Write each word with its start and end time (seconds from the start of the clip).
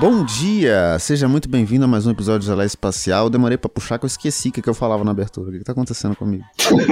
Bom 0.00 0.24
dia! 0.24 0.96
Seja 1.00 1.26
muito 1.26 1.48
bem-vindo 1.48 1.84
a 1.84 1.88
mais 1.88 2.06
um 2.06 2.10
episódio 2.10 2.40
de 2.40 2.46
Gelé 2.46 2.64
Espacial. 2.64 3.28
Demorei 3.28 3.58
pra 3.58 3.68
puxar 3.68 3.98
que 3.98 4.04
eu 4.04 4.06
esqueci 4.06 4.48
o 4.48 4.52
que, 4.52 4.62
que 4.62 4.68
eu 4.68 4.74
falava 4.74 5.02
na 5.02 5.10
abertura. 5.10 5.48
O 5.48 5.52
que, 5.52 5.58
que 5.58 5.64
tá 5.64 5.72
acontecendo 5.72 6.14
comigo? 6.14 6.44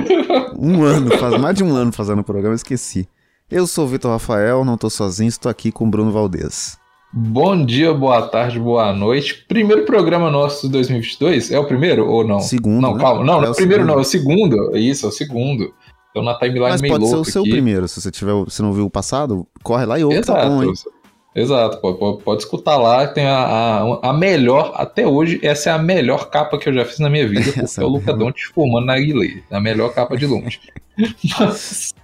um 0.59 0.82
ano, 0.82 1.16
faz 1.16 1.41
mais 1.41 1.55
de 1.55 1.62
um 1.62 1.74
ano 1.74 1.92
fazendo 1.92 2.20
o 2.20 2.24
programa, 2.24 2.52
eu 2.52 2.56
esqueci. 2.56 3.09
Eu 3.48 3.66
sou 3.66 3.84
o 3.84 3.88
Vitor 3.88 4.11
Rafael, 4.11 4.64
não 4.64 4.77
tô 4.77 4.91
sozinho, 4.91 5.29
estou 5.29 5.48
aqui 5.48 5.70
com 5.70 5.87
o 5.87 5.91
Bruno 5.91 6.11
Valdez. 6.11 6.79
Bom 7.12 7.64
dia, 7.64 7.95
boa 7.95 8.23
tarde, 8.23 8.59
boa 8.59 8.92
noite. 8.92 9.45
Primeiro 9.46 9.84
programa 9.84 10.29
nosso 10.29 10.66
de 10.66 10.73
2022? 10.73 11.52
É 11.52 11.59
o 11.61 11.64
primeiro 11.64 12.09
ou 12.09 12.27
não? 12.27 12.41
Segundo. 12.41 12.80
Não, 12.82 12.95
né? 12.96 13.00
calma. 13.00 13.25
Não, 13.25 13.38
É 13.38 13.41
não 13.43 13.46
é 13.46 13.50
o 13.50 13.54
primeiro 13.54 13.82
segundo. 13.84 13.93
não, 13.93 13.98
é 13.98 14.02
o 14.02 14.04
segundo. 14.04 14.77
Isso, 14.77 15.07
é 15.07 15.09
o 15.09 15.12
segundo. 15.12 15.73
Então 16.11 16.25
na 16.25 16.34
timeline 16.38 16.70
Mas 16.70 16.80
meio 16.80 16.95
pode 16.95 17.09
ser 17.09 17.16
o 17.16 17.24
seu 17.24 17.43
aqui. 17.43 17.51
primeiro, 17.51 17.87
se 17.87 18.01
você 18.01 18.10
tiver, 18.10 18.32
se 18.48 18.62
não 18.62 18.73
viu 18.73 18.87
o 18.87 18.91
passado, 18.91 19.46
corre 19.62 19.84
lá 19.84 19.98
e 19.98 20.04
ouve, 20.04 20.20
tá 20.23 20.32
Exato. 20.32 20.48
bom, 20.48 20.62
hein? 20.65 20.73
Exato, 21.36 21.78
pode, 21.82 22.22
pode, 22.22 22.42
escutar 22.42 22.78
lá, 22.78 23.06
tem 23.06 23.26
a, 23.26 23.36
a, 23.38 24.10
a 24.10 24.12
melhor, 24.14 24.72
até 24.74 25.06
hoje, 25.06 25.38
essa 25.42 25.68
é 25.68 25.72
a 25.74 25.78
melhor 25.78 26.30
capa 26.30 26.59
que 26.59 26.66
eu 26.66 26.72
já 26.72 26.82
fiz 26.86 26.98
na 26.98 27.10
minha 27.10 27.28
vida, 27.28 27.52
porque 27.52 27.80
é 27.80 27.82
o 27.82 27.86
é 27.86 27.90
Luca. 27.90 28.12
Doncic 28.14 28.54
fumando 28.54 28.86
na 28.86 28.98
Guilherme, 28.98 29.42
a 29.50 29.60
melhor 29.60 29.92
capa 29.92 30.16
de 30.16 30.26
longe. 30.26 30.59
Mas, 31.38 31.95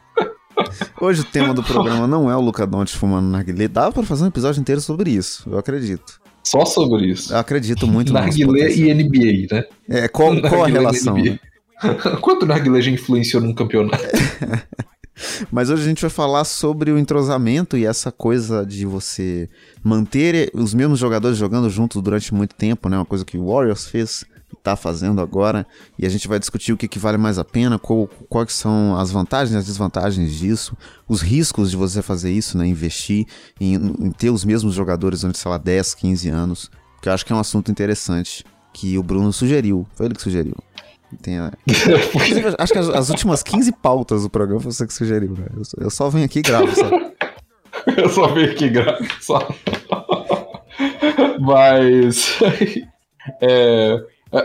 Hoje 1.00 1.22
o 1.22 1.24
tema 1.24 1.55
do 1.55 1.62
programa 1.62 2.06
não 2.06 2.30
é 2.30 2.36
o 2.36 2.41
Luca 2.41 2.66
Doncic 2.66 2.98
fumando 2.98 3.27
narguilé. 3.27 3.68
Dá 3.68 3.91
pra 3.91 4.02
fazer 4.02 4.24
um 4.24 4.28
episódio 4.28 4.60
inteiro 4.60 4.82
sobre 4.82 5.10
isso, 5.10 5.48
eu 5.50 5.56
acredito. 5.56 6.20
só 6.44 6.66
sobre 6.66 7.06
isso. 7.06 7.33
Eu 7.33 7.38
acredito 7.38 7.86
muito 7.86 8.12
Narguilé 8.12 8.69
potencial. 8.69 8.88
e 8.88 8.94
NBA, 8.94 9.55
né? 9.55 9.64
É, 9.88 10.08
qual, 10.08 10.38
qual 10.46 10.64
a 10.64 10.69
relação? 10.69 11.16
Né? 11.16 11.38
Quanto 12.20 12.44
Narguilé 12.44 12.83
já 12.83 12.91
influenciou 12.91 13.42
num 13.42 13.55
campeonato? 13.55 14.05
Mas 15.51 15.69
hoje 15.71 15.83
a 15.83 15.87
gente 15.87 16.01
vai 16.01 16.11
falar 16.11 16.45
sobre 16.45 16.91
o 16.91 16.98
entrosamento 16.98 17.77
e 17.77 17.84
essa 17.86 18.11
coisa 18.11 18.64
de 18.64 18.86
você 18.86 19.48
manter 19.83 20.50
os 20.55 20.73
mesmos 20.75 20.98
jogadores 20.98 21.36
jogando 21.36 21.69
juntos 21.69 22.00
durante 22.03 22.33
muito 22.34 22.55
tempo, 22.55 22.89
né? 22.89 22.97
Uma 22.97 23.05
coisa 23.05 23.25
que 23.25 23.36
o 23.36 23.47
Warriors 23.53 23.86
fez 23.86 24.25
e 24.53 24.56
tá 24.62 24.75
fazendo 24.77 25.20
agora. 25.20 25.67
E 25.98 26.06
a 26.06 26.09
gente 26.09 26.27
vai 26.28 26.39
discutir 26.39 26.73
o 26.73 26.77
que, 26.77 26.89
que 26.89 26.98
vale 26.98 27.19
mais 27.19 27.39
a 27.39 27.45
pena, 27.45 27.78
qual- 27.78 28.09
quais 28.28 28.53
são 28.55 28.97
as 28.98 29.11
vantagens 29.11 29.55
e 29.55 29.59
as 29.59 29.67
desvantagens 29.67 30.33
disso, 30.34 30.77
os 31.09 31.20
riscos 31.20 31.70
de 31.70 31.77
você 31.77 32.01
fazer 32.03 32.31
isso, 32.33 32.56
né? 32.56 32.67
Investir 32.67 33.27
em, 33.61 33.75
em 33.75 34.11
ter 34.11 34.31
os 34.31 34.45
mesmos 34.45 34.75
jogadores 34.75 35.20
durante, 35.20 35.39
sei 35.39 35.51
lá, 35.51 35.58
10, 35.58 35.95
15 35.95 36.29
anos. 36.31 36.70
Que 37.03 37.08
eu 37.08 37.12
acho 37.12 37.27
que 37.27 37.33
é 37.33 37.36
um 37.36 37.41
assunto 37.41 37.70
interessante 37.70 38.45
que 38.73 38.97
o 38.97 39.03
Bruno 39.03 39.33
sugeriu. 39.33 39.86
Foi 39.95 40.06
ele 40.06 40.14
que 40.14 40.23
sugeriu. 40.23 40.55
Tem 41.20 41.34
Inclusive, 41.66 42.55
acho 42.58 42.72
que 42.72 42.78
as, 42.78 42.88
as 42.88 43.10
últimas 43.10 43.42
15 43.42 43.72
pautas 43.72 44.22
do 44.22 44.30
programa 44.30 44.60
foi 44.60 44.72
você 44.72 44.86
que 44.86 44.94
sugeriu, 44.94 45.32
né? 45.32 45.46
Eu, 45.56 45.64
só- 45.64 45.77
eu 45.80 45.91
só 45.91 46.08
venho 46.08 46.24
aqui 46.24 46.38
e 46.38 46.42
gravo, 46.42 46.74
só. 46.74 46.88
Eu 47.96 48.08
só 48.10 48.28
vim 48.28 48.44
aqui 48.44 48.68
graças. 48.68 49.08
Só. 49.20 49.48
Mas. 51.40 52.38
é, 53.40 53.96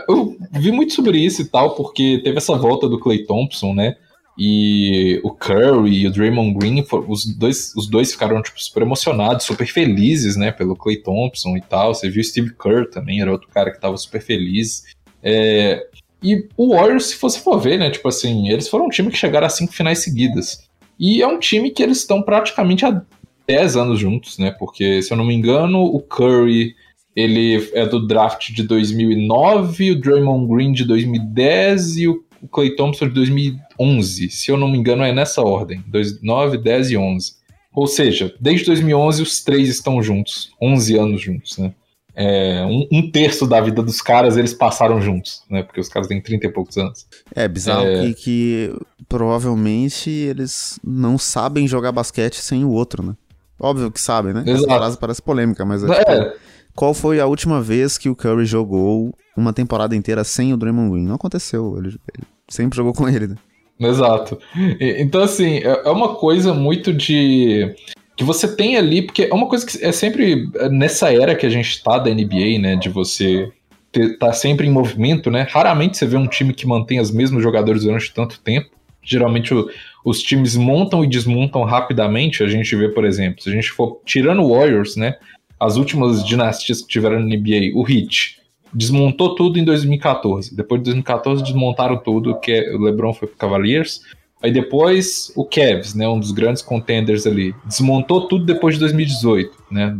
eu 0.08 0.36
vi 0.52 0.72
muito 0.72 0.92
sobre 0.92 1.18
isso 1.18 1.42
e 1.42 1.44
tal, 1.44 1.74
porque 1.74 2.20
teve 2.24 2.38
essa 2.38 2.56
volta 2.56 2.88
do 2.88 2.98
Clay 2.98 3.24
Thompson, 3.24 3.74
né? 3.74 3.96
E 4.40 5.20
o 5.24 5.32
Curry 5.32 6.02
e 6.02 6.06
o 6.06 6.12
Draymond 6.12 6.56
Green, 6.58 6.84
os 7.08 7.24
dois, 7.36 7.72
os 7.76 7.88
dois 7.88 8.12
ficaram 8.12 8.40
tipo, 8.40 8.60
super 8.60 8.82
emocionados, 8.82 9.44
super 9.44 9.66
felizes, 9.66 10.36
né? 10.36 10.52
Pelo 10.52 10.76
Clay 10.76 10.96
Thompson 10.96 11.56
e 11.56 11.60
tal. 11.60 11.94
Você 11.94 12.08
viu 12.08 12.20
o 12.20 12.24
Steve 12.24 12.54
Kerr 12.54 12.88
também, 12.90 13.20
era 13.20 13.32
outro 13.32 13.48
cara 13.48 13.70
que 13.72 13.80
tava 13.80 13.96
super 13.96 14.20
feliz. 14.22 14.84
É, 15.22 15.86
e 16.22 16.48
o 16.56 16.74
Warriors, 16.74 17.06
se 17.06 17.20
você 17.20 17.38
for 17.38 17.58
ver, 17.58 17.78
né? 17.78 17.90
Tipo 17.90 18.08
assim, 18.08 18.48
eles 18.48 18.68
foram 18.68 18.86
um 18.86 18.90
time 18.90 19.10
que 19.10 19.16
chegaram 19.16 19.46
a 19.46 19.50
cinco 19.50 19.72
finais 19.72 20.02
seguidas. 20.02 20.68
E 20.98 21.22
é 21.22 21.26
um 21.26 21.38
time 21.38 21.70
que 21.70 21.82
eles 21.82 21.98
estão 21.98 22.22
praticamente 22.22 22.84
há 22.84 23.02
10 23.46 23.76
anos 23.76 24.00
juntos, 24.00 24.36
né? 24.38 24.50
Porque, 24.50 25.00
se 25.00 25.12
eu 25.12 25.16
não 25.16 25.24
me 25.24 25.34
engano, 25.34 25.82
o 25.82 26.00
Curry 26.00 26.74
ele 27.14 27.68
é 27.72 27.84
do 27.84 28.06
draft 28.06 28.50
de 28.52 28.62
2009, 28.62 29.92
o 29.92 30.00
Draymond 30.00 30.46
Green 30.46 30.72
de 30.72 30.84
2010 30.84 31.96
e 31.96 32.08
o 32.08 32.22
Clay 32.50 32.76
Thompson 32.76 33.08
de 33.08 33.14
2011. 33.14 34.30
Se 34.30 34.50
eu 34.50 34.56
não 34.56 34.68
me 34.68 34.78
engano, 34.78 35.02
é 35.02 35.12
nessa 35.12 35.42
ordem: 35.42 35.82
2009, 35.88 36.58
10 36.58 36.90
e 36.90 36.96
11. 36.96 37.32
Ou 37.74 37.86
seja, 37.86 38.34
desde 38.40 38.66
2011 38.66 39.22
os 39.22 39.42
três 39.42 39.68
estão 39.68 40.02
juntos, 40.02 40.52
11 40.60 40.96
anos 40.96 41.20
juntos, 41.20 41.58
né? 41.58 41.72
É, 42.20 42.66
um, 42.66 42.88
um 42.90 43.10
terço 43.12 43.46
da 43.46 43.60
vida 43.60 43.80
dos 43.80 44.02
caras 44.02 44.36
eles 44.36 44.52
passaram 44.52 45.00
juntos, 45.00 45.44
né? 45.48 45.62
Porque 45.62 45.80
os 45.80 45.88
caras 45.88 46.08
têm 46.08 46.20
30 46.20 46.46
e 46.46 46.52
poucos 46.52 46.76
anos. 46.76 47.06
É 47.32 47.46
bizarro 47.46 47.86
É. 47.86 48.00
Que, 48.00 48.14
que 48.14 48.74
provavelmente 49.08 50.10
eles 50.10 50.80
não 50.82 51.16
sabem 51.16 51.68
jogar 51.68 51.92
basquete 51.92 52.34
sem 52.34 52.64
o 52.64 52.70
outro, 52.70 53.04
né? 53.04 53.14
Óbvio 53.60 53.90
que 53.92 54.00
sabem, 54.00 54.32
né? 54.32 54.40
Essa 54.42 54.50
Exato. 54.50 54.74
frase 54.74 54.98
parece 54.98 55.22
polêmica, 55.22 55.64
mas 55.64 55.84
é, 55.84 55.94
tipo, 55.94 56.10
É, 56.10 56.34
qual 56.74 56.92
foi 56.92 57.20
a 57.20 57.26
última 57.26 57.62
vez 57.62 57.96
que 57.96 58.08
o 58.08 58.16
Curry 58.16 58.44
jogou 58.44 59.14
uma 59.36 59.52
temporada 59.52 59.94
inteira 59.94 60.24
sem 60.24 60.52
o 60.52 60.56
Draymond 60.56 60.90
Green? 60.90 61.06
Não 61.06 61.14
aconteceu, 61.14 61.76
ele, 61.78 61.88
ele 61.88 62.26
sempre 62.48 62.76
jogou 62.76 62.92
com 62.92 63.08
ele, 63.08 63.28
né? 63.28 63.36
Exato. 63.78 64.38
Então, 64.80 65.22
assim, 65.22 65.58
é 65.58 65.82
é 65.84 65.90
uma 65.90 66.16
coisa 66.16 66.52
muito 66.52 66.92
de. 66.92 67.74
Que 68.18 68.24
você 68.24 68.54
tem 68.56 68.76
ali, 68.76 69.00
porque 69.02 69.28
é 69.30 69.32
uma 69.32 69.46
coisa 69.46 69.64
que 69.64 69.82
é 69.82 69.92
sempre 69.92 70.48
nessa 70.70 71.12
era 71.14 71.36
que 71.36 71.46
a 71.46 71.48
gente 71.50 71.80
tá 71.82 71.98
da 71.98 72.10
NBA, 72.10 72.58
né? 72.60 72.74
De 72.74 72.88
você 72.88 73.50
ter, 73.92 74.18
tá 74.18 74.32
sempre 74.32 74.66
em 74.66 74.70
movimento, 74.70 75.30
né? 75.30 75.46
Raramente 75.48 75.96
você 75.96 76.04
vê 76.04 76.16
um 76.16 76.26
time 76.26 76.52
que 76.52 76.66
mantém 76.66 76.98
os 76.98 77.12
mesmos 77.12 77.42
jogadores 77.42 77.84
durante 77.84 78.12
tanto 78.12 78.40
tempo. 78.40 78.68
Geralmente 79.04 79.54
o- 79.54 79.70
os 80.04 80.20
times 80.20 80.56
montam 80.56 81.04
e 81.04 81.06
desmontam 81.06 81.62
rapidamente. 81.62 82.42
A 82.42 82.48
gente 82.48 82.74
vê, 82.74 82.88
por 82.88 83.04
exemplo, 83.04 83.40
se 83.40 83.48
a 83.48 83.52
gente 83.52 83.70
for 83.70 84.00
tirando 84.04 84.42
o 84.42 84.50
Warriors, 84.52 84.96
né? 84.96 85.14
As 85.58 85.76
últimas 85.76 86.24
dinastias 86.26 86.82
que 86.82 86.88
tiveram 86.88 87.20
na 87.20 87.26
NBA, 87.26 87.70
o 87.74 87.88
Heat 87.88 88.36
desmontou 88.74 89.34
tudo 89.36 89.58
em 89.60 89.64
2014. 89.64 90.54
Depois 90.56 90.80
de 90.80 90.86
2014 90.86 91.42
desmontaram 91.42 91.96
tudo, 91.96 92.38
que 92.40 92.50
é- 92.50 92.74
o 92.74 92.78
LeBron 92.82 93.14
foi 93.14 93.28
pro 93.28 93.36
Cavaliers. 93.38 94.00
Aí 94.42 94.52
depois 94.52 95.32
o 95.34 95.44
Cavs, 95.44 95.94
né, 95.94 96.08
um 96.08 96.20
dos 96.20 96.30
grandes 96.30 96.62
contenders 96.62 97.26
ali, 97.26 97.54
desmontou 97.64 98.28
tudo 98.28 98.44
depois 98.44 98.74
de 98.74 98.80
2018, 98.80 99.58
né? 99.70 99.96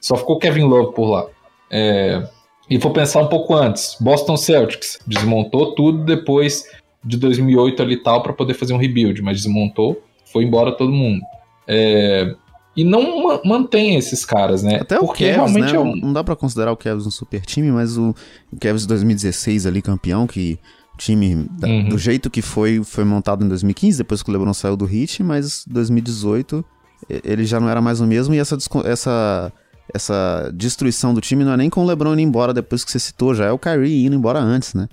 Só 0.00 0.16
ficou 0.16 0.38
Kevin 0.38 0.62
Love 0.64 0.94
por 0.94 1.10
lá. 1.10 1.26
É, 1.70 2.26
e 2.70 2.78
vou 2.78 2.92
pensar 2.92 3.20
um 3.20 3.26
pouco 3.28 3.54
antes, 3.54 3.96
Boston 4.00 4.36
Celtics 4.36 4.98
desmontou 5.06 5.74
tudo 5.74 6.04
depois 6.04 6.64
de 7.04 7.16
2008 7.18 7.82
ali 7.82 7.94
e 7.94 8.02
tal 8.02 8.22
para 8.22 8.32
poder 8.32 8.54
fazer 8.54 8.72
um 8.72 8.78
rebuild, 8.78 9.20
mas 9.22 9.42
desmontou, 9.42 10.02
foi 10.32 10.44
embora 10.44 10.72
todo 10.72 10.90
mundo. 10.90 11.20
É, 11.68 12.34
e 12.76 12.84
não 12.84 13.24
ma- 13.24 13.40
mantém 13.44 13.96
esses 13.96 14.24
caras, 14.24 14.62
né? 14.62 14.76
Até 14.80 14.98
o 14.98 15.06
Porque 15.06 15.32
Cavs, 15.32 15.52
né? 15.52 15.60
realmente 15.60 15.74
é 15.74 15.78
Não, 15.78 15.84
um... 15.92 15.96
não 15.96 16.12
dá 16.12 16.22
pra 16.24 16.36
considerar 16.36 16.72
o 16.72 16.76
Cavs 16.76 17.06
um 17.06 17.10
super 17.10 17.40
time, 17.44 17.70
mas 17.70 17.96
o, 17.98 18.14
o 18.52 18.58
Cavs 18.60 18.82
de 18.82 18.88
2016 18.88 19.66
ali, 19.66 19.80
campeão, 19.82 20.26
que 20.26 20.58
o 20.85 20.85
time, 20.96 21.46
Uhum. 21.62 21.88
do 21.88 21.98
jeito 21.98 22.28
que 22.30 22.40
foi, 22.42 22.82
foi 22.84 23.04
montado 23.04 23.44
em 23.44 23.48
2015, 23.48 23.98
depois 23.98 24.22
que 24.22 24.30
o 24.30 24.32
LeBron 24.32 24.52
saiu 24.54 24.76
do 24.76 24.84
Heat, 24.92 25.22
mas 25.22 25.64
2018 25.66 26.64
e- 27.10 27.20
ele 27.24 27.44
já 27.44 27.60
não 27.60 27.68
era 27.68 27.80
mais 27.80 28.00
o 28.00 28.06
mesmo 28.06 28.34
e 28.34 28.38
essa, 28.38 28.56
essa, 28.84 29.52
essa 29.92 30.50
destruição 30.54 31.12
do 31.14 31.20
time 31.20 31.44
não 31.44 31.52
é 31.52 31.56
nem 31.56 31.70
com 31.70 31.82
o 31.82 31.86
LeBron 31.86 32.12
indo 32.14 32.20
embora 32.22 32.52
depois 32.54 32.84
que 32.84 32.90
você 32.90 32.98
citou, 32.98 33.34
já 33.34 33.44
é 33.46 33.52
o 33.52 33.58
Kyrie 33.58 34.06
indo 34.06 34.16
embora 34.16 34.38
antes, 34.40 34.74
né? 34.74 34.88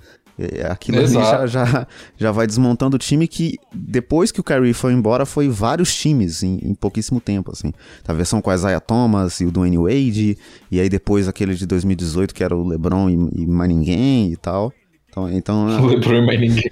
Aquilo 0.68 0.98
ali 0.98 1.08
já, 1.14 1.20
Exato. 1.22 1.48
já, 1.48 1.88
já 2.18 2.32
vai 2.32 2.48
desmontando 2.48 2.96
o 2.96 3.00
time 3.00 3.28
que, 3.28 3.56
depois 3.72 4.32
que 4.32 4.40
o 4.40 4.44
Kyrie 4.44 4.74
foi 4.74 4.92
embora, 4.92 5.28
foi 5.28 5.48
vários 5.48 5.96
times 5.96 6.42
em, 6.42 6.58
em 6.64 6.74
pouquíssimo 6.74 7.22
tempo, 7.22 7.52
assim. 7.52 7.72
A 8.08 8.14
versão 8.14 8.42
com 8.42 8.50
a 8.50 8.56
Isaiah 8.56 8.80
Thomas 8.80 9.40
e 9.42 9.46
o 9.46 9.52
Dwayne 9.52 9.78
Wade, 9.78 10.36
e 10.72 10.80
aí 10.80 10.90
depois 10.90 11.28
aquele 11.28 11.54
de 11.54 11.68
2018, 11.68 12.34
que 12.34 12.44
era 12.44 12.56
o 12.56 12.68
LeBron 12.68 13.12
e, 13.12 13.44
e 13.44 13.46
mais 13.48 13.70
ninguém 13.70 14.32
e 14.32 14.36
tal. 14.36 14.74
Então, 15.14 15.30
então 15.32 15.84
O 15.84 15.86
LeBron 15.86 16.26
mais 16.26 16.40
ninguém. 16.40 16.64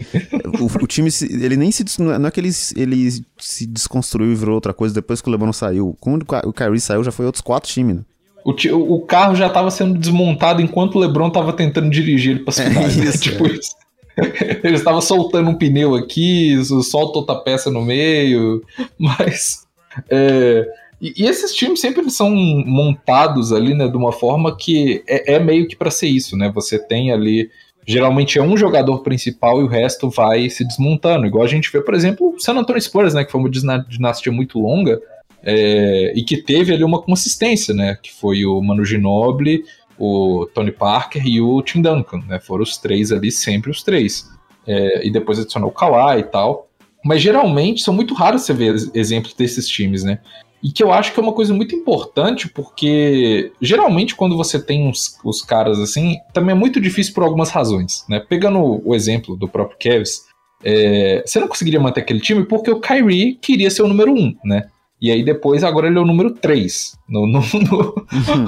o, 0.82 0.88
time, 0.88 1.10
ele 1.30 1.56
nem 1.56 1.72
se... 1.72 1.84
des- 1.84 2.00
Não 2.00 2.26
é 2.28 2.32
que 2.32 2.40
ele, 2.40 2.52
se- 2.52 2.74
ele 2.80 3.24
se 3.38 3.68
desconstruiu 3.68 4.32
e 4.32 4.36
virou 4.36 4.56
outra 4.56 4.74
coisa 4.74 4.96
depois 4.96 5.22
que 5.22 5.30
o 5.30 5.32
LeBron 5.32 5.54
saiu. 5.54 5.96
Quando 6.02 6.24
o 6.24 6.26
Ky- 6.26 6.48
o 6.48 6.52
Kyrie 6.52 6.80
saiu, 6.80 7.04
já 7.04 7.12
foi 7.12 7.26
outros 7.28 7.42
quatro 7.44 7.70
times, 7.72 7.98
né? 7.98 8.02
O, 8.44 8.96
o 8.96 9.02
carro 9.02 9.36
já 9.36 9.46
estava 9.46 9.70
sendo 9.70 10.00
desmontado 10.00 10.60
enquanto 10.62 10.96
o 10.96 11.00
LeBron 11.00 11.28
estava 11.28 11.54
tentando 11.54 11.92
dirigir 11.92 12.32
ele 12.32 12.40
para 12.40 12.50
as 12.50 12.60
É 12.60 12.68
finais. 12.70 12.98
né? 12.98 13.12
tipo 13.22 13.46
é. 13.46 13.52
isso. 13.52 13.76
Ele 14.64 14.76
estava 14.76 15.00
soltando 15.00 15.50
um 15.50 15.56
pneu 15.58 15.96
aqui, 15.96 16.54
solta 16.84 17.20
outra 17.20 17.36
peça 17.36 17.72
no 17.72 17.82
meio, 17.82 18.62
mas. 19.00 19.64
é, 20.10 20.68
e, 21.02 21.14
e 21.24 21.26
esses 21.28 21.54
times 21.56 21.80
sempre 21.80 22.10
são 22.12 22.30
montados 22.36 23.54
ali, 23.54 23.74
né, 23.74 23.88
de 23.88 23.96
uma 23.96 24.12
forma 24.12 24.56
que 24.56 25.02
é, 25.08 25.36
é 25.36 25.40
meio 25.40 25.66
que 25.68 25.76
para 25.78 25.90
ser 25.90 26.08
isso, 26.08 26.36
né? 26.36 26.52
Você 26.54 26.78
tem 26.80 27.12
ali. 27.12 27.50
Geralmente 27.92 28.40
é 28.40 28.42
um 28.42 28.56
jogador 28.56 29.00
principal 29.00 29.60
e 29.60 29.64
o 29.64 29.68
resto 29.68 30.10
vai 30.10 30.50
se 30.50 30.64
desmontando. 30.66 31.26
Igual 31.26 31.44
a 31.44 31.48
gente 31.48 31.70
vê, 31.70 31.82
por 31.82 31.94
exemplo, 31.94 32.34
o 32.36 32.40
San 32.40 32.54
Antonio 32.54 32.82
Spurs, 32.82 33.14
né? 33.14 33.26
Que 33.26 33.32
foi 33.32 33.42
uma 33.42 33.50
dinastia 33.50 34.32
muito 34.32 34.60
longa 34.60 35.02
é, 35.44 36.14
e 36.16 36.24
que 36.24 36.38
teve 36.38 36.74
ali 36.74 36.86
uma 36.86 37.02
consistência, 37.02 37.74
né? 37.74 37.98
Que 38.02 38.10
foi 38.14 38.46
o 38.46 38.62
Manu 38.62 38.86
Ginobili, 38.86 39.66
o 40.00 40.48
Tony 40.54 40.72
Parker 40.72 41.28
e 41.28 41.42
o 41.42 41.62
Tim 41.62 41.82
Duncan, 41.82 42.22
né? 42.30 42.40
Foram 42.40 42.64
os 42.64 42.78
três 42.78 43.12
ali, 43.12 43.30
sempre 43.30 43.70
os 43.70 43.84
três. 43.84 44.30
É, 44.66 45.06
e 45.06 45.12
depois 45.12 45.38
adicionou 45.38 45.70
o 45.70 45.74
Kawhi 45.74 46.20
e 46.20 46.24
tal. 46.24 46.70
Mas 47.04 47.22
geralmente 47.22 47.82
são 47.82 47.94
muito 47.94 48.14
raros 48.14 48.44
você 48.44 48.54
ver 48.54 48.72
ex- 48.72 48.92
exemplos 48.94 49.34
desses 49.34 49.68
times, 49.68 50.04
né? 50.04 50.20
E 50.64 50.72
que 50.72 50.84
eu 50.84 50.92
acho 50.92 51.14
que 51.14 51.20
é 51.20 51.24
uma 51.24 51.34
coisa 51.34 51.54
muito 51.54 51.76
importante, 51.76 52.48
porque 52.48 53.52
geralmente 53.60 54.16
quando 54.16 54.38
você 54.38 54.62
tem 54.62 54.88
uns, 54.88 55.18
os 55.24 55.42
caras 55.42 55.80
assim, 55.80 56.18
também 56.34 56.56
é 56.56 56.58
muito 56.58 56.80
difícil 56.80 57.14
por 57.14 57.24
algumas 57.24 57.50
razões, 57.50 58.06
né? 58.08 58.20
Pegando 58.20 58.82
o 58.88 58.94
exemplo 58.94 59.36
do 59.36 59.48
próprio 59.48 59.78
Kevs, 59.80 60.26
é, 60.64 61.24
você 61.26 61.40
não 61.40 61.48
conseguiria 61.48 61.80
manter 61.80 62.02
aquele 62.02 62.20
time 62.20 62.46
porque 62.46 62.70
o 62.70 62.80
Kyrie 62.80 63.36
queria 63.36 63.72
ser 63.72 63.82
o 63.82 63.88
número 63.88 64.14
um, 64.14 64.36
né? 64.46 64.68
E 65.02 65.10
aí 65.10 65.24
depois, 65.24 65.64
agora 65.64 65.88
ele 65.88 65.98
é 65.98 66.02
o 66.02 66.06
número 66.06 66.30
3 66.30 66.96
no, 67.10 67.26
no, 67.26 67.40
no, 67.42 67.96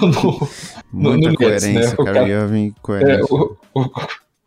no, 0.07 0.49
Muita 0.93 1.31
no 1.31 1.35
coerência, 1.35 1.73
Nets, 1.73 1.89
né? 1.89 1.95
o 1.97 2.05
cara, 2.05 2.29
É, 3.11 3.21
o, 3.23 3.57
o, 3.73 3.89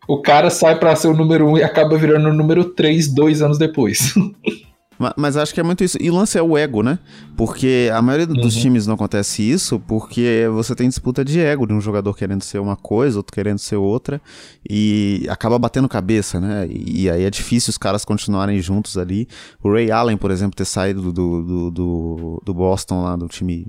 o, 0.07 0.21
cara 0.21 0.49
sai 0.49 0.79
para 0.79 0.95
ser 0.95 1.09
o 1.09 1.13
número 1.13 1.45
1 1.47 1.51
um 1.51 1.57
e 1.57 1.63
acaba 1.63 1.97
virando 1.97 2.29
o 2.29 2.33
número 2.33 2.63
3 2.63 3.13
dois 3.13 3.41
anos 3.41 3.57
depois. 3.57 4.13
Mas, 4.97 5.13
mas, 5.15 5.37
acho 5.37 5.53
que 5.53 5.59
é 5.59 5.63
muito 5.63 5.83
isso. 5.83 5.97
E 5.99 6.09
o 6.09 6.15
lance 6.15 6.37
é 6.37 6.41
o 6.41 6.57
ego, 6.57 6.81
né? 6.81 6.99
Porque 7.35 7.89
a 7.93 8.01
maioria 8.01 8.25
dos 8.25 8.55
uhum. 8.55 8.61
times 8.61 8.87
não 8.87 8.95
acontece 8.95 9.41
isso 9.41 9.79
porque 9.79 10.47
você 10.51 10.75
tem 10.75 10.87
disputa 10.87 11.23
de 11.23 11.39
ego 11.39 11.67
de 11.67 11.73
um 11.73 11.81
jogador 11.81 12.13
querendo 12.15 12.43
ser 12.43 12.59
uma 12.59 12.75
coisa, 12.75 13.17
outro 13.17 13.33
querendo 13.33 13.59
ser 13.59 13.75
outra, 13.75 14.21
e 14.69 15.25
acaba 15.29 15.57
batendo 15.59 15.87
cabeça, 15.87 16.39
né? 16.39 16.67
E, 16.69 17.03
e 17.03 17.09
aí 17.09 17.23
é 17.23 17.29
difícil 17.29 17.71
os 17.71 17.77
caras 17.77 18.03
continuarem 18.03 18.59
juntos 18.61 18.97
ali. 18.97 19.27
O 19.63 19.71
Ray 19.71 19.91
Allen, 19.91 20.17
por 20.17 20.31
exemplo, 20.31 20.55
ter 20.55 20.65
saído 20.65 21.11
do, 21.11 21.11
do, 21.11 21.71
do, 21.71 22.41
do 22.43 22.53
Boston 22.53 23.03
lá, 23.03 23.15
do 23.15 23.27
time 23.27 23.67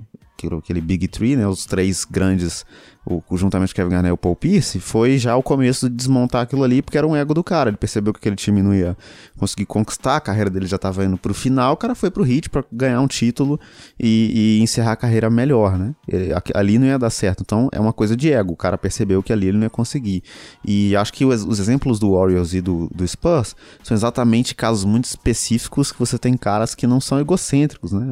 aquele 0.57 0.79
Big 0.79 1.07
Three, 1.07 1.35
né, 1.35 1.45
os 1.47 1.65
três 1.65 2.05
grandes 2.05 2.65
o, 3.09 3.37
juntamente 3.37 3.73
com 3.73 3.81
Kevin 3.81 3.89
Garnett 3.89 4.09
e 4.09 4.13
o 4.13 4.17
Paul 4.17 4.35
Pierce, 4.35 4.79
foi 4.79 5.17
já 5.17 5.35
o 5.35 5.43
começo 5.43 5.89
de 5.89 5.95
desmontar 5.95 6.43
aquilo 6.43 6.63
ali, 6.63 6.81
porque 6.81 6.97
era 6.97 7.07
um 7.07 7.15
ego 7.15 7.33
do 7.33 7.43
cara. 7.43 7.69
Ele 7.69 7.77
percebeu 7.77 8.13
que 8.13 8.19
aquele 8.19 8.35
time 8.35 8.61
não 8.61 8.73
ia 8.73 8.95
conseguir 9.37 9.65
conquistar, 9.65 10.17
a 10.17 10.21
carreira 10.21 10.49
dele 10.49 10.67
já 10.67 10.75
estava 10.75 11.03
indo 11.03 11.17
pro 11.17 11.33
final, 11.33 11.73
o 11.73 11.77
cara 11.77 11.95
foi 11.95 12.11
pro 12.11 12.25
Heat 12.25 12.49
para 12.49 12.63
ganhar 12.71 13.01
um 13.01 13.07
título 13.07 13.59
e, 13.99 14.57
e, 14.59 14.61
encerrar 14.61 14.93
a 14.93 14.95
carreira 14.95 15.29
melhor, 15.29 15.77
né? 15.77 15.95
Ele, 16.07 16.33
ali 16.53 16.77
não 16.77 16.87
ia 16.87 16.99
dar 16.99 17.09
certo. 17.09 17.41
Então 17.41 17.69
é 17.71 17.79
uma 17.79 17.93
coisa 17.93 18.15
de 18.15 18.31
ego. 18.31 18.53
O 18.53 18.57
cara 18.57 18.77
percebeu 18.77 19.23
que 19.23 19.33
ali 19.33 19.47
ele 19.47 19.57
não 19.57 19.63
ia 19.63 19.69
conseguir. 19.69 20.23
E 20.63 20.95
acho 20.95 21.13
que 21.13 21.25
os, 21.25 21.43
os 21.43 21.59
exemplos 21.59 21.99
do 21.99 22.13
Warriors 22.13 22.53
e 22.53 22.61
do, 22.61 22.89
do 22.93 23.07
Spurs 23.07 23.55
são 23.83 23.95
exatamente 23.95 24.53
casos 24.53 24.83
muito 24.83 25.05
específicos 25.05 25.91
que 25.91 25.99
você 25.99 26.17
tem 26.17 26.35
caras 26.35 26.75
que 26.75 26.85
não 26.85 26.99
são 26.99 27.19
egocêntricos, 27.19 27.91
né? 27.91 28.05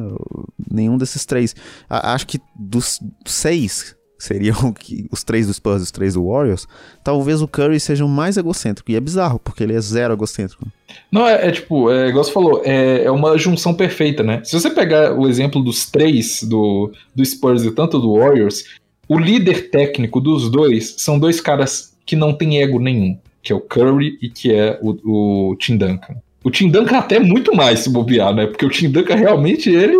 Nenhum 0.70 0.96
desses 0.98 1.24
três. 1.24 1.54
A, 1.88 2.14
acho 2.14 2.26
que 2.26 2.40
dos 2.56 3.00
seis 3.26 3.97
seriam 4.18 4.74
os 5.10 5.22
três 5.22 5.46
do 5.46 5.54
Spurs 5.54 5.80
e 5.80 5.84
os 5.84 5.90
três 5.90 6.14
do 6.14 6.26
Warriors, 6.26 6.66
talvez 7.04 7.40
o 7.40 7.48
Curry 7.48 7.78
seja 7.78 8.04
o 8.04 8.08
mais 8.08 8.36
egocêntrico. 8.36 8.90
E 8.90 8.96
é 8.96 9.00
bizarro, 9.00 9.38
porque 9.38 9.62
ele 9.62 9.74
é 9.74 9.80
zero 9.80 10.14
egocêntrico. 10.14 10.66
Não, 11.10 11.26
é, 11.26 11.48
é 11.48 11.50
tipo, 11.52 11.90
é, 11.90 12.08
igual 12.08 12.24
você 12.24 12.32
falou, 12.32 12.62
é, 12.64 13.04
é 13.04 13.10
uma 13.10 13.36
junção 13.38 13.74
perfeita, 13.74 14.22
né? 14.22 14.42
Se 14.44 14.58
você 14.58 14.70
pegar 14.70 15.18
o 15.18 15.28
exemplo 15.28 15.62
dos 15.62 15.90
três 15.90 16.42
do, 16.42 16.92
do 17.14 17.24
Spurs 17.24 17.64
e 17.64 17.70
tanto 17.70 17.98
do 17.98 18.14
Warriors, 18.18 18.64
o 19.08 19.18
líder 19.18 19.70
técnico 19.70 20.20
dos 20.20 20.50
dois 20.50 20.94
são 20.98 21.18
dois 21.18 21.40
caras 21.40 21.94
que 22.04 22.16
não 22.16 22.32
têm 22.32 22.62
ego 22.62 22.78
nenhum, 22.78 23.18
que 23.42 23.52
é 23.52 23.56
o 23.56 23.60
Curry 23.60 24.18
e 24.20 24.28
que 24.28 24.52
é 24.52 24.78
o, 24.82 25.50
o 25.50 25.56
Tim 25.56 25.76
Duncan. 25.76 26.16
O 26.42 26.50
Tim 26.50 26.70
Duncan 26.70 26.98
até 26.98 27.18
muito 27.18 27.54
mais 27.54 27.80
se 27.80 27.90
bobear, 27.90 28.32
né? 28.32 28.46
Porque 28.46 28.64
o 28.64 28.70
Tim 28.70 28.90
Duncan 28.90 29.16
realmente, 29.16 29.70
ele 29.70 29.96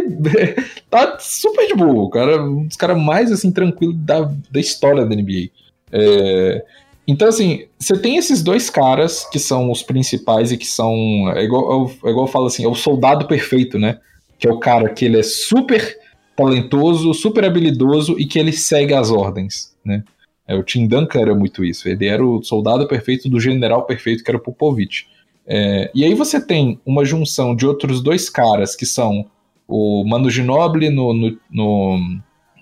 tá 0.88 1.19
super 1.19 1.67
de 1.67 1.75
boa. 1.75 2.08
Cara, 2.11 2.43
um 2.43 2.67
dos 2.67 2.76
caras 2.76 2.96
mais, 2.96 3.32
assim, 3.32 3.50
tranquilos 3.50 3.96
da, 3.96 4.31
da 4.50 4.61
história 4.61 5.05
da 5.05 5.14
NBA. 5.14 5.50
É... 5.93 6.64
Então, 7.06 7.26
assim, 7.26 7.64
você 7.79 7.99
tem 7.99 8.19
esses 8.19 8.43
dois 8.43 8.69
caras 8.69 9.26
que 9.31 9.38
são 9.38 9.70
os 9.70 9.82
principais 9.82 10.52
e 10.52 10.58
que 10.58 10.67
são. 10.67 10.94
É 11.35 11.43
igual, 11.43 11.90
é 12.05 12.11
igual 12.11 12.26
eu 12.26 12.31
falo 12.31 12.46
assim, 12.46 12.64
é 12.64 12.69
o 12.69 12.75
soldado 12.75 13.26
perfeito, 13.26 13.79
né? 13.79 13.99
Que 14.38 14.46
é 14.46 14.52
o 14.52 14.58
cara 14.58 14.91
que 14.91 15.06
ele 15.06 15.19
é 15.19 15.23
super 15.23 15.96
talentoso, 16.37 17.12
super 17.14 17.44
habilidoso 17.44 18.14
e 18.19 18.26
que 18.26 18.38
ele 18.38 18.52
segue 18.52 18.94
as 18.94 19.11
ordens, 19.11 19.75
né? 19.84 20.05
É, 20.46 20.55
o 20.55 20.62
Tim 20.62 20.87
Duncan 20.87 21.20
era 21.20 21.34
muito 21.34 21.64
isso. 21.64 21.88
Ele 21.88 22.06
era 22.06 22.25
o 22.25 22.43
soldado 22.43 22.87
perfeito 22.87 23.29
do 23.29 23.41
general 23.41 23.84
perfeito, 23.84 24.23
que 24.23 24.31
era 24.31 24.38
o 24.38 24.43
Popovich. 24.43 25.06
É, 25.48 25.90
e 25.94 26.04
aí 26.04 26.12
você 26.12 26.44
tem 26.44 26.78
uma 26.84 27.04
junção 27.06 27.56
de 27.56 27.66
outros 27.66 28.02
dois 28.02 28.28
caras 28.28 28.76
que 28.76 28.84
são 28.84 29.24
o 29.66 30.04
Manu 30.06 30.28
Ginobili 30.28 30.90
no, 30.90 31.14
no, 31.14 31.38
no, 31.50 31.98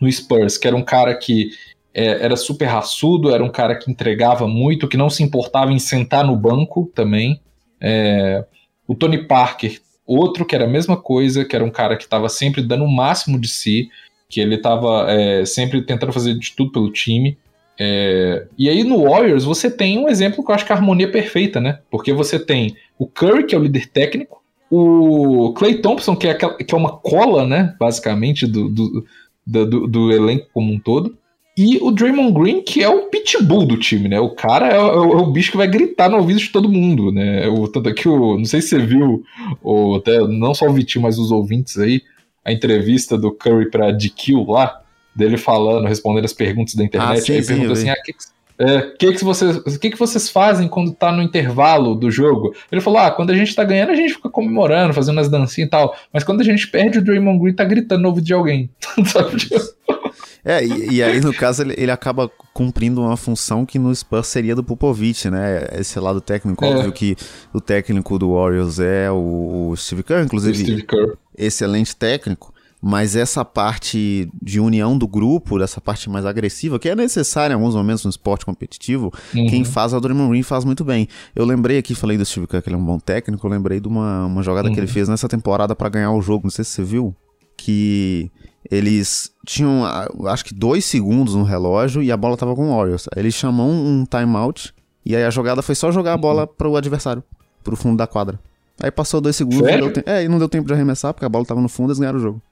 no 0.01 0.13
Spurs, 0.13 0.57
que 0.57 0.69
era 0.69 0.77
um 0.77 0.85
cara 0.85 1.15
que 1.17 1.51
é, 1.93 2.25
era 2.25 2.37
super 2.37 2.67
raçudo, 2.67 3.35
era 3.35 3.43
um 3.43 3.51
cara 3.51 3.75
que 3.75 3.91
entregava 3.91 4.47
muito, 4.47 4.87
que 4.87 4.97
não 4.97 5.11
se 5.11 5.23
importava 5.23 5.73
em 5.73 5.79
sentar 5.79 6.25
no 6.25 6.37
banco 6.37 6.91
também. 6.95 7.41
É, 7.81 8.45
o 8.87 8.95
Tony 8.95 9.27
Parker, 9.27 9.81
outro 10.07 10.45
que 10.45 10.55
era 10.55 10.65
a 10.65 10.69
mesma 10.69 10.97
coisa, 10.97 11.45
que 11.45 11.57
era 11.57 11.65
um 11.65 11.71
cara 11.71 11.97
que 11.97 12.05
estava 12.05 12.29
sempre 12.29 12.63
dando 12.63 12.85
o 12.85 12.91
máximo 12.91 13.39
de 13.39 13.49
si, 13.49 13.89
que 14.29 14.41
ele 14.41 14.57
estava 14.57 15.11
é, 15.11 15.45
sempre 15.45 15.83
tentando 15.83 16.13
fazer 16.13 16.35
de 16.39 16.55
tudo 16.55 16.71
pelo 16.71 16.93
time. 16.93 17.37
É, 17.79 18.47
e 18.57 18.71
aí 18.71 18.83
no 18.83 19.03
Warriors 19.03 19.45
você 19.45 19.71
tem 19.71 19.99
um 19.99 20.09
exemplo 20.09 20.43
que 20.43 20.51
eu 20.51 20.55
acho 20.55 20.65
que 20.65 20.73
a 20.73 20.77
harmonia 20.77 21.07
é 21.07 21.11
perfeita, 21.11 21.61
né? 21.61 21.81
Porque 21.91 22.13
você 22.13 22.39
tem 22.39 22.75
o 22.99 23.07
Curry, 23.07 23.45
que 23.45 23.55
é 23.55 23.59
o 23.59 23.63
líder 23.63 23.87
técnico, 23.89 24.43
o 24.71 25.53
Clay 25.53 25.77
Thompson, 25.81 26.17
que 26.17 26.27
é, 26.27 26.35
que 26.35 26.75
é 26.75 26.77
uma 26.77 26.97
cola, 26.97 27.47
né? 27.47 27.75
Basicamente, 27.79 28.47
do, 28.47 28.69
do, 28.69 29.05
do, 29.47 29.87
do, 29.87 30.13
elenco 30.13 30.49
como 30.53 30.73
um 30.73 30.79
todo. 30.79 31.17
E 31.57 31.79
o 31.79 31.91
Draymond 31.91 32.33
Green, 32.33 32.63
que 32.63 32.83
é 32.83 32.89
o 32.89 33.09
pitbull 33.09 33.65
do 33.65 33.79
time, 33.79 34.09
né? 34.09 34.21
O 34.21 34.31
cara 34.31 34.69
é, 34.69 34.77
é, 34.77 34.81
o, 34.81 35.13
é 35.13 35.23
o 35.23 35.31
bicho 35.31 35.53
que 35.53 35.57
vai 35.57 35.67
gritar 35.67 36.09
no 36.09 36.19
ouvido 36.19 36.39
de 36.39 36.51
todo 36.51 36.69
mundo, 36.69 37.13
né? 37.13 37.47
O, 37.49 37.69
tanto 37.69 37.95
que 37.95 38.09
o. 38.09 38.37
Não 38.37 38.45
sei 38.45 38.61
se 38.61 38.71
você 38.71 38.79
viu, 38.79 39.23
ou 39.63 39.97
até 39.97 40.19
não 40.27 40.55
só 40.55 40.67
o 40.67 40.73
Vitinho, 40.73 41.03
mas 41.03 41.19
os 41.19 41.31
ouvintes 41.31 41.79
aí, 41.79 42.03
a 42.45 42.53
entrevista 42.53 43.17
do 43.17 43.33
Curry 43.33 43.71
pra 43.71 43.93
DQ 43.93 44.45
lá 44.49 44.81
dele 45.17 45.37
falando, 45.37 45.87
respondendo 45.87 46.27
as 46.27 46.33
perguntas 46.33 46.75
da 46.75 46.85
internet. 46.85 47.19
Ah, 47.19 47.21
sim, 47.21 47.33
aí 47.33 47.43
sim, 47.43 47.55
pergunta 47.55 47.73
assim: 47.73 47.89
ah, 47.89 47.97
que, 48.05 48.15
é, 48.59 48.81
que, 48.99 49.13
que, 49.13 49.25
vocês, 49.25 49.79
que, 49.79 49.91
que 49.91 49.99
vocês 49.99 50.31
fazem 50.31 50.69
quando 50.69 50.93
tá 50.93 51.13
no 51.13 51.23
intervalo 51.23 51.95
do 51.95 52.11
jogo? 52.11 52.55
Ele 52.71 52.81
falou: 52.81 52.99
ah, 53.01 53.11
quando 53.11 53.31
a 53.31 53.35
gente 53.35 53.55
tá 53.55 53.65
ganhando, 53.65 53.93
a 53.93 53.97
gente 53.97 54.15
fica 54.15 54.29
comemorando, 54.29 54.95
fazendo 54.95 55.19
as 55.19 55.29
dancinhas 55.29 55.69
e 55.69 55.71
tal. 55.71 55.97
Mas 56.13 56.23
quando 56.23 56.43
a 56.43 56.45
gente 56.45 56.69
perde, 56.69 56.99
o 56.99 57.05
Draymond 57.05 57.41
Green 57.41 57.55
tá 57.55 57.65
gritando 57.65 58.03
no 58.03 58.09
ouvido 58.09 58.25
de 58.25 58.35
alguém. 58.35 58.71
é, 60.45 60.65
e, 60.65 60.97
e, 60.97 61.03
aí, 61.03 61.21
no 61.21 61.35
caso, 61.35 61.63
ele, 61.63 61.75
ele 61.77 61.91
acaba 61.91 62.31
cumprindo 62.55 63.03
uma 63.03 63.17
função 63.17 63.67
que 63.67 63.79
no 63.79 63.95
Spurs 63.95 64.27
seria 64.29 64.55
do 64.55 64.65
Popovich, 64.65 65.29
né? 65.31 65.67
Esse 65.73 65.99
lado 65.99 66.21
técnico, 66.21 66.65
é. 66.65 66.69
óbvio 66.69 66.93
que 66.93 67.17
o 67.53 67.61
técnico 67.61 68.19
do 68.19 68.35
Warriors 68.35 68.79
é 68.79 69.11
o, 69.11 69.71
o 69.71 69.77
Steve 69.77 70.03
Kerr, 70.03 70.25
inclusive. 70.25 70.59
Steve 70.59 70.83
Kerr. 70.83 71.17
Excelente 71.37 71.95
técnico 71.95 72.56
mas 72.81 73.17
essa 73.17 73.45
parte 73.45 74.31
de 74.41 74.61
união 74.61 74.97
do 74.97 75.09
grupo, 75.09 75.59
dessa 75.59 75.81
parte 75.81 76.09
mais 76.11 76.27
agressiva, 76.27 76.79
que 76.79 76.89
é 76.89 76.95
necessária 76.95 77.55
em 77.55 77.57
alguns 77.57 77.75
momentos 77.75 78.05
no 78.05 78.11
esporte 78.11 78.45
competitivo, 78.45 79.13
uhum. 79.35 79.47
quem 79.47 79.65
faz 79.65 79.93
é 79.93 79.97
o 79.97 80.01
Draymond 80.01 80.31
Green 80.31 80.43
faz 80.43 80.65
muito 80.65 80.85
bem. 80.85 81.09
Eu 81.35 81.45
lembrei 81.45 81.79
aqui, 81.79 81.95
falei 81.95 82.19
do 82.19 82.25
Steve 82.25 82.47
Kerr, 82.47 82.63
que 82.63 82.69
ele 82.69 82.77
é 82.77 82.79
um 82.79 82.85
bom 82.85 82.99
técnico, 82.99 83.47
eu 83.47 83.51
lembrei 83.51 83.81
de 83.81 83.89
uma, 83.89 84.27
uma 84.27 84.43
jogada 84.43 84.69
uhum. 84.69 84.75
que 84.75 84.81
ele 84.81 84.87
uhum. 84.87 84.93
fez 84.93 85.09
nessa 85.09 85.29
temporada 85.29 85.75
para 85.75 85.89
ganhar 85.89 86.13
o 86.13 86.21
jogo, 86.21 86.45
não 86.45 86.51
sei 86.51 86.65
se 86.65 86.73
você 86.73 86.85
viu, 86.85 87.15
que 87.57 88.31
eles 88.71 89.33
tinham, 89.45 89.85
acho 90.27 90.45
que 90.45 90.55
dois 90.55 90.85
segundos 90.85 91.35
no 91.35 91.45
relógio 91.45 92.03
e 92.03 92.13
a 92.13 92.17
bola 92.17 92.37
tava 92.37 92.55
com 92.55 92.69
o 92.71 92.77
Warriors. 92.77 93.09
Aí 93.15 93.23
ele 93.23 93.33
chamou 93.33 93.71
um 93.71 94.05
timeout 94.05 94.75
e 95.05 95.17
aí 95.17 95.25
a 95.25 95.31
jogada 95.31 95.63
foi 95.63 95.75
só 95.75 95.91
jogar 95.91 96.13
a 96.13 96.17
bola 96.17 96.43
uhum. 96.43 96.55
pro 96.59 96.77
adversário, 96.77 97.23
pro 97.65 97.77
fundo 97.77 97.97
da 97.97 98.07
quadra. 98.07 98.39
Aí 98.83 98.91
passou 98.91 99.21
dois 99.21 99.37
segundos, 99.37 99.61
não 99.61 99.91
deu 99.91 100.03
é, 100.05 100.25
e 100.25 100.29
não 100.29 100.39
deu 100.39 100.49
tempo 100.49 100.67
de 100.67 100.75
arremessar, 100.75 101.15
porque 101.15 101.25
a 101.25 101.29
bola 101.29 101.47
tava 101.47 101.61
no 101.61 101.69
fundo 101.69 101.89
e 101.89 101.91
eles 101.91 101.99
ganharam 101.99 102.19
o 102.19 102.23
jogo. 102.23 102.43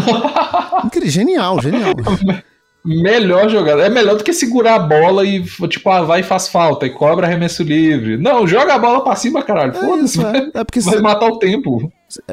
Incrível, 0.84 1.10
genial, 1.10 1.60
genial. 1.60 1.94
Melhor 2.84 3.48
jogada. 3.50 3.82
É 3.82 3.90
melhor 3.90 4.16
do 4.16 4.24
que 4.24 4.32
segurar 4.32 4.76
a 4.76 4.78
bola 4.78 5.24
e, 5.26 5.44
tipo, 5.68 5.90
ah, 5.90 6.02
vai 6.02 6.20
e 6.20 6.22
faz 6.22 6.48
falta 6.48 6.86
e 6.86 6.90
cobra 6.90 7.26
arremesso 7.26 7.62
livre. 7.62 8.16
Não, 8.16 8.46
joga 8.46 8.74
a 8.74 8.78
bola 8.78 9.04
pra 9.04 9.14
cima, 9.16 9.42
caralho. 9.42 9.72
É 9.72 9.80
Foda-se. 9.80 10.18
É, 10.24 10.60
é 10.60 10.64
porque 10.64 10.80
vai 10.80 10.98
matar 10.98 11.26
o 11.26 11.38
tempo. 11.38 11.92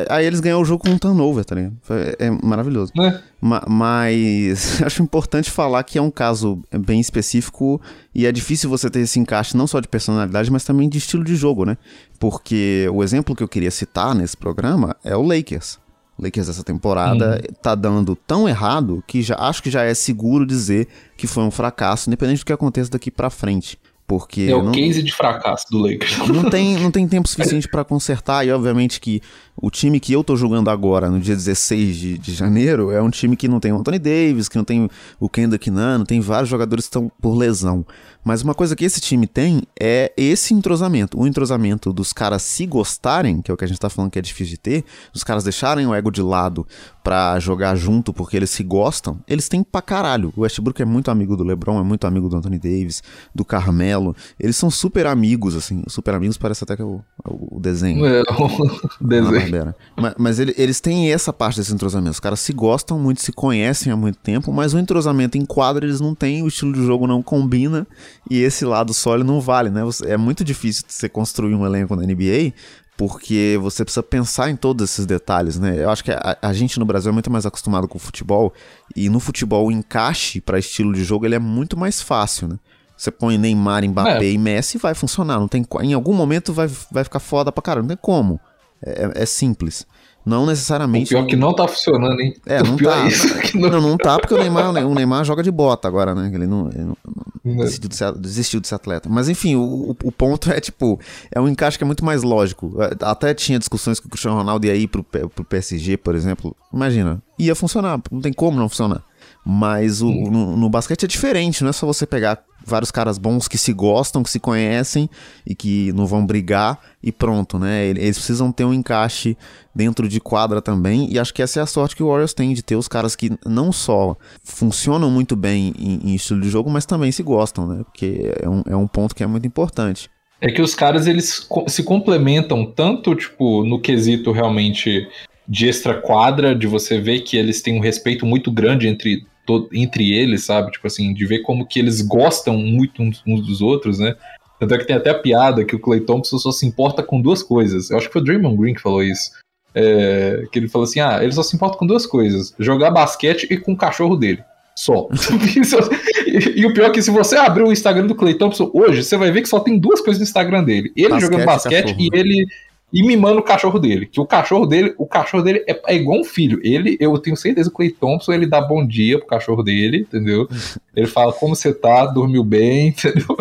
Aí 0.10 0.26
eles 0.26 0.40
ganham 0.40 0.62
o 0.62 0.66
jogo 0.66 0.84
com 0.84 0.90
um 0.90 0.98
turnover, 0.98 1.44
tá 1.44 1.54
ligado? 1.54 1.76
É, 2.18 2.32
maravilhoso. 2.32 2.94
É. 2.98 3.20
Ma 3.40 3.64
mas 3.68 4.82
acho 4.82 5.04
importante 5.04 5.52
falar 5.52 5.84
que 5.84 5.98
é 5.98 6.02
um 6.02 6.10
caso 6.10 6.60
bem 6.72 7.00
específico 7.00 7.80
e 8.16 8.26
é 8.26 8.32
difícil 8.32 8.70
você 8.70 8.90
ter 8.90 9.02
esse 9.02 9.20
encaixe 9.20 9.56
não 9.56 9.68
só 9.68 9.80
de 9.82 9.88
personalidade, 9.88 10.50
mas 10.50 10.64
também 10.64 10.88
de 10.88 10.98
estilo 10.98 11.24
de 11.24 11.36
jogo, 11.36 11.66
né? 11.66 11.78
Porque 12.20 12.90
o 12.92 13.04
exemplo 13.04 13.36
que 13.36 13.44
eu 13.44 13.48
queria 13.48 13.70
citar 13.70 14.16
nesse 14.16 14.36
programa 14.36 14.96
é 15.04 15.16
o 15.16 15.22
Lakers. 15.22 15.78
Lakers 16.20 16.50
essa 16.50 16.64
temporada 16.64 17.36
uhum. 17.36 17.56
tá 17.62 17.76
dando 17.76 18.16
tão 18.16 18.50
errado 18.50 19.04
que 19.06 19.22
já 19.22 19.36
acho 19.36 19.62
que 19.62 19.70
já 19.70 19.84
é 19.84 19.94
seguro 19.94 20.46
dizer 20.46 20.88
que 21.16 21.28
foi 21.28 21.44
um 21.44 21.52
fracasso, 21.52 22.10
independente 22.10 22.40
do 22.40 22.46
que 22.46 22.54
aconteça 22.54 22.90
daqui 22.90 23.12
para 23.12 23.30
frente. 23.30 23.78
Porque 24.08 24.48
é 24.50 24.56
o 24.56 24.64
não, 24.64 24.72
case 24.72 25.04
de 25.04 25.14
fracasso 25.14 25.66
do 25.70 25.80
Lakers. 25.80 26.18
Não 26.30 26.50
tem, 26.50 26.78
não 26.80 26.90
tem 26.90 27.06
tempo 27.06 27.28
suficiente 27.28 27.68
para 27.68 27.84
consertar, 27.84 28.48
e 28.48 28.52
obviamente 28.52 29.02
que 29.02 29.22
O 29.60 29.72
time 29.72 30.00
que 30.00 30.14
eu 30.14 30.24
tô 30.24 30.36
jogando 30.36 30.70
agora, 30.70 31.10
no 31.10 31.20
dia 31.20 31.36
16 31.36 31.96
de, 31.98 32.18
de 32.18 32.34
janeiro, 32.34 32.92
é 32.92 33.02
um 33.02 33.10
time 33.10 33.36
que 33.36 33.48
não 33.48 33.60
tem 33.60 33.72
o 33.72 33.78
Anthony 33.78 33.98
Davis, 33.98 34.48
que 34.48 34.56
não 34.56 34.64
tem 34.64 34.88
o 35.20 35.28
Kendrick 35.28 35.72
Nunn, 35.72 36.04
tem 36.06 36.22
vários 36.22 36.50
jogadores 36.50 36.86
que 36.86 36.90
estão 36.90 37.12
por 37.20 37.36
lesão. 37.36 37.86
Mas 38.24 38.42
uma 38.42 38.54
coisa 38.54 38.76
que 38.76 38.84
esse 38.84 39.00
time 39.00 39.26
tem 39.26 39.64
é 39.80 40.12
esse 40.18 40.54
entrosamento. 40.54 41.18
O 41.18 41.26
entrosamento 41.26 41.94
dos 41.94 42.12
caras 42.12 42.42
se 42.42 42.66
gostarem, 42.66 43.42
que 43.42 43.50
é 43.50 43.54
o 43.54 43.58
que 43.58 43.64
a 43.64 43.68
gente 43.68 43.80
tá 43.80 43.90
falando 43.90 44.12
que 44.12 44.20
é 44.20 44.22
difícil 44.22 44.52
de 44.52 44.58
ter, 44.58 44.84
os 45.16 45.24
caras 45.24 45.46
deixarem 45.46 45.88
o 45.88 45.94
ego 45.94 46.12
de 46.12 46.22
lado 46.22 46.68
pra 47.02 47.40
jogar 47.40 47.74
junto 47.76 48.12
porque 48.12 48.36
eles 48.36 48.50
se 48.50 48.64
gostam, 48.64 49.18
eles 49.30 49.48
têm 49.48 49.64
pra 49.64 49.82
caralho. 49.82 50.34
O 50.36 50.42
Westbrook 50.42 50.82
é 50.82 50.86
muito 50.86 51.10
amigo 51.10 51.38
do 51.38 51.44
LeBron, 51.46 51.80
é 51.80 51.84
muito 51.84 52.06
amigo 52.06 52.28
do 52.28 52.36
Anthony 52.36 52.60
Davis, 52.60 53.02
do 53.34 53.46
Carmelo. 53.46 54.14
Eles 54.38 54.58
são 54.58 54.70
super 54.70 55.08
amigos, 55.08 55.56
assim. 55.56 55.82
Super 55.88 56.14
amigos 56.14 56.38
parece 56.38 56.66
até 56.66 56.76
que 56.76 56.82
é 56.82 56.86
o, 56.86 57.02
o 57.24 57.62
desenho. 57.62 58.06
É, 58.06 58.24
o 58.24 58.68
desenho. 59.08 59.47
Mas, 59.96 60.14
mas 60.18 60.40
ele, 60.40 60.54
eles 60.58 60.80
têm 60.80 61.12
essa 61.12 61.32
parte 61.32 61.58
desse 61.58 61.74
entrosamento. 61.74 62.12
Os 62.12 62.20
caras 62.20 62.40
se 62.40 62.54
gostam 62.54 63.00
muito, 63.00 63.22
se 63.22 63.32
conhecem 63.32 63.92
há 63.92 63.96
muito 63.96 64.20
tempo, 64.20 64.52
mas 64.52 64.74
o 64.74 64.80
entrosamento 64.80 65.38
em 65.38 65.46
quadra 65.46 65.86
eles 65.86 66.00
não 66.00 66.14
têm, 66.14 66.44
o 66.44 66.48
estilo 66.48 66.74
de 66.74 66.86
jogo 66.86 67.08
não 67.08 67.22
combina 67.22 67.88
e 68.30 68.42
esse 68.42 68.66
lado 68.66 68.94
sólido 68.94 69.28
não 69.28 69.42
vale, 69.42 69.70
né? 69.70 69.82
É 70.06 70.18
muito 70.18 70.44
difícil 70.44 70.84
você 70.88 71.10
construir 71.10 71.56
um 71.56 71.66
elenco 71.66 71.96
na 71.96 72.04
NBA 72.04 72.54
porque 72.98 73.60
você 73.62 73.86
precisa 73.86 74.02
pensar 74.02 74.50
em 74.50 74.56
todos 74.56 74.90
esses 74.90 75.06
detalhes, 75.06 75.60
né? 75.60 75.84
Eu 75.84 75.90
acho 75.92 76.04
que 76.04 76.12
a, 76.12 76.38
a, 76.42 76.52
gente 76.52 76.80
no 76.80 76.86
Brasil 76.86 77.12
é 77.12 77.14
muito 77.14 77.30
mais 77.30 77.46
acostumado 77.46 77.88
com 77.88 77.98
o 77.98 78.02
futebol 78.02 78.52
e 78.96 79.08
no 79.08 79.20
futebol 79.20 79.68
o 79.68 79.72
encaixe 79.72 80.42
para 80.42 80.58
estilo 80.58 80.92
de 80.92 81.04
jogo 81.04 81.26
ele 81.26 81.36
é 81.36 81.40
muito 81.40 81.78
mais 81.78 82.02
fácil, 82.02 82.48
né? 82.48 82.58
Você 82.98 83.12
põe 83.12 83.38
Neymar, 83.38 83.88
Mbappé 83.88 84.26
é. 84.26 84.32
e 84.32 84.38
Messi 84.40 84.80
vai 84.80 84.96
funcionar, 84.96 85.40
não 85.40 85.48
tem 85.48 85.64
em 85.84 85.94
algum 85.94 86.14
momento 86.14 86.52
vai, 86.52 86.68
vai 86.92 87.04
ficar 87.04 87.20
foda 87.20 87.52
pra 87.52 87.62
caramba, 87.62 87.84
não 87.84 87.90
tem 87.90 87.98
como. 88.02 88.42
É, 88.84 89.24
é 89.24 89.26
simples. 89.26 89.86
Não 90.28 90.46
necessariamente. 90.46 91.16
O 91.16 91.18
pior 91.18 91.26
que 91.26 91.38
não 91.38 91.56
tá 91.56 91.66
funcionando, 91.70 92.20
hein? 92.20 92.36
É, 92.46 92.62
não 92.62 92.76
tá. 92.76 93.08
É 93.08 93.58
não... 93.58 93.70
não, 93.70 93.82
não 93.82 93.98
tá 93.98 94.20
porque 94.20 94.34
o 94.34 94.38
Neymar, 94.38 94.86
o 94.86 94.94
Neymar 94.94 95.24
joga 95.24 95.42
de 95.42 95.50
bota 95.50 95.88
agora, 95.88 96.14
né? 96.14 96.30
Ele 96.34 96.46
não, 96.46 96.68
ele 96.68 96.84
não, 96.84 96.98
não 97.46 97.56
desistiu, 97.64 97.88
de 97.88 97.96
ser, 97.96 98.12
desistiu 98.12 98.60
de 98.60 98.68
ser 98.68 98.76
atleta. 98.76 99.08
Mas 99.08 99.30
enfim, 99.30 99.56
o, 99.56 99.96
o 100.04 100.12
ponto 100.12 100.52
é 100.52 100.60
tipo, 100.60 101.00
é 101.32 101.40
um 101.40 101.48
encaixe 101.48 101.78
que 101.78 101.84
é 101.86 101.88
muito 101.88 102.04
mais 102.04 102.24
lógico. 102.24 102.76
É, 102.82 102.92
até 103.06 103.34
tinha 103.34 103.58
discussões 103.58 104.02
que 104.02 104.08
o 104.08 104.10
Cristiano 104.10 104.36
Ronaldo 104.36 104.68
ia 104.68 104.76
ir 104.76 104.88
pro, 104.88 105.02
pro 105.02 105.46
PSG, 105.46 105.96
por 105.96 106.14
exemplo. 106.14 106.54
Imagina, 106.74 107.24
ia 107.40 107.56
funcionar, 107.56 107.98
não 108.12 108.20
tem 108.20 108.34
como 108.34 108.60
não 108.60 108.68
funcionar. 108.68 109.04
Mas 109.46 110.02
o, 110.02 110.12
no, 110.12 110.58
no, 110.58 110.70
basquete 110.70 111.06
é 111.06 111.08
diferente, 111.08 111.64
não 111.64 111.70
é 111.70 111.74
só 111.74 111.88
você 111.88 112.06
pegar 112.06 112.44
vários 112.68 112.92
caras 112.92 113.18
bons 113.18 113.48
que 113.48 113.58
se 113.58 113.72
gostam, 113.74 114.22
que 114.22 114.30
se 114.30 114.40
conhecem 114.40 115.10
e 115.46 115.56
que 115.56 115.92
não 115.94 116.06
vão 116.06 116.26
brigar 116.26 116.80
e 117.02 117.12
pronto, 117.12 117.58
né? 117.58 117.86
Eles 117.86 118.18
precisam 118.18 118.52
ter 118.52 118.66
um 118.66 118.74
encaixe 118.74 119.38
dentro 119.74 120.10
de 120.10 120.20
quadra 120.20 120.62
também, 120.62 121.08
e 121.12 121.20
acho 121.20 121.34
que 121.34 121.42
essa 121.42 121.60
é 121.60 121.64
a 121.64 121.68
sorte 121.68 121.96
que 121.96 122.04
o 122.04 122.08
Warriors 122.08 122.34
tem 122.34 122.54
de 122.54 122.64
ter 122.64 122.76
os 122.76 122.88
caras 122.88 123.16
que 123.16 123.32
não 123.46 123.72
só 123.72 124.18
funcionam 124.44 125.10
muito 125.10 125.36
bem 125.36 125.74
em, 125.78 126.12
em 126.12 126.16
estilo 126.16 126.42
de 126.42 126.50
jogo, 126.50 126.70
mas 126.70 126.86
também 126.86 127.12
se 127.12 127.24
gostam, 127.24 127.68
né? 127.68 127.84
Porque 127.84 128.34
é 128.42 128.50
um, 128.50 128.64
é 128.68 128.76
um 128.76 128.88
ponto 128.88 129.16
que 129.16 129.24
é 129.24 129.28
muito 129.28 129.48
importante. 129.48 130.10
É 130.42 130.52
que 130.52 130.62
os 130.62 130.76
caras 130.76 131.08
eles 131.08 131.48
se 131.68 131.84
complementam 131.84 132.66
tanto, 132.66 133.16
tipo, 133.16 133.64
no 133.64 133.80
quesito 133.80 134.32
realmente 134.32 135.08
de 135.48 135.68
extra 135.68 135.96
quadra, 135.96 136.54
de 136.54 136.68
você 136.68 137.00
ver 137.00 137.22
que 137.22 137.38
eles 137.38 137.62
têm 137.62 137.78
um 137.78 137.82
respeito 137.82 138.26
muito 138.26 138.52
grande 138.52 138.88
entre 138.88 139.26
entre 139.72 140.14
eles, 140.14 140.44
sabe? 140.44 140.72
Tipo 140.72 140.88
assim, 140.88 141.14
de 141.14 141.26
ver 141.26 141.40
como 141.40 141.66
que 141.66 141.80
eles 141.80 142.02
gostam 142.02 142.58
muito 142.58 143.02
uns, 143.02 143.22
uns 143.26 143.46
dos 143.46 143.62
outros, 143.62 144.00
né? 144.00 144.16
Tanto 144.60 144.74
é 144.74 144.78
que 144.78 144.86
tem 144.86 144.96
até 144.96 145.12
a 145.12 145.20
piada 145.20 145.64
que 145.64 145.76
o 145.76 145.80
Clay 145.80 146.02
Thompson 146.02 146.38
só 146.38 146.52
se 146.52 146.66
importa 146.66 147.04
com 147.04 147.22
duas 147.22 147.44
coisas. 147.44 147.90
Eu 147.90 147.98
acho 147.98 148.08
que 148.08 148.14
foi 148.14 148.22
o 148.22 148.26
Draymond 148.26 148.58
Green 148.58 148.74
que 148.74 148.82
falou 148.82 149.04
isso. 149.04 149.32
É, 149.74 150.44
que 150.52 150.58
ele 150.58 150.68
falou 150.68 150.86
assim: 150.86 151.00
ah, 151.00 151.20
ele 151.22 151.32
só 151.32 151.44
se 151.44 151.56
importa 151.56 151.78
com 151.78 151.86
duas 151.86 152.06
coisas: 152.06 152.54
jogar 152.58 152.90
basquete 152.90 153.48
e 153.50 153.58
com 153.58 153.74
o 153.74 153.78
cachorro 153.78 154.16
dele. 154.16 154.44
Só. 154.76 155.08
e, 156.28 156.62
e, 156.62 156.66
o 156.66 156.74
pior 156.74 156.88
é 156.88 156.90
que 156.92 157.02
se 157.02 157.12
você 157.12 157.36
abrir 157.36 157.64
o 157.64 157.72
Instagram 157.72 158.08
do 158.08 158.16
Clay 158.16 158.36
Thompson 158.36 158.70
hoje, 158.74 159.04
você 159.04 159.18
vai 159.18 159.32
ver 159.32 159.42
que 159.42 159.50
só 159.50 159.60
tem 159.60 159.78
duas 159.78 160.02
coisas 160.02 160.20
no 160.20 160.24
Instagram 160.24 160.64
dele. 160.64 160.92
Ele 160.96 161.10
basquete 161.10 161.32
jogando 161.32 161.46
basquete 161.46 161.96
e 161.98 162.10
ele 162.14 162.46
e 162.92 163.06
mimando 163.06 163.40
o 163.40 163.44
cachorro 163.44 163.80
dele. 163.80 164.06
Que 164.06 164.20
o 164.20 164.26
cachorro 164.26 164.66
dele, 164.66 164.94
o 164.98 165.06
cachorro 165.06 165.44
dele 165.44 165.64
é, 165.68 165.80
é, 165.88 165.96
igual 165.96 166.20
um 166.20 166.24
filho. 166.24 166.60
Ele, 166.64 166.98
eu 167.00 167.18
tenho 167.18 167.36
certeza 167.36 167.70
que 167.70 167.74
o 167.74 167.78
Clay 167.78 167.92
Thompson, 167.92 168.34
ele 168.34 168.48
dá 168.48 168.62
bom 168.62 168.86
dia 168.86 169.18
pro 169.18 169.28
cachorro 169.28 169.64
dele, 169.64 170.00
entendeu? 170.00 170.48
Ele 170.96 171.06
fala 171.06 171.32
como 171.32 171.56
você 171.56 171.72
tá, 171.72 172.08
dormiu 172.08 172.44
bem, 172.44 172.88
entendeu? 172.90 173.38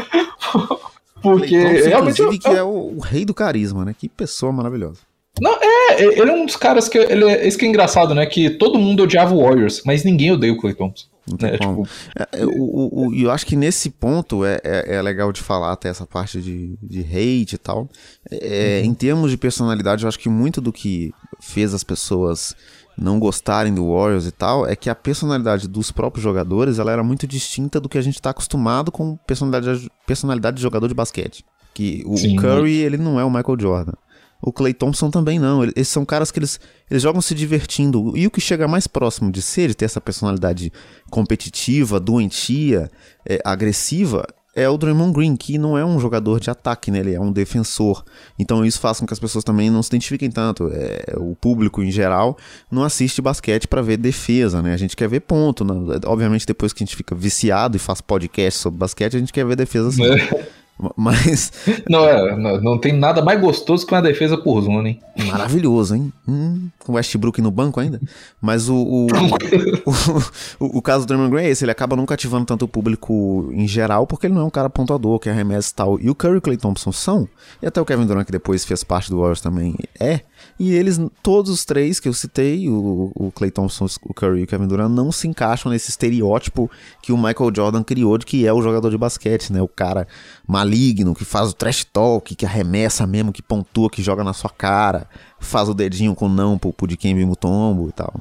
Porque 1.22 1.58
Thompson, 1.58 1.88
realmente 1.88 2.20
eu, 2.20 2.32
eu... 2.32 2.38
que 2.38 2.48
é 2.48 2.62
o, 2.62 2.96
o, 2.96 3.00
rei 3.00 3.24
do 3.24 3.32
carisma, 3.32 3.84
né? 3.84 3.94
Que 3.98 4.08
pessoa 4.08 4.52
maravilhosa. 4.52 5.00
Não, 5.40 5.54
é, 5.60 6.02
ele 6.02 6.30
é 6.30 6.32
um 6.32 6.46
dos 6.46 6.56
caras 6.56 6.88
que 6.88 6.98
ele 6.98 7.24
é, 7.24 7.46
esse 7.46 7.58
que 7.58 7.66
é 7.66 7.68
engraçado, 7.68 8.14
né? 8.14 8.24
Que 8.26 8.50
todo 8.50 8.78
mundo 8.78 9.02
odiava 9.02 9.34
o 9.34 9.42
Warriors, 9.42 9.82
mas 9.84 10.04
ninguém 10.04 10.32
odeia 10.32 10.52
o 10.52 10.56
Clay 10.58 10.74
Thompson. 10.74 11.06
É, 11.42 11.58
como. 11.58 11.82
Tipo... 11.82 11.94
É, 12.16 12.40
é, 12.40 12.46
o, 12.46 13.08
o, 13.08 13.14
eu 13.14 13.30
acho 13.30 13.44
que 13.44 13.56
nesse 13.56 13.90
ponto 13.90 14.44
é, 14.44 14.60
é, 14.62 14.96
é, 14.96 15.02
legal 15.02 15.32
de 15.32 15.40
falar 15.40 15.72
até 15.72 15.88
essa 15.88 16.06
parte 16.06 16.40
de, 16.40 16.78
de 16.82 17.00
hate 17.00 17.54
e 17.54 17.58
tal. 17.58 17.88
É, 18.30 18.80
uhum. 18.82 18.90
Em 18.90 18.94
termos 18.94 19.30
de 19.30 19.36
personalidade, 19.36 20.04
eu 20.04 20.08
acho 20.08 20.18
que 20.18 20.28
muito 20.28 20.60
do 20.60 20.72
que 20.72 21.12
fez 21.40 21.74
as 21.74 21.82
pessoas 21.82 22.54
não 22.96 23.18
gostarem 23.18 23.74
do 23.74 23.92
Warriors 23.92 24.26
e 24.26 24.32
tal, 24.32 24.66
é 24.66 24.74
que 24.74 24.88
a 24.88 24.94
personalidade 24.94 25.68
dos 25.68 25.92
próprios 25.92 26.22
jogadores 26.22 26.78
ela 26.78 26.90
era 26.90 27.02
muito 27.02 27.26
distinta 27.26 27.78
do 27.78 27.90
que 27.90 27.98
a 27.98 28.02
gente 28.02 28.14
está 28.14 28.30
acostumado 28.30 28.90
com 28.90 29.16
personalidade, 29.26 29.90
personalidade 30.06 30.56
de 30.56 30.62
jogador 30.62 30.88
de 30.88 30.94
basquete. 30.94 31.44
Que 31.74 32.02
o 32.06 32.16
Sim. 32.16 32.36
Curry, 32.36 32.76
ele 32.76 32.96
não 32.96 33.20
é 33.20 33.24
o 33.24 33.30
Michael 33.30 33.60
Jordan. 33.60 33.92
O 34.40 34.52
Clay 34.52 34.74
Thompson 34.74 35.10
também 35.10 35.38
não. 35.38 35.64
Eles 35.64 35.88
são 35.88 36.04
caras 36.04 36.30
que 36.30 36.38
eles, 36.38 36.60
eles 36.90 37.02
jogam 37.02 37.20
se 37.20 37.34
divertindo. 37.34 38.12
E 38.16 38.26
o 38.26 38.30
que 38.30 38.40
chega 38.40 38.68
mais 38.68 38.86
próximo 38.86 39.30
de 39.30 39.42
ser, 39.42 39.68
de 39.68 39.74
ter 39.74 39.84
essa 39.84 40.00
personalidade 40.00 40.72
competitiva, 41.10 41.98
doentia, 41.98 42.90
é, 43.28 43.40
agressiva, 43.44 44.26
é 44.56 44.66
o 44.66 44.78
Draymond 44.78 45.12
Green, 45.12 45.36
que 45.36 45.58
não 45.58 45.76
é 45.76 45.84
um 45.84 46.00
jogador 46.00 46.40
de 46.40 46.48
ataque, 46.48 46.90
né? 46.90 47.00
Ele 47.00 47.12
é 47.12 47.20
um 47.20 47.30
defensor. 47.30 48.02
Então 48.38 48.64
isso 48.64 48.80
faz 48.80 48.98
com 48.98 49.06
que 49.06 49.12
as 49.12 49.18
pessoas 49.18 49.44
também 49.44 49.68
não 49.68 49.82
se 49.82 49.90
identifiquem 49.90 50.30
tanto. 50.30 50.70
É, 50.72 51.14
o 51.18 51.36
público 51.36 51.82
em 51.82 51.90
geral 51.90 52.38
não 52.70 52.82
assiste 52.82 53.20
basquete 53.20 53.68
para 53.68 53.82
ver 53.82 53.98
defesa, 53.98 54.62
né? 54.62 54.72
A 54.72 54.76
gente 54.78 54.96
quer 54.96 55.10
ver 55.10 55.20
ponto. 55.20 55.62
Né? 55.62 56.00
Obviamente 56.06 56.46
depois 56.46 56.72
que 56.72 56.82
a 56.82 56.86
gente 56.86 56.96
fica 56.96 57.14
viciado 57.14 57.76
e 57.76 57.78
faz 57.78 58.00
podcast 58.00 58.58
sobre 58.60 58.78
basquete, 58.78 59.16
a 59.16 59.18
gente 59.18 59.32
quer 59.32 59.44
ver 59.44 59.56
defesa 59.56 59.88
assim. 59.88 60.02
Mas. 60.96 61.52
Não, 61.88 62.04
é, 62.04 62.36
não, 62.36 62.60
não, 62.60 62.78
tem 62.78 62.92
nada 62.92 63.22
mais 63.22 63.40
gostoso 63.40 63.86
que 63.86 63.94
uma 63.94 64.02
defesa 64.02 64.36
por 64.36 64.60
zona, 64.60 64.88
hein? 64.88 65.00
Maravilhoso, 65.26 65.94
hein? 65.94 66.12
Hum, 66.28 66.68
com 66.78 66.92
o 66.92 66.94
Westbrook 66.96 67.40
no 67.40 67.50
banco 67.50 67.80
ainda. 67.80 68.00
Mas 68.40 68.68
o. 68.68 68.76
O, 68.76 69.06
o, 69.86 70.66
o, 70.66 70.78
o 70.78 70.82
caso 70.82 71.04
do 71.04 71.08
Draymond 71.08 71.30
Green 71.30 71.44
é 71.44 71.50
esse, 71.50 71.64
ele 71.64 71.70
acaba 71.70 71.96
nunca 71.96 72.14
ativando 72.14 72.44
tanto 72.44 72.66
o 72.66 72.68
público 72.68 73.50
em 73.52 73.66
geral, 73.66 74.06
porque 74.06 74.26
ele 74.26 74.34
não 74.34 74.42
é 74.42 74.44
um 74.44 74.50
cara 74.50 74.68
pontuador, 74.68 75.18
que 75.18 75.30
arremessa 75.30 75.70
e 75.70 75.74
tal. 75.74 76.00
E 76.00 76.10
o 76.10 76.14
Curry 76.14 76.38
e 76.38 76.40
Clay 76.40 76.56
Thompson 76.56 76.92
são, 76.92 77.28
e 77.62 77.66
até 77.66 77.80
o 77.80 77.84
Kevin 77.84 78.06
Durant, 78.06 78.26
que 78.26 78.32
depois 78.32 78.64
fez 78.64 78.84
parte 78.84 79.08
do 79.08 79.18
Warriors 79.18 79.40
também, 79.40 79.76
é. 79.98 80.20
E 80.58 80.72
eles, 80.72 80.98
todos 81.22 81.50
os 81.50 81.64
três 81.66 82.00
que 82.00 82.08
eu 82.08 82.14
citei, 82.14 82.68
o, 82.68 83.12
o 83.14 83.30
Clay 83.30 83.50
Thompson, 83.50 83.86
o 84.02 84.14
Curry 84.14 84.40
e 84.40 84.44
o 84.44 84.46
Kevin 84.46 84.66
Durant, 84.66 84.90
não 84.90 85.12
se 85.12 85.28
encaixam 85.28 85.70
nesse 85.70 85.90
estereótipo 85.90 86.70
que 87.02 87.12
o 87.12 87.16
Michael 87.16 87.52
Jordan 87.54 87.82
criou 87.82 88.16
de 88.16 88.24
que 88.24 88.46
é 88.46 88.52
o 88.52 88.62
jogador 88.62 88.90
de 88.90 88.96
basquete, 88.96 89.52
né? 89.52 89.60
O 89.60 89.68
cara 89.68 90.08
maligno, 90.48 91.14
que 91.14 91.26
faz 91.26 91.50
o 91.50 91.54
trash 91.54 91.84
talk, 91.84 92.34
que 92.34 92.46
arremessa 92.46 93.06
mesmo, 93.06 93.32
que 93.32 93.42
pontua, 93.42 93.90
que 93.90 94.02
joga 94.02 94.24
na 94.24 94.32
sua 94.32 94.48
cara, 94.48 95.06
faz 95.38 95.68
o 95.68 95.74
dedinho 95.74 96.14
com 96.14 96.28
não 96.28 96.56
pro, 96.56 96.72
pro 96.72 96.86
de 96.86 96.96
quem 96.96 97.14
Mutombo 97.26 97.88
e 97.90 97.92
tal. 97.92 98.14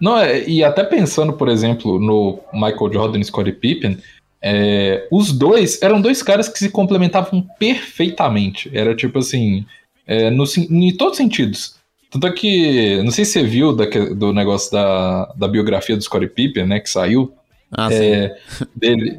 Não, 0.00 0.18
é, 0.18 0.48
e 0.48 0.64
até 0.64 0.82
pensando, 0.82 1.34
por 1.34 1.48
exemplo, 1.48 2.00
no 2.00 2.40
Michael 2.52 2.92
Jordan 2.92 3.20
e 3.20 3.24
Scottie 3.24 3.52
Pippen, 3.52 3.98
é, 4.42 5.06
os 5.12 5.30
dois 5.30 5.80
eram 5.80 6.00
dois 6.00 6.22
caras 6.22 6.48
que 6.48 6.58
se 6.58 6.70
complementavam 6.70 7.46
perfeitamente. 7.58 8.70
Era 8.74 8.96
tipo 8.96 9.20
assim, 9.20 9.64
é, 10.06 10.30
no, 10.30 10.44
em 10.70 10.96
todos 10.96 11.12
os 11.12 11.18
sentidos. 11.18 11.81
Tanto 12.12 12.26
é 12.26 12.30
que, 12.30 13.02
não 13.02 13.10
sei 13.10 13.24
se 13.24 13.32
você 13.32 13.42
viu 13.42 13.74
da, 13.74 13.86
do 14.14 14.34
negócio 14.34 14.70
da, 14.70 15.32
da 15.34 15.48
biografia 15.48 15.96
do 15.96 16.02
Scottie 16.02 16.28
Pippen, 16.28 16.66
né, 16.66 16.78
que 16.78 16.90
saiu. 16.90 17.32
Ah, 17.70 17.88
é, 17.90 18.36
dele, 18.76 19.18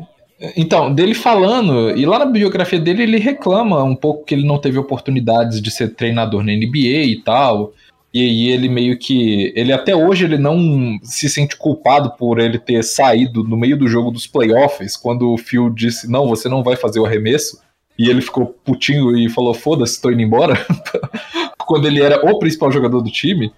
então, 0.55 0.93
dele 0.93 1.15
falando, 1.15 1.97
e 1.97 2.05
lá 2.05 2.19
na 2.19 2.25
biografia 2.25 2.79
dele 2.79 3.01
ele 3.01 3.17
reclama 3.17 3.83
um 3.83 3.95
pouco 3.95 4.23
que 4.23 4.35
ele 4.35 4.45
não 4.45 4.59
teve 4.59 4.77
oportunidades 4.77 5.59
de 5.59 5.71
ser 5.71 5.95
treinador 5.95 6.43
na 6.43 6.51
NBA 6.51 7.05
e 7.05 7.21
tal. 7.23 7.73
E 8.13 8.21
aí 8.21 8.49
ele 8.49 8.69
meio 8.69 8.95
que. 8.99 9.51
Ele 9.55 9.73
até 9.73 9.95
hoje 9.95 10.25
ele 10.25 10.37
não 10.37 10.99
se 11.01 11.27
sente 11.27 11.57
culpado 11.57 12.11
por 12.11 12.39
ele 12.39 12.59
ter 12.59 12.83
saído 12.83 13.43
no 13.43 13.57
meio 13.57 13.75
do 13.75 13.87
jogo 13.87 14.11
dos 14.11 14.27
playoffs, 14.27 14.95
quando 14.95 15.33
o 15.33 15.37
Phil 15.37 15.67
disse, 15.71 16.07
não, 16.07 16.27
você 16.27 16.47
não 16.47 16.61
vai 16.61 16.75
fazer 16.75 16.99
o 16.99 17.05
arremesso. 17.07 17.59
E 17.97 18.09
ele 18.09 18.21
ficou 18.21 18.47
putinho 18.65 19.15
e 19.15 19.29
falou, 19.29 19.53
foda-se, 19.53 20.01
tô 20.01 20.09
indo 20.09 20.21
embora. 20.21 20.55
quando 21.65 21.87
ele 21.87 22.01
era 22.01 22.23
o 22.25 22.39
principal 22.39 22.71
jogador 22.71 23.01
do 23.01 23.11
time. 23.11 23.51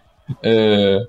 É... 0.44 1.00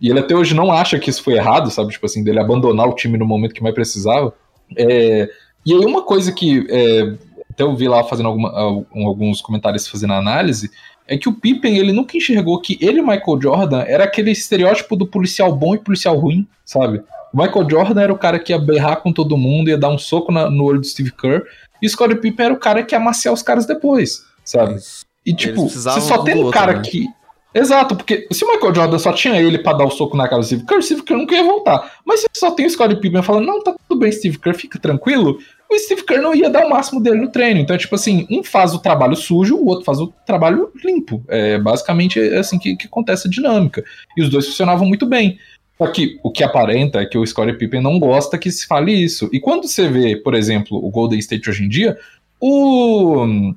E 0.00 0.10
ele 0.10 0.20
até 0.20 0.34
hoje 0.34 0.54
não 0.54 0.70
acha 0.70 0.98
que 0.98 1.08
isso 1.08 1.22
foi 1.22 1.34
errado, 1.34 1.70
sabe? 1.70 1.90
Tipo 1.90 2.06
assim, 2.06 2.22
dele 2.22 2.38
abandonar 2.38 2.86
o 2.86 2.94
time 2.94 3.16
no 3.16 3.26
momento 3.26 3.54
que 3.54 3.62
mais 3.62 3.74
precisava. 3.74 4.34
É... 4.76 5.28
E 5.64 5.72
aí 5.72 5.84
uma 5.84 6.02
coisa 6.02 6.32
que 6.32 6.66
é... 6.68 7.14
até 7.50 7.62
eu 7.62 7.74
vi 7.74 7.88
lá 7.88 8.04
fazendo 8.04 8.28
alguma, 8.28 8.50
alguns 8.50 9.40
comentários 9.40 9.88
fazendo 9.88 10.12
análise, 10.12 10.70
é 11.08 11.16
que 11.16 11.28
o 11.28 11.34
Pippen 11.34 11.78
ele 11.78 11.92
nunca 11.92 12.16
enxergou 12.16 12.60
que 12.60 12.76
ele, 12.80 13.00
Michael 13.00 13.40
Jordan, 13.40 13.84
era 13.86 14.04
aquele 14.04 14.32
estereótipo 14.32 14.96
do 14.96 15.06
policial 15.06 15.54
bom 15.54 15.74
e 15.74 15.78
policial 15.78 16.18
ruim, 16.18 16.46
sabe? 16.64 17.02
O 17.32 17.36
Michael 17.38 17.70
Jordan 17.70 18.02
era 18.02 18.12
o 18.12 18.18
cara 18.18 18.38
que 18.38 18.52
ia 18.52 18.58
berrar 18.58 18.96
com 18.96 19.12
todo 19.12 19.36
mundo, 19.36 19.68
ia 19.68 19.78
dar 19.78 19.88
um 19.88 19.98
soco 19.98 20.32
na, 20.32 20.50
no 20.50 20.64
olho 20.64 20.80
do 20.80 20.86
Steve 20.86 21.12
Kerr, 21.12 21.42
e 21.80 21.86
o 21.86 21.90
Scottie 21.90 22.16
Pippen 22.16 22.46
era 22.46 22.54
o 22.54 22.58
cara 22.58 22.82
que 22.82 22.94
ia 22.94 22.98
amaciar 22.98 23.34
os 23.34 23.42
caras 23.42 23.66
depois, 23.66 24.24
sabe? 24.44 24.76
E 25.24 25.34
tipo, 25.34 25.68
você 25.68 26.00
só 26.00 26.22
tem 26.22 26.42
um 26.42 26.50
cara 26.50 26.74
né? 26.74 26.82
que 26.82 27.08
Exato, 27.56 27.96
porque 27.96 28.28
se 28.30 28.44
o 28.44 28.52
Michael 28.52 28.74
Jordan 28.74 28.98
só 28.98 29.14
tinha 29.14 29.40
ele 29.40 29.56
para 29.56 29.78
dar 29.78 29.86
o 29.86 29.90
soco 29.90 30.14
na 30.14 30.28
cara 30.28 30.42
do 30.42 30.44
Steve 30.44 30.66
Kerr, 30.66 30.78
o 30.78 30.82
Steve 30.82 31.02
Kerr 31.02 31.16
nunca 31.16 31.34
ia 31.34 31.42
voltar. 31.42 31.90
Mas 32.04 32.20
se 32.20 32.26
só 32.34 32.50
tem 32.50 32.66
o 32.66 32.70
Scottie 32.70 33.00
Pippen 33.00 33.22
falando, 33.22 33.46
não, 33.46 33.62
tá 33.62 33.74
tudo 33.88 33.98
bem, 33.98 34.12
Steve 34.12 34.38
Kerr, 34.38 34.54
fica 34.54 34.78
tranquilo, 34.78 35.38
o 35.70 35.78
Steve 35.78 36.04
Kerr 36.04 36.20
não 36.20 36.34
ia 36.34 36.50
dar 36.50 36.66
o 36.66 36.68
máximo 36.68 37.02
dele 37.02 37.16
no 37.16 37.32
treino. 37.32 37.58
Então, 37.58 37.78
tipo 37.78 37.94
assim, 37.94 38.26
um 38.30 38.44
faz 38.44 38.74
o 38.74 38.78
trabalho 38.78 39.16
sujo, 39.16 39.56
o 39.56 39.64
outro 39.66 39.86
faz 39.86 39.98
o 39.98 40.12
trabalho 40.26 40.70
limpo. 40.84 41.24
É 41.28 41.58
basicamente 41.58 42.20
é 42.20 42.36
assim 42.36 42.58
que, 42.58 42.76
que 42.76 42.88
acontece 42.88 43.26
a 43.26 43.30
dinâmica. 43.30 43.82
E 44.14 44.22
os 44.22 44.28
dois 44.28 44.46
funcionavam 44.46 44.86
muito 44.86 45.06
bem. 45.06 45.38
Só 45.78 45.86
que 45.88 46.18
o 46.22 46.30
que 46.30 46.42
aparenta 46.42 47.00
é 47.00 47.06
que 47.06 47.18
o 47.18 47.26
Scottie 47.26 47.58
Pippen 47.58 47.82
não 47.82 47.98
gosta 47.98 48.38
que 48.38 48.50
se 48.50 48.66
fale 48.66 48.92
isso. 48.92 49.28
E 49.32 49.38
quando 49.38 49.68
você 49.68 49.88
vê, 49.88 50.16
por 50.16 50.34
exemplo, 50.34 50.78
o 50.82 50.90
Golden 50.90 51.18
State 51.18 51.50
hoje 51.50 51.64
em 51.64 51.68
dia, 51.68 51.98
o 52.40 53.54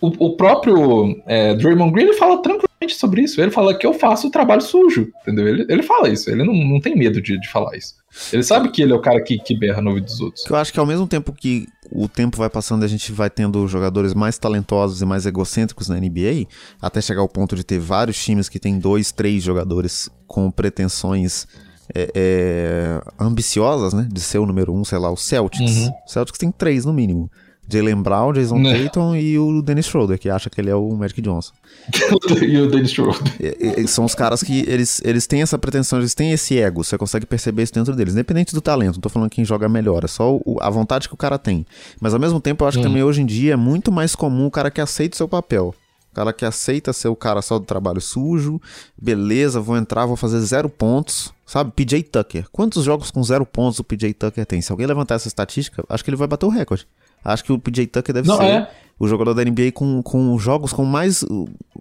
o, 0.00 0.26
o 0.26 0.36
próprio 0.36 1.20
é, 1.26 1.54
Draymond 1.54 1.92
Green 1.92 2.04
ele 2.04 2.14
fala 2.14 2.40
tranquilamente 2.40 2.94
sobre 2.96 3.22
isso. 3.22 3.40
Ele 3.40 3.50
fala 3.50 3.76
que 3.76 3.86
eu 3.86 3.92
faço 3.92 4.28
o 4.28 4.30
trabalho 4.30 4.62
sujo, 4.62 5.10
entendeu? 5.22 5.46
Ele, 5.46 5.66
ele 5.68 5.82
fala 5.82 6.08
isso, 6.08 6.30
ele 6.30 6.42
não, 6.42 6.54
não 6.54 6.80
tem 6.80 6.96
medo 6.96 7.20
de, 7.20 7.38
de 7.38 7.48
falar 7.48 7.76
isso. 7.76 7.94
Ele 8.32 8.42
sabe 8.42 8.70
que 8.70 8.80
ele 8.80 8.92
é 8.92 8.94
o 8.94 9.00
cara 9.00 9.20
que, 9.22 9.38
que 9.38 9.58
berra 9.58 9.82
no 9.82 9.90
ouvido 9.90 10.04
dos 10.04 10.20
outros. 10.20 10.44
Eu 10.48 10.56
acho 10.56 10.72
que 10.72 10.78
ao 10.78 10.86
mesmo 10.86 11.06
tempo 11.06 11.32
que 11.32 11.66
o 11.90 12.08
tempo 12.08 12.36
vai 12.36 12.48
passando 12.48 12.82
e 12.82 12.86
a 12.86 12.88
gente 12.88 13.12
vai 13.12 13.28
tendo 13.28 13.66
jogadores 13.66 14.14
mais 14.14 14.38
talentosos 14.38 15.02
e 15.02 15.04
mais 15.04 15.26
egocêntricos 15.26 15.88
na 15.88 15.96
NBA, 15.96 16.46
até 16.80 17.00
chegar 17.00 17.20
ao 17.20 17.28
ponto 17.28 17.56
de 17.56 17.64
ter 17.64 17.78
vários 17.78 18.22
times 18.22 18.48
que 18.48 18.58
tem 18.58 18.78
dois, 18.78 19.12
três 19.12 19.42
jogadores 19.42 20.08
com 20.26 20.50
pretensões 20.50 21.46
é, 21.94 22.10
é, 22.14 23.00
ambiciosas, 23.18 23.92
né? 23.92 24.08
De 24.10 24.20
ser 24.20 24.38
o 24.38 24.46
número 24.46 24.72
um, 24.72 24.84
sei 24.84 24.98
lá, 24.98 25.10
o 25.10 25.16
Celtics. 25.16 25.76
Uhum. 25.76 25.92
O 26.06 26.10
Celtics 26.10 26.38
tem 26.38 26.50
três 26.50 26.84
no 26.84 26.92
mínimo. 26.92 27.30
Jalen 27.68 28.02
Brown, 28.02 28.32
Jason 28.32 28.58
né? 28.58 28.84
Tatum 28.84 29.16
e 29.16 29.38
o 29.38 29.62
Dennis 29.62 29.86
Schroeder, 29.86 30.18
que 30.18 30.28
acha 30.28 30.50
que 30.50 30.60
ele 30.60 30.70
é 30.70 30.74
o 30.74 30.90
Magic 30.94 31.20
Johnson. 31.20 31.52
e 32.42 32.58
o 32.58 32.70
Dennis 32.70 32.92
Schroeder. 32.92 33.34
E, 33.40 33.82
e, 33.82 33.88
são 33.88 34.04
os 34.04 34.14
caras 34.14 34.42
que 34.42 34.60
eles, 34.68 35.00
eles 35.04 35.26
têm 35.26 35.42
essa 35.42 35.58
pretensão, 35.58 35.98
eles 35.98 36.14
têm 36.14 36.32
esse 36.32 36.58
ego, 36.58 36.84
você 36.84 36.98
consegue 36.98 37.26
perceber 37.26 37.62
isso 37.62 37.72
dentro 37.72 37.94
deles, 37.96 38.14
independente 38.14 38.54
do 38.54 38.60
talento, 38.60 38.94
não 38.94 39.00
tô 39.00 39.08
falando 39.08 39.30
quem 39.30 39.44
joga 39.44 39.68
melhor, 39.68 40.04
é 40.04 40.08
só 40.08 40.36
o, 40.36 40.58
a 40.60 40.70
vontade 40.70 41.08
que 41.08 41.14
o 41.14 41.18
cara 41.18 41.38
tem. 41.38 41.66
Mas 42.00 42.14
ao 42.14 42.20
mesmo 42.20 42.40
tempo 42.40 42.64
eu 42.64 42.68
acho 42.68 42.78
hum. 42.78 42.82
que 42.82 42.88
também 42.88 43.02
hoje 43.02 43.22
em 43.22 43.26
dia 43.26 43.54
é 43.54 43.56
muito 43.56 43.90
mais 43.90 44.14
comum 44.14 44.46
o 44.46 44.50
cara 44.50 44.70
que 44.70 44.80
aceita 44.80 45.14
o 45.14 45.16
seu 45.16 45.28
papel. 45.28 45.74
O 46.12 46.14
cara 46.14 46.32
que 46.32 46.44
aceita 46.44 46.92
ser 46.92 47.08
o 47.08 47.16
cara 47.16 47.42
só 47.42 47.58
do 47.58 47.64
trabalho 47.64 48.00
sujo, 48.00 48.60
beleza, 48.96 49.58
vou 49.58 49.76
entrar, 49.76 50.06
vou 50.06 50.14
fazer 50.14 50.38
zero 50.42 50.68
pontos, 50.68 51.34
sabe? 51.44 51.72
PJ 51.72 52.04
Tucker. 52.04 52.46
Quantos 52.52 52.84
jogos 52.84 53.10
com 53.10 53.20
zero 53.24 53.44
pontos 53.44 53.80
o 53.80 53.84
PJ 53.84 54.14
Tucker 54.14 54.46
tem? 54.46 54.62
Se 54.62 54.70
alguém 54.70 54.86
levantar 54.86 55.16
essa 55.16 55.26
estatística, 55.26 55.84
acho 55.88 56.04
que 56.04 56.10
ele 56.10 56.16
vai 56.16 56.28
bater 56.28 56.46
o 56.46 56.50
recorde. 56.50 56.86
Acho 57.24 57.44
que 57.44 57.52
o 57.52 57.58
PJ 57.58 57.86
Tucker 57.86 58.14
deve 58.14 58.28
Não, 58.28 58.36
ser 58.36 58.44
é. 58.44 58.70
o 58.98 59.08
jogador 59.08 59.34
da 59.34 59.44
NBA 59.44 59.72
com, 59.72 60.02
com 60.02 60.38
jogos 60.38 60.72
com 60.72 60.84
mais, 60.84 61.24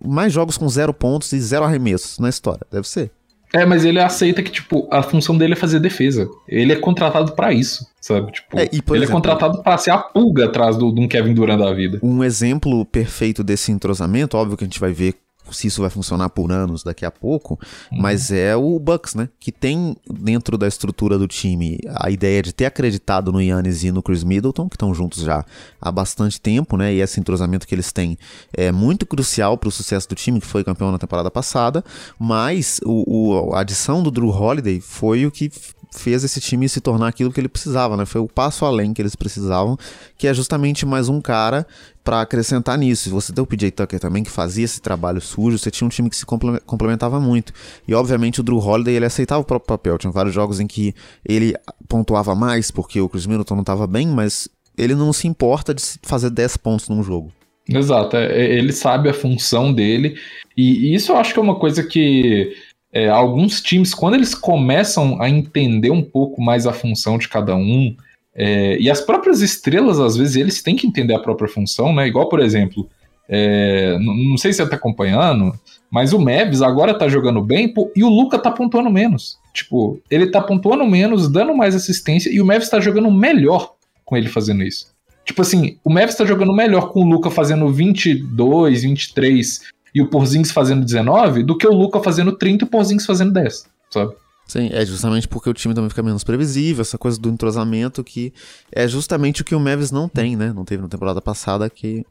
mais 0.04 0.32
jogos 0.32 0.58
com 0.58 0.68
zero 0.70 0.94
pontos 0.94 1.32
e 1.34 1.40
zero 1.40 1.66
arremessos 1.66 2.20
na 2.20 2.30
história. 2.30 2.66
Deve 2.72 2.88
ser. 2.88 3.12
É, 3.54 3.68
mas 3.68 3.86
ele 3.86 4.00
aceita 4.00 4.42
que, 4.42 4.50
tipo, 4.50 4.88
a 4.90 5.04
função 5.04 5.38
dele 5.38 5.54
é 5.54 5.56
fazer 5.56 5.80
defesa. 5.80 6.28
Ele 6.48 6.74
é 6.74 6.76
contratado 6.76 7.34
para 7.34 7.54
isso, 7.54 7.86
sabe? 8.02 8.32
Tipo, 8.32 8.58
é, 8.58 8.64
ele 8.64 8.72
é 8.72 8.78
exemplo, 8.78 9.04
é 9.04 9.08
contratado 9.08 9.62
para 9.62 9.78
ser 9.78 9.92
a 9.92 10.00
pulga 10.00 10.46
atrás 10.46 10.76
do, 10.76 10.92
de 10.92 11.00
um 11.00 11.08
Kevin 11.08 11.36
Durant 11.36 11.60
da 11.60 11.72
vida. 11.72 12.00
Um 12.02 12.24
exemplo 12.24 12.84
perfeito 12.84 13.44
desse 13.44 13.72
entrosamento, 13.72 14.36
óbvio 14.38 14.58
que 14.58 14.64
a 14.64 14.68
gente 14.68 14.80
vai 14.80 14.92
ver 14.92 15.14
se 15.52 15.68
isso 15.68 15.82
vai 15.82 15.90
funcionar 15.90 16.30
por 16.30 16.52
anos 16.52 16.84
daqui 16.84 17.06
a 17.06 17.12
pouco, 17.12 17.60
uhum. 17.92 18.02
mas 18.02 18.32
é 18.32 18.56
o 18.56 18.80
Bucks, 18.80 19.16
né? 19.16 19.30
Que 19.40 19.52
tem 19.52 19.96
dentro 20.10 20.58
da 20.58 20.68
estrutura 20.68 21.18
do 21.18 21.28
time 21.28 21.80
a 21.96 22.10
ideia 22.10 22.42
de 22.42 22.54
ter 22.54 22.66
acreditado 22.66 23.32
no 23.32 23.42
Yannis 23.42 23.84
e 23.84 23.92
no 23.92 24.02
Chris 24.02 24.24
Middleton, 24.24 24.70
que 24.70 24.76
estão 24.76 24.94
juntos 24.94 25.24
já 25.24 25.46
há 25.82 25.92
bastante 25.92 26.40
tempo, 26.40 26.78
né? 26.78 26.94
E 26.94 27.02
esse 27.02 27.20
entrosamento 27.20 27.68
que 27.68 27.76
eles 27.76 27.92
têm 27.92 28.18
é 28.54 28.72
muito 28.72 29.06
crucial 29.06 29.58
para 29.58 29.70
o 29.70 29.72
sucesso 29.72 30.08
do 30.08 30.16
time, 30.16 30.40
que 30.40 30.48
foi 30.48 30.64
campeão 30.64 30.92
na 30.92 30.98
temporada 30.98 31.30
passada, 31.30 31.84
mas 32.18 32.80
o, 32.86 33.50
o 33.50 33.54
a 33.54 33.62
adição 33.62 34.02
do 34.02 34.12
Drew 34.12 34.30
Holiday 34.30 34.80
foi 34.80 35.26
o 35.26 35.32
que 35.32 35.52
fez 35.96 36.24
esse 36.24 36.40
time 36.42 36.68
se 36.68 36.82
tornar 36.82 37.08
aquilo 37.08 37.32
que 37.32 37.40
ele 37.40 37.48
precisava, 37.48 37.96
né? 37.96 38.06
Foi 38.06 38.22
o 38.22 38.28
passo 38.28 38.66
além 38.66 38.94
que 38.94 39.02
eles 39.02 39.16
precisavam, 39.16 39.78
que 40.18 40.28
é 40.28 40.34
justamente 40.34 40.86
mais 40.86 41.10
um 41.10 41.22
cara 41.22 41.66
para 42.04 42.22
acrescentar 42.22 42.78
nisso. 42.78 43.10
Você 43.10 43.32
tem 43.32 43.44
o 43.44 43.48
PJ 43.48 43.72
Tucker 43.72 44.00
também 44.00 44.24
que 44.24 44.32
fazia 44.32 44.66
esse 44.66 44.82
trabalho 44.82 45.22
sujo, 45.22 45.58
você 45.58 45.72
tinha 45.72 45.86
um 45.86 45.90
time 45.90 46.10
que 46.10 46.16
se 46.16 46.26
complementava 46.26 47.20
muito. 47.20 47.54
E 47.88 47.94
obviamente 47.94 48.42
o 48.42 48.44
Drew 48.44 48.60
Holiday 48.60 48.96
ele 48.96 49.06
aceitava 49.06 49.42
o 49.42 49.46
próprio 49.46 49.68
papel. 49.68 49.98
Tinha 49.98 50.12
vários 50.12 50.34
jogos 50.34 50.60
em 50.60 50.68
que 50.68 50.94
ele 51.26 51.54
pontuava 51.88 52.36
mais 52.36 52.72
porque 52.72 53.00
o 53.00 53.08
Chris 53.08 53.26
Middleton 53.26 53.56
não 53.56 53.62
estava 53.62 53.88
bem, 53.88 54.08
mas 54.08 54.50
ele 54.78 54.96
não 54.96 55.14
se 55.14 55.28
importa 55.28 55.74
de 55.74 55.84
fazer 56.02 56.30
10 56.30 56.58
pontos 56.58 56.90
num 56.90 57.04
jogo. 57.04 57.32
Exato, 57.68 58.18
é, 58.18 58.26
é, 58.26 58.58
ele 58.58 58.74
sabe 58.74 59.08
a 59.08 59.14
função 59.14 59.74
dele, 59.74 60.18
e 60.56 60.94
isso 60.94 61.14
eu 61.14 61.18
acho 61.18 61.34
que 61.34 61.40
é 61.40 61.42
uma 61.42 61.58
coisa 61.58 61.82
que 61.82 62.54
é, 62.94 63.10
alguns 63.10 63.60
times, 63.60 63.92
quando 63.92 64.14
eles 64.14 64.36
começam 64.36 65.20
a 65.20 65.28
entender 65.28 65.90
um 65.90 66.04
pouco 66.04 66.40
mais 66.40 66.68
a 66.68 66.72
função 66.72 67.18
de 67.18 67.28
cada 67.28 67.56
um, 67.56 67.96
é, 68.36 68.78
e 68.80 68.90
as 68.90 69.02
próprias 69.02 69.42
estrelas, 69.42 70.00
às 70.00 70.16
vezes, 70.16 70.36
eles 70.36 70.62
têm 70.62 70.76
que 70.76 70.86
entender 70.86 71.16
a 71.16 71.20
própria 71.20 71.50
função, 71.50 71.92
né? 71.92 72.08
Igual, 72.08 72.30
por 72.30 72.40
exemplo, 72.40 72.88
é, 73.28 73.98
não, 74.00 74.38
sei 74.38 74.54
se 74.54 74.58
você 74.58 74.70
tá 74.70 74.76
acompanhando, 74.76 75.54
mas 75.90 76.14
o 76.14 76.20
Mavis 76.20 76.62
agora 76.62 76.98
tá 76.98 77.08
jogando 77.08 77.42
bem 77.42 77.74
pô, 77.74 77.92
e 77.96 78.04
o 78.04 78.10
Luca 78.10 78.38
tá 78.38 78.52
pontuando 78.52 78.92
menos. 78.92 79.40
Tipo, 79.52 80.00
ele 80.10 80.28
tá 80.28 80.42
pontuando 80.42 80.86
menos, 80.86 81.28
dando 81.28 81.56
mais 81.56 81.76
assistência, 81.76 82.30
e 82.30 82.40
o 82.40 82.46
Mavis 82.46 82.70
tá 82.70 82.80
jogando 82.80 83.10
melhor 83.12 83.74
com 84.06 84.16
ele 84.16 84.30
fazendo 84.30 84.64
isso. 84.64 84.94
Tipo 85.26 85.42
assim, 85.42 85.78
o 85.84 85.90
Mavis 85.90 86.16
tá 86.16 86.26
jogando 86.26 86.54
melhor 86.54 86.92
com 86.92 87.00
o 87.00 87.10
Luca 87.10 87.32
fazendo 87.32 87.68
22, 87.70 88.84
23 88.84 89.73
e 89.94 90.02
o 90.02 90.10
Porzingis 90.10 90.52
fazendo 90.52 90.84
19 90.84 91.44
do 91.44 91.58
que 91.58 91.68
o 91.68 91.74
Luca 91.74 92.00
fazendo 92.02 92.32
30 92.32 92.64
e 92.64 92.68
o 92.68 92.70
Porzingis 92.70 93.06
fazendo 93.06 93.32
10, 93.32 93.66
sabe? 93.90 94.14
Sim, 94.46 94.70
é 94.72 94.86
justamente 94.86 95.28
porque 95.28 95.50
o 95.50 95.54
time 95.54 95.74
também 95.74 95.90
fica 95.90 96.04
menos 96.04 96.24
previsível, 96.24 96.82
essa 96.82 96.98
coisa 96.98 97.20
do 97.20 97.30
entrosamento 97.30 98.04
que 98.04 98.34
é 98.72 98.88
justamente 98.88 99.42
o 99.42 99.46
que 99.46 99.56
o 99.56 99.60
Mavis 99.60 99.92
não 99.92 100.10
tem, 100.10 100.36
né? 100.36 100.52
Não 100.54 100.66
teve 100.66 100.82
na 100.82 100.90
temporada 100.90 101.22
passada 101.22 101.70
que 101.70 102.06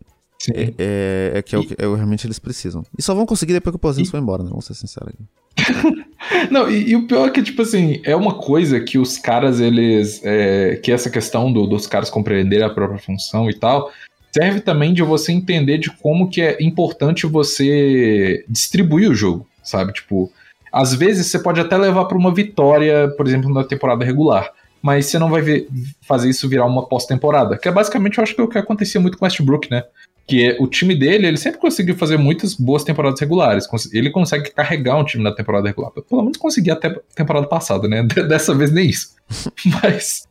é, 0.51 0.75
é, 0.79 1.33
é, 1.35 1.43
que 1.43 1.55
é 1.55 1.59
o 1.59 1.65
que 1.65 1.75
é, 1.79 1.83
realmente 1.83 2.27
eles 2.27 2.39
precisam. 2.39 2.83
E 2.99 3.03
só 3.03 3.15
vão 3.15 3.27
conseguir 3.27 3.53
depois 3.53 3.73
que 3.73 3.77
o 3.77 3.79
Porzingis 3.79 4.09
e... 4.09 4.11
foi 4.11 4.21
embora, 4.21 4.43
né? 4.43 4.49
Vamos 4.49 4.65
ser 4.65 4.75
sinceros 4.75 5.13
aqui. 5.13 5.25
não, 6.51 6.69
e, 6.69 6.91
e, 6.91 6.97
o 6.97 7.07
pior 7.07 7.29
é 7.29 7.31
que, 7.31 7.43
tipo 7.43 7.63
assim, 7.63 8.01
é 8.05 8.17
uma 8.17 8.35
coisa 8.35 8.81
que 8.81 8.99
os 8.99 9.19
caras, 9.19 9.61
eles. 9.61 10.21
É, 10.25 10.77
que 10.77 10.91
essa 10.91 11.11
questão 11.11 11.53
do, 11.53 11.67
dos 11.67 11.87
caras 11.87 12.11
compreenderem 12.11 12.65
a 12.65 12.71
própria 12.71 12.99
função 12.99 13.49
e 13.49 13.55
tal, 13.55 13.93
serve 14.35 14.61
também 14.61 14.95
de 14.95 15.03
você 15.03 15.31
entender 15.33 15.79
de 15.79 15.91
como 15.91 16.29
que 16.29 16.41
é 16.41 16.63
importante 16.63 17.27
você 17.27 18.45
distribuir 18.49 19.11
o 19.11 19.15
jogo, 19.15 19.47
sabe? 19.63 19.93
Tipo, 19.93 20.33
às 20.73 20.95
vezes 20.95 21.27
você 21.27 21.39
pode 21.39 21.61
até 21.61 21.77
levar 21.77 22.07
para 22.07 22.17
uma 22.17 22.35
vitória, 22.35 23.09
por 23.17 23.27
exemplo, 23.27 23.53
na 23.53 23.63
temporada 23.63 24.05
regular, 24.05 24.51
mas 24.81 25.07
você 25.07 25.19
não 25.19 25.29
vai 25.29 25.43
ver, 25.43 25.69
fazer 26.01 26.31
isso 26.31 26.49
virar 26.49 26.65
uma 26.65 26.89
pós-temporada, 26.89 27.59
que 27.59 27.69
é 27.69 27.73
basicamente, 27.73 28.19
eu 28.19 28.25
acho 28.25 28.35
que 28.35 28.41
é 28.41 28.45
o 28.45 28.49
que 28.49 28.59
acontecia 28.59 29.01
muito 29.01 29.19
com 29.19 29.25
Westbrook, 29.25 29.71
né? 29.71 29.85
Que 30.27 30.51
é, 30.51 30.57
o 30.61 30.67
time 30.67 30.95
dele, 30.95 31.27
ele 31.27 31.37
sempre 31.37 31.61
conseguiu 31.61 31.97
fazer 31.97 32.17
muitas 32.17 32.55
boas 32.55 32.85
temporadas 32.85 33.21
regulares. 33.21 33.67
Ele 33.93 34.09
consegue 34.09 34.51
carregar 34.51 34.97
um 34.97 35.05
time 35.05 35.23
na 35.23 35.33
temporada 35.33 35.67
regular. 35.67 35.91
Pelo 35.91 36.23
menos 36.23 36.39
conseguia 36.39 36.75
até 36.75 36.91
temporada 37.15 37.47
passada, 37.47 37.89
né? 37.89 38.03
Dessa 38.29 38.55
vez 38.55 38.73
nem 38.73 38.89
isso. 38.89 39.17
mas. 39.83 40.29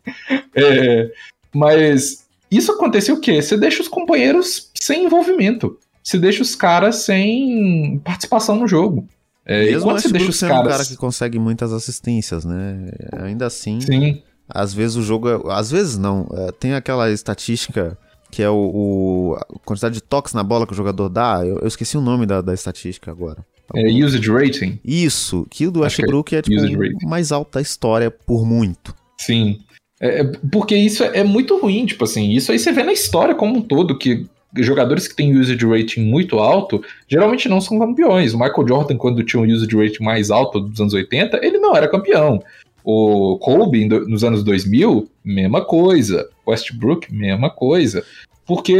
É, 0.55 1.11
mas 1.53 2.25
isso 2.51 2.71
aconteceu 2.71 3.15
o 3.15 3.19
quê? 3.19 3.41
Você 3.41 3.57
deixa 3.57 3.81
os 3.81 3.87
companheiros 3.87 4.69
sem 4.75 5.05
envolvimento. 5.05 5.77
Você 6.03 6.17
deixa 6.17 6.41
os 6.41 6.55
caras 6.55 6.97
sem 6.97 8.01
participação 8.03 8.57
no 8.57 8.67
jogo. 8.67 9.07
É, 9.45 9.65
Mesmo 9.65 9.79
e 9.79 9.83
quando 9.83 10.01
você 10.01 10.09
deixa 10.09 10.29
os 10.29 10.39
caras... 10.39 10.59
um 10.59 10.69
cara 10.69 10.85
que 10.85 10.97
consegue 10.97 11.39
muitas 11.39 11.71
assistências, 11.71 12.43
né? 12.43 12.91
Ainda 13.23 13.45
assim, 13.45 13.79
Sim. 13.79 14.21
às 14.49 14.73
vezes 14.73 14.97
o 14.97 15.01
jogo... 15.01 15.29
É... 15.29 15.39
Às 15.53 15.71
vezes 15.71 15.97
não. 15.97 16.27
É, 16.33 16.51
tem 16.51 16.73
aquela 16.73 17.09
estatística 17.09 17.97
que 18.31 18.41
é 18.41 18.49
o, 18.49 18.55
o, 18.55 19.35
a 19.35 19.59
quantidade 19.65 19.95
de 19.95 20.01
toques 20.01 20.33
na 20.33 20.43
bola 20.43 20.65
que 20.65 20.73
o 20.73 20.75
jogador 20.75 21.09
dá. 21.09 21.45
Eu, 21.45 21.59
eu 21.59 21.67
esqueci 21.67 21.97
o 21.97 22.01
nome 22.01 22.25
da, 22.25 22.41
da 22.41 22.53
estatística 22.53 23.11
agora. 23.11 23.45
É 23.75 23.87
usage 24.03 24.29
rating? 24.29 24.79
Isso, 24.83 25.45
que 25.49 25.67
o 25.67 25.71
do 25.71 25.81
Westbrook 25.81 26.35
é, 26.35 26.39
é 26.39 26.41
tipo 26.41 26.59
o 27.05 27.09
mais 27.09 27.31
alto 27.31 27.53
da 27.53 27.61
história 27.61 28.11
por 28.11 28.45
muito. 28.45 28.93
Sim. 29.17 29.59
É, 30.01 30.21
é, 30.21 30.23
porque 30.51 30.75
isso 30.75 31.03
é, 31.03 31.19
é 31.19 31.23
muito 31.23 31.59
ruim, 31.59 31.85
tipo 31.85 32.03
assim, 32.03 32.31
isso 32.31 32.51
aí 32.51 32.57
você 32.57 32.71
vê 32.71 32.81
na 32.81 32.91
história 32.91 33.35
como 33.35 33.55
um 33.55 33.61
todo, 33.61 33.97
que 33.97 34.25
jogadores 34.57 35.07
que 35.07 35.15
têm 35.15 35.37
usage 35.39 35.65
rating 35.65 36.01
muito 36.01 36.39
alto, 36.39 36.83
geralmente 37.07 37.47
não 37.47 37.61
são 37.61 37.79
campeões. 37.79 38.33
O 38.33 38.39
Michael 38.39 38.67
Jordan, 38.67 38.97
quando 38.97 39.23
tinha 39.23 39.41
um 39.41 39.45
usage 39.45 39.77
rating 39.77 40.03
mais 40.03 40.31
alto 40.31 40.59
dos 40.59 40.81
anos 40.81 40.93
80, 40.93 41.39
ele 41.45 41.59
não 41.59 41.75
era 41.75 41.87
campeão. 41.87 42.43
O 42.83 43.37
Kobe, 43.37 43.85
nos 43.85 44.23
anos 44.23 44.43
2000, 44.43 45.07
mesma 45.23 45.63
coisa. 45.63 46.27
Westbrook, 46.45 47.13
mesma 47.13 47.49
coisa. 47.49 48.03
porque 48.45 48.75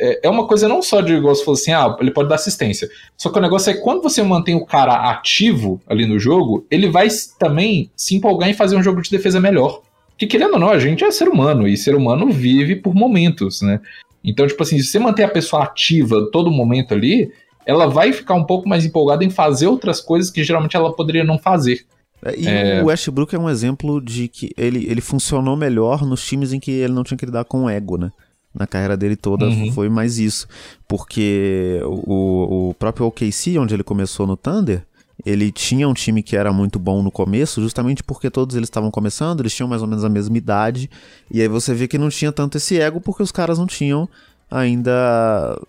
é, 0.00 0.20
é 0.22 0.30
uma 0.30 0.46
coisa 0.46 0.66
não 0.66 0.80
só 0.80 1.02
de, 1.02 1.12
igual 1.12 1.34
você 1.34 1.44
falou 1.44 1.60
assim, 1.60 1.72
ah, 1.72 1.94
ele 2.00 2.12
pode 2.12 2.30
dar 2.30 2.36
assistência. 2.36 2.88
Só 3.18 3.28
que 3.28 3.38
o 3.38 3.42
negócio 3.42 3.70
é 3.70 3.74
quando 3.74 4.00
você 4.00 4.22
mantém 4.22 4.54
o 4.54 4.64
cara 4.64 5.10
ativo 5.10 5.78
ali 5.86 6.06
no 6.06 6.18
jogo, 6.18 6.64
ele 6.70 6.88
vai 6.88 7.08
também 7.38 7.90
se 7.94 8.14
empolgar 8.14 8.48
em 8.48 8.54
fazer 8.54 8.76
um 8.76 8.82
jogo 8.82 9.02
de 9.02 9.10
defesa 9.10 9.38
melhor. 9.38 9.82
Que 10.20 10.26
querendo 10.26 10.52
ou 10.52 10.58
não, 10.58 10.68
a 10.68 10.78
gente 10.78 11.02
é 11.02 11.10
ser 11.10 11.30
humano, 11.30 11.66
e 11.66 11.78
ser 11.78 11.94
humano 11.94 12.30
vive 12.30 12.76
por 12.76 12.94
momentos, 12.94 13.62
né? 13.62 13.80
Então, 14.22 14.46
tipo 14.46 14.62
assim, 14.62 14.78
se 14.78 14.84
você 14.84 14.98
manter 14.98 15.22
a 15.22 15.28
pessoa 15.28 15.62
ativa 15.64 16.28
todo 16.30 16.50
momento 16.50 16.92
ali, 16.92 17.32
ela 17.64 17.86
vai 17.86 18.12
ficar 18.12 18.34
um 18.34 18.44
pouco 18.44 18.68
mais 18.68 18.84
empolgada 18.84 19.24
em 19.24 19.30
fazer 19.30 19.66
outras 19.66 19.98
coisas 19.98 20.30
que 20.30 20.44
geralmente 20.44 20.76
ela 20.76 20.92
poderia 20.92 21.24
não 21.24 21.38
fazer. 21.38 21.86
É, 22.22 22.38
e 22.38 22.46
é... 22.46 22.82
o 22.82 22.88
Westbrook 22.88 23.34
é 23.34 23.38
um 23.38 23.48
exemplo 23.48 23.98
de 23.98 24.28
que 24.28 24.50
ele, 24.58 24.84
ele 24.90 25.00
funcionou 25.00 25.56
melhor 25.56 26.04
nos 26.04 26.22
times 26.22 26.52
em 26.52 26.60
que 26.60 26.70
ele 26.70 26.92
não 26.92 27.02
tinha 27.02 27.16
que 27.16 27.24
lidar 27.24 27.46
com 27.46 27.64
o 27.64 27.70
ego, 27.70 27.96
né? 27.96 28.12
Na 28.54 28.66
carreira 28.66 28.98
dele 28.98 29.16
toda 29.16 29.46
uhum. 29.46 29.72
foi 29.72 29.88
mais 29.88 30.18
isso. 30.18 30.46
Porque 30.86 31.80
o, 31.82 32.68
o 32.68 32.74
próprio 32.74 33.06
OKC, 33.06 33.58
onde 33.58 33.72
ele 33.72 33.82
começou 33.82 34.26
no 34.26 34.36
Thunder, 34.36 34.84
ele 35.24 35.50
tinha 35.52 35.88
um 35.88 35.94
time 35.94 36.22
que 36.22 36.36
era 36.36 36.52
muito 36.52 36.78
bom 36.78 37.02
no 37.02 37.10
começo, 37.10 37.60
justamente 37.60 38.02
porque 38.02 38.30
todos 38.30 38.56
eles 38.56 38.68
estavam 38.68 38.90
começando, 38.90 39.40
eles 39.40 39.54
tinham 39.54 39.68
mais 39.68 39.82
ou 39.82 39.88
menos 39.88 40.04
a 40.04 40.08
mesma 40.08 40.36
idade, 40.36 40.90
e 41.30 41.40
aí 41.40 41.48
você 41.48 41.74
vê 41.74 41.86
que 41.86 41.98
não 41.98 42.08
tinha 42.08 42.32
tanto 42.32 42.56
esse 42.56 42.80
ego 42.80 43.00
porque 43.00 43.22
os 43.22 43.32
caras 43.32 43.58
não 43.58 43.66
tinham 43.66 44.08
ainda 44.50 45.60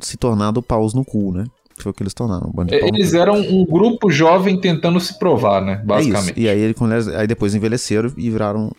se 0.00 0.16
tornado 0.16 0.62
paus 0.62 0.94
no 0.94 1.04
cu, 1.04 1.32
né? 1.32 1.44
Foi 1.78 1.92
o 1.92 1.94
que 1.94 2.02
eles 2.02 2.14
tornaram. 2.14 2.52
Um 2.54 2.64
eles 2.68 3.14
eram 3.14 3.40
um 3.40 3.64
grupo 3.64 4.10
jovem 4.10 4.60
tentando 4.60 5.00
se 5.00 5.18
provar, 5.18 5.62
né? 5.62 5.82
Basicamente. 5.84 6.38
É 6.38 6.42
e 6.42 6.48
aí, 6.48 6.74
aí 7.16 7.26
depois 7.26 7.54
envelheceram 7.54 8.12
e 8.16 8.30
viraram 8.30 8.70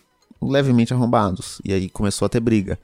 levemente 0.41 0.93
arrombados. 0.93 1.61
E 1.63 1.73
aí 1.73 1.89
começou 1.89 2.25
a 2.25 2.29
ter 2.29 2.39
briga. 2.39 2.79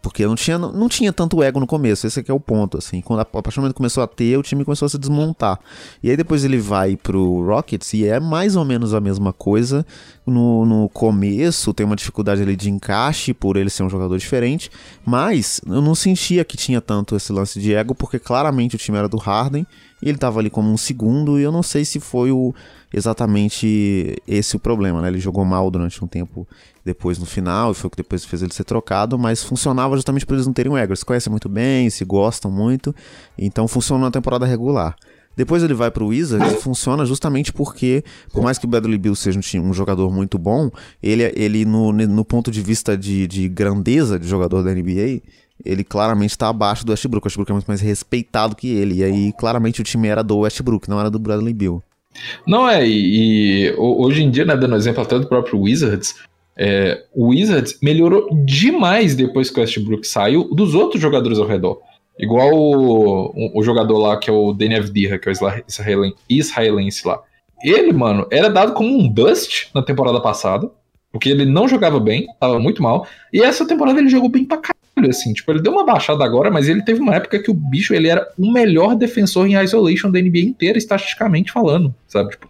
Porque 0.00 0.24
não 0.24 0.34
tinha, 0.34 0.58
não, 0.58 0.88
tinha 0.88 1.12
tanto 1.12 1.42
ego 1.42 1.58
no 1.58 1.66
começo, 1.66 2.06
esse 2.06 2.20
aqui 2.20 2.30
é 2.30 2.34
o 2.34 2.38
ponto, 2.40 2.78
assim. 2.78 3.00
Quando 3.00 3.20
a, 3.20 3.22
a 3.22 3.24
partir 3.24 3.56
do 3.56 3.62
momento 3.62 3.74
começou 3.74 4.02
a 4.02 4.06
ter, 4.06 4.36
o 4.36 4.42
time 4.42 4.64
começou 4.64 4.86
a 4.86 4.88
se 4.88 4.98
desmontar. 4.98 5.58
E 6.02 6.10
aí 6.10 6.16
depois 6.16 6.44
ele 6.44 6.58
vai 6.58 6.96
pro 6.96 7.44
Rockets 7.44 7.92
e 7.94 8.06
é 8.06 8.20
mais 8.20 8.54
ou 8.54 8.64
menos 8.64 8.94
a 8.94 9.00
mesma 9.00 9.32
coisa. 9.32 9.84
No, 10.24 10.64
no 10.64 10.88
começo 10.88 11.74
tem 11.74 11.84
uma 11.84 11.96
dificuldade 11.96 12.42
ali 12.42 12.54
de 12.54 12.70
encaixe 12.70 13.34
por 13.34 13.56
ele 13.56 13.68
ser 13.68 13.82
um 13.82 13.90
jogador 13.90 14.16
diferente, 14.16 14.70
mas 15.04 15.60
eu 15.66 15.82
não 15.82 15.96
sentia 15.96 16.44
que 16.44 16.56
tinha 16.56 16.80
tanto 16.80 17.16
esse 17.16 17.32
lance 17.32 17.58
de 17.58 17.74
ego, 17.74 17.94
porque 17.94 18.20
claramente 18.20 18.76
o 18.76 18.78
time 18.78 18.98
era 18.98 19.08
do 19.08 19.16
Harden 19.16 19.66
e 20.02 20.08
ele 20.08 20.18
tava 20.18 20.40
ali 20.40 20.50
como 20.50 20.70
um 20.70 20.76
segundo, 20.76 21.38
e 21.38 21.42
eu 21.42 21.52
não 21.52 21.62
sei 21.62 21.84
se 21.84 22.00
foi 22.00 22.32
o 22.32 22.52
exatamente 22.92 24.20
esse 24.26 24.56
o 24.56 24.58
problema, 24.58 25.00
né? 25.00 25.08
Ele 25.08 25.20
jogou 25.20 25.44
mal 25.44 25.70
durante 25.70 26.04
um 26.04 26.08
tempo 26.08 26.46
depois 26.84 27.18
no 27.18 27.24
final, 27.24 27.70
e 27.70 27.74
foi 27.74 27.86
o 27.86 27.90
que 27.90 27.96
depois 27.96 28.24
fez 28.24 28.42
ele 28.42 28.52
ser 28.52 28.64
trocado, 28.64 29.18
mas 29.18 29.42
funcionava 29.42 29.94
justamente 29.94 30.26
por 30.26 30.34
eles 30.34 30.46
não 30.46 30.52
terem 30.52 30.72
o 30.72 30.96
se 30.96 31.04
conhecem 31.04 31.30
muito 31.30 31.48
bem, 31.48 31.88
se 31.88 32.04
gostam 32.04 32.50
muito, 32.50 32.94
então 33.38 33.68
funciona 33.68 34.04
na 34.04 34.10
temporada 34.10 34.44
regular. 34.44 34.96
Depois 35.34 35.62
ele 35.62 35.72
vai 35.72 35.90
para 35.90 36.04
o 36.04 36.08
Wizards 36.08 36.52
e 36.52 36.56
funciona 36.56 37.06
justamente 37.06 37.52
porque, 37.52 38.04
por 38.32 38.42
mais 38.42 38.58
que 38.58 38.66
o 38.66 38.68
Bradley 38.68 38.98
Bill 38.98 39.14
seja 39.14 39.40
um, 39.40 39.68
um 39.68 39.72
jogador 39.72 40.12
muito 40.12 40.38
bom, 40.38 40.70
ele, 41.02 41.22
ele 41.34 41.64
no, 41.64 41.92
no 41.92 42.24
ponto 42.24 42.50
de 42.50 42.60
vista 42.60 42.96
de, 42.96 43.26
de 43.26 43.48
grandeza 43.48 44.18
de 44.18 44.28
jogador 44.28 44.62
da 44.62 44.74
NBA, 44.74 45.22
ele 45.64 45.84
claramente 45.84 46.30
está 46.30 46.48
abaixo 46.48 46.84
do 46.84 46.90
Westbrook. 46.90 47.24
O 47.24 47.26
Westbrook 47.26 47.50
é 47.50 47.54
muito 47.54 47.66
mais 47.66 47.80
respeitado 47.80 48.56
que 48.56 48.68
ele. 48.68 48.96
E 48.96 49.04
aí, 49.04 49.32
claramente, 49.32 49.80
o 49.80 49.84
time 49.84 50.08
era 50.08 50.22
do 50.22 50.38
Westbrook, 50.38 50.88
não 50.88 51.00
era 51.00 51.10
do 51.10 51.18
Bradley 51.18 51.54
Bill. 51.54 51.82
Não 52.46 52.68
é, 52.68 52.86
e, 52.86 53.68
e 53.68 53.74
hoje 53.76 54.22
em 54.22 54.30
dia, 54.30 54.44
né, 54.44 54.56
dando 54.56 54.76
exemplo 54.76 55.02
até 55.02 55.18
do 55.18 55.26
próprio 55.26 55.58
Wizards, 55.60 56.14
é, 56.56 57.04
o 57.14 57.28
Wizards 57.28 57.78
melhorou 57.82 58.28
demais 58.44 59.14
depois 59.14 59.50
que 59.50 59.58
o 59.58 59.62
Westbrook 59.62 60.06
saiu 60.06 60.44
dos 60.52 60.74
outros 60.74 61.00
jogadores 61.00 61.38
ao 61.38 61.46
redor. 61.46 61.80
Igual 62.18 62.52
o, 62.52 63.32
o, 63.34 63.60
o 63.60 63.62
jogador 63.62 63.98
lá 63.98 64.18
que 64.18 64.28
é 64.28 64.32
o 64.32 64.52
Danny 64.52 64.76
Avdija, 64.76 65.18
que 65.18 65.28
é 65.28 65.32
o 65.32 66.14
israelense 66.28 67.08
lá. 67.08 67.20
Ele, 67.62 67.92
mano, 67.92 68.26
era 68.30 68.50
dado 68.50 68.74
como 68.74 68.90
um 68.90 69.08
bust 69.08 69.70
na 69.74 69.82
temporada 69.82 70.20
passada, 70.20 70.70
porque 71.10 71.30
ele 71.30 71.44
não 71.44 71.68
jogava 71.68 71.98
bem, 71.98 72.26
tava 72.38 72.58
muito 72.58 72.82
mal, 72.82 73.06
e 73.32 73.40
essa 73.40 73.66
temporada 73.66 74.00
ele 74.00 74.08
jogou 74.08 74.28
bem 74.28 74.44
pra 74.44 74.58
caralho 74.58 74.81
assim. 75.08 75.32
Tipo, 75.32 75.52
ele 75.52 75.62
deu 75.62 75.72
uma 75.72 75.84
baixada 75.84 76.24
agora, 76.24 76.50
mas 76.50 76.68
ele 76.68 76.82
teve 76.82 77.00
uma 77.00 77.14
época 77.14 77.38
que 77.38 77.50
o 77.50 77.54
bicho 77.54 77.94
ele 77.94 78.08
era 78.08 78.28
o 78.38 78.52
melhor 78.52 78.94
defensor 78.94 79.46
em 79.46 79.60
isolation 79.62 80.10
da 80.10 80.20
NBA 80.20 80.40
inteira, 80.40 80.78
estatisticamente 80.78 81.50
falando, 81.50 81.94
sabe? 82.06 82.30
Tipo, 82.30 82.48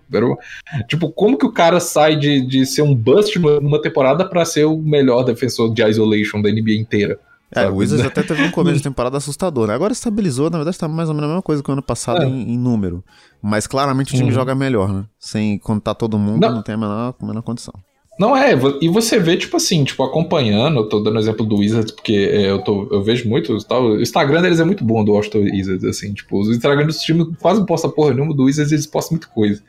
tipo 0.89 1.11
como 1.13 1.39
que 1.39 1.47
o 1.47 1.53
cara 1.53 1.81
sai 1.81 2.17
de, 2.17 2.41
de 2.47 2.67
ser 2.67 2.83
um 2.83 2.95
bust 2.95 3.39
numa 3.39 3.81
temporada 3.81 4.29
para 4.29 4.45
ser 4.45 4.65
o 4.65 4.77
melhor 4.77 5.25
defensor 5.25 5.73
de 5.73 5.83
isolation 5.83 6.43
da 6.43 6.51
NBA 6.51 6.75
inteira? 6.75 7.19
É, 7.55 7.69
o 7.69 7.77
Wizards 7.77 8.05
até 8.07 8.23
teve 8.23 8.43
um 8.43 8.51
começo 8.51 8.79
de 8.79 8.83
temporada 8.83 9.17
assustador, 9.17 9.69
né? 9.69 9.75
Agora 9.75 9.93
estabilizou, 9.93 10.51
na 10.51 10.59
verdade 10.59 10.79
tá 10.79 10.89
mais 10.89 11.09
ou 11.09 11.15
menos 11.15 11.29
a 11.29 11.33
mesma 11.33 11.43
coisa 11.43 11.63
que 11.63 11.69
o 11.69 11.73
ano 11.73 11.83
passado 11.83 12.23
é. 12.23 12.27
em, 12.27 12.55
em, 12.55 12.59
número. 12.59 13.05
Mas 13.43 13.67
claramente 13.67 14.15
o 14.15 14.17
time 14.17 14.31
uhum. 14.31 14.35
joga 14.35 14.55
melhor, 14.55 14.93
né? 14.93 15.05
Sem 15.19 15.59
contar 15.59 15.95
todo 15.95 16.19
mundo, 16.19 16.41
não, 16.41 16.57
não 16.57 16.63
tem 16.63 16.75
a 16.75 16.79
menor, 16.79 17.15
a 17.21 17.27
menor 17.27 17.43
condição. 17.43 17.75
Não 18.19 18.37
é, 18.37 18.53
e 18.81 18.89
você 18.89 19.19
vê, 19.19 19.37
tipo 19.37 19.57
assim, 19.57 19.85
tipo, 19.85 20.03
acompanhando, 20.03 20.81
eu 20.81 20.89
tô 20.89 21.01
dando 21.01 21.19
exemplo 21.19 21.47
do 21.47 21.57
Wizards, 21.57 21.93
porque 21.93 22.13
é, 22.13 22.51
eu, 22.51 22.59
tô, 22.59 22.87
eu 22.91 23.03
vejo 23.03 23.29
muito, 23.29 23.57
tal, 23.65 23.85
o 23.85 24.03
Instagram 24.03 24.43
deles 24.43 24.61
é 24.61 24.65
muito 24.65 24.85
bom 24.85 25.03
do 25.03 25.13
Washington 25.13 25.39
Wizards, 25.39 25.85
assim, 25.85 26.13
tipo, 26.13 26.39
os 26.39 26.55
Instagram 26.55 26.87
dos 26.87 26.99
times 26.99 27.27
quase 27.41 27.61
não 27.61 27.67
postam 27.67 27.91
porra 27.91 28.13
nenhuma, 28.13 28.35
do 28.35 28.45
Wizards 28.45 28.71
eles 28.71 28.87
postam 28.87 29.17
muita 29.17 29.29
coisa. 29.29 29.63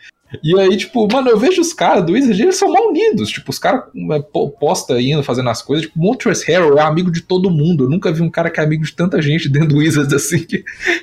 E 0.44 0.60
aí, 0.60 0.76
tipo, 0.76 1.08
mano, 1.12 1.30
eu 1.30 1.38
vejo 1.38 1.62
os 1.62 1.74
caras 1.74 2.06
do 2.06 2.14
Wizards, 2.14 2.40
eles 2.40 2.58
são 2.58 2.72
mal 2.72 2.90
unidos, 2.90 3.30
tipo, 3.30 3.52
os 3.52 3.60
caras 3.60 3.84
é, 4.12 4.20
posta 4.60 5.00
indo, 5.00 5.24
fazendo 5.24 5.50
as 5.50 5.62
coisas, 5.62 5.86
tipo, 5.86 6.00
Montrezl 6.00 6.44
Harrell 6.48 6.78
é 6.78 6.82
amigo 6.82 7.12
de 7.12 7.22
todo 7.22 7.52
mundo, 7.52 7.86
eu 7.86 7.90
nunca 7.90 8.12
vi 8.12 8.22
um 8.22 8.30
cara 8.30 8.50
que 8.50 8.60
é 8.60 8.64
amigo 8.64 8.84
de 8.84 8.94
tanta 8.94 9.22
gente 9.22 9.48
dentro 9.48 9.70
do 9.70 9.78
Wizards, 9.78 10.12
assim, 10.14 10.46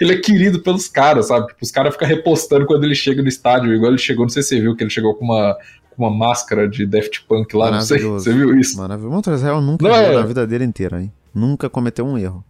ele 0.00 0.12
é 0.12 0.18
querido 0.18 0.60
pelos 0.60 0.88
caras, 0.88 1.28
sabe? 1.28 1.46
Tipo, 1.46 1.62
os 1.62 1.70
caras 1.70 1.94
ficam 1.94 2.08
repostando 2.08 2.66
quando 2.66 2.84
ele 2.84 2.94
chega 2.94 3.22
no 3.22 3.28
estádio, 3.28 3.72
igual 3.72 3.92
ele 3.92 3.98
chegou, 3.98 4.24
não 4.24 4.30
sei 4.30 4.42
se 4.42 4.50
você 4.50 4.60
viu, 4.60 4.74
que 4.74 4.82
ele 4.82 4.90
chegou 4.90 5.14
com 5.14 5.24
uma 5.24 5.56
uma 6.00 6.10
máscara 6.10 6.68
de 6.68 6.86
Daft 6.86 7.24
Punk 7.28 7.54
lá, 7.56 7.70
não 7.70 7.80
sei. 7.80 7.98
Você 8.00 8.32
viu 8.32 8.58
isso? 8.58 8.76
Maravilhoso. 8.78 9.14
Montrezl 9.14 9.60
nunca 9.60 9.88
não, 9.88 9.94
é... 9.94 10.14
na 10.14 10.22
vida 10.22 10.46
dele 10.46 10.64
inteira, 10.64 11.00
hein? 11.00 11.12
Nunca 11.34 11.68
cometeu 11.68 12.04
um 12.06 12.18
erro. 12.18 12.44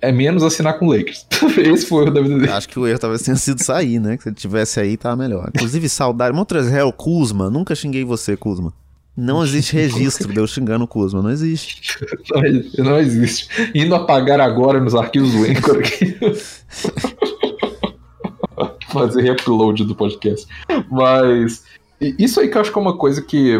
É 0.00 0.10
menos 0.10 0.42
assinar 0.42 0.78
com 0.78 0.86
o 0.86 0.92
Lakers. 0.92 1.26
Esse 1.58 1.86
foi 1.86 1.98
o 1.98 2.02
erro 2.06 2.14
da 2.14 2.20
vida 2.20 2.38
dele. 2.38 2.50
Acho 2.50 2.68
que 2.68 2.78
o 2.78 2.86
erro 2.86 2.98
talvez 2.98 3.22
tenha 3.22 3.36
sido 3.36 3.62
sair, 3.62 4.00
né? 4.00 4.16
Que 4.16 4.24
se 4.24 4.28
ele 4.28 4.36
tivesse 4.36 4.80
aí, 4.80 4.96
tava 4.96 5.16
melhor. 5.16 5.50
Inclusive, 5.54 5.88
saudade. 5.88 6.34
Montrezl, 6.34 6.90
Kuzma. 6.96 7.48
Nunca 7.48 7.74
xinguei 7.74 8.04
você, 8.04 8.36
Kuzma. 8.36 8.72
Não 9.16 9.42
existe 9.42 9.74
registro 9.76 10.32
de 10.32 10.38
eu 10.38 10.46
xingando 10.46 10.84
o 10.84 10.88
Kuzma. 10.88 11.22
Não 11.22 11.30
existe. 11.30 11.98
Não, 12.78 12.84
não 12.84 12.98
existe. 12.98 13.48
Indo 13.74 13.94
apagar 13.94 14.40
agora 14.40 14.80
nos 14.80 14.94
arquivos 14.94 15.32
do 15.32 15.44
Anchor 15.44 15.78
aqui. 15.78 16.16
Fazer 18.92 19.22
reupload 19.22 19.84
do 19.84 19.94
podcast. 19.94 20.46
Mas 20.90 21.64
isso 22.00 22.40
aí 22.40 22.48
que 22.48 22.56
eu 22.56 22.60
acho 22.60 22.72
que 22.72 22.78
é 22.78 22.82
uma 22.82 22.96
coisa 22.96 23.22
que 23.22 23.58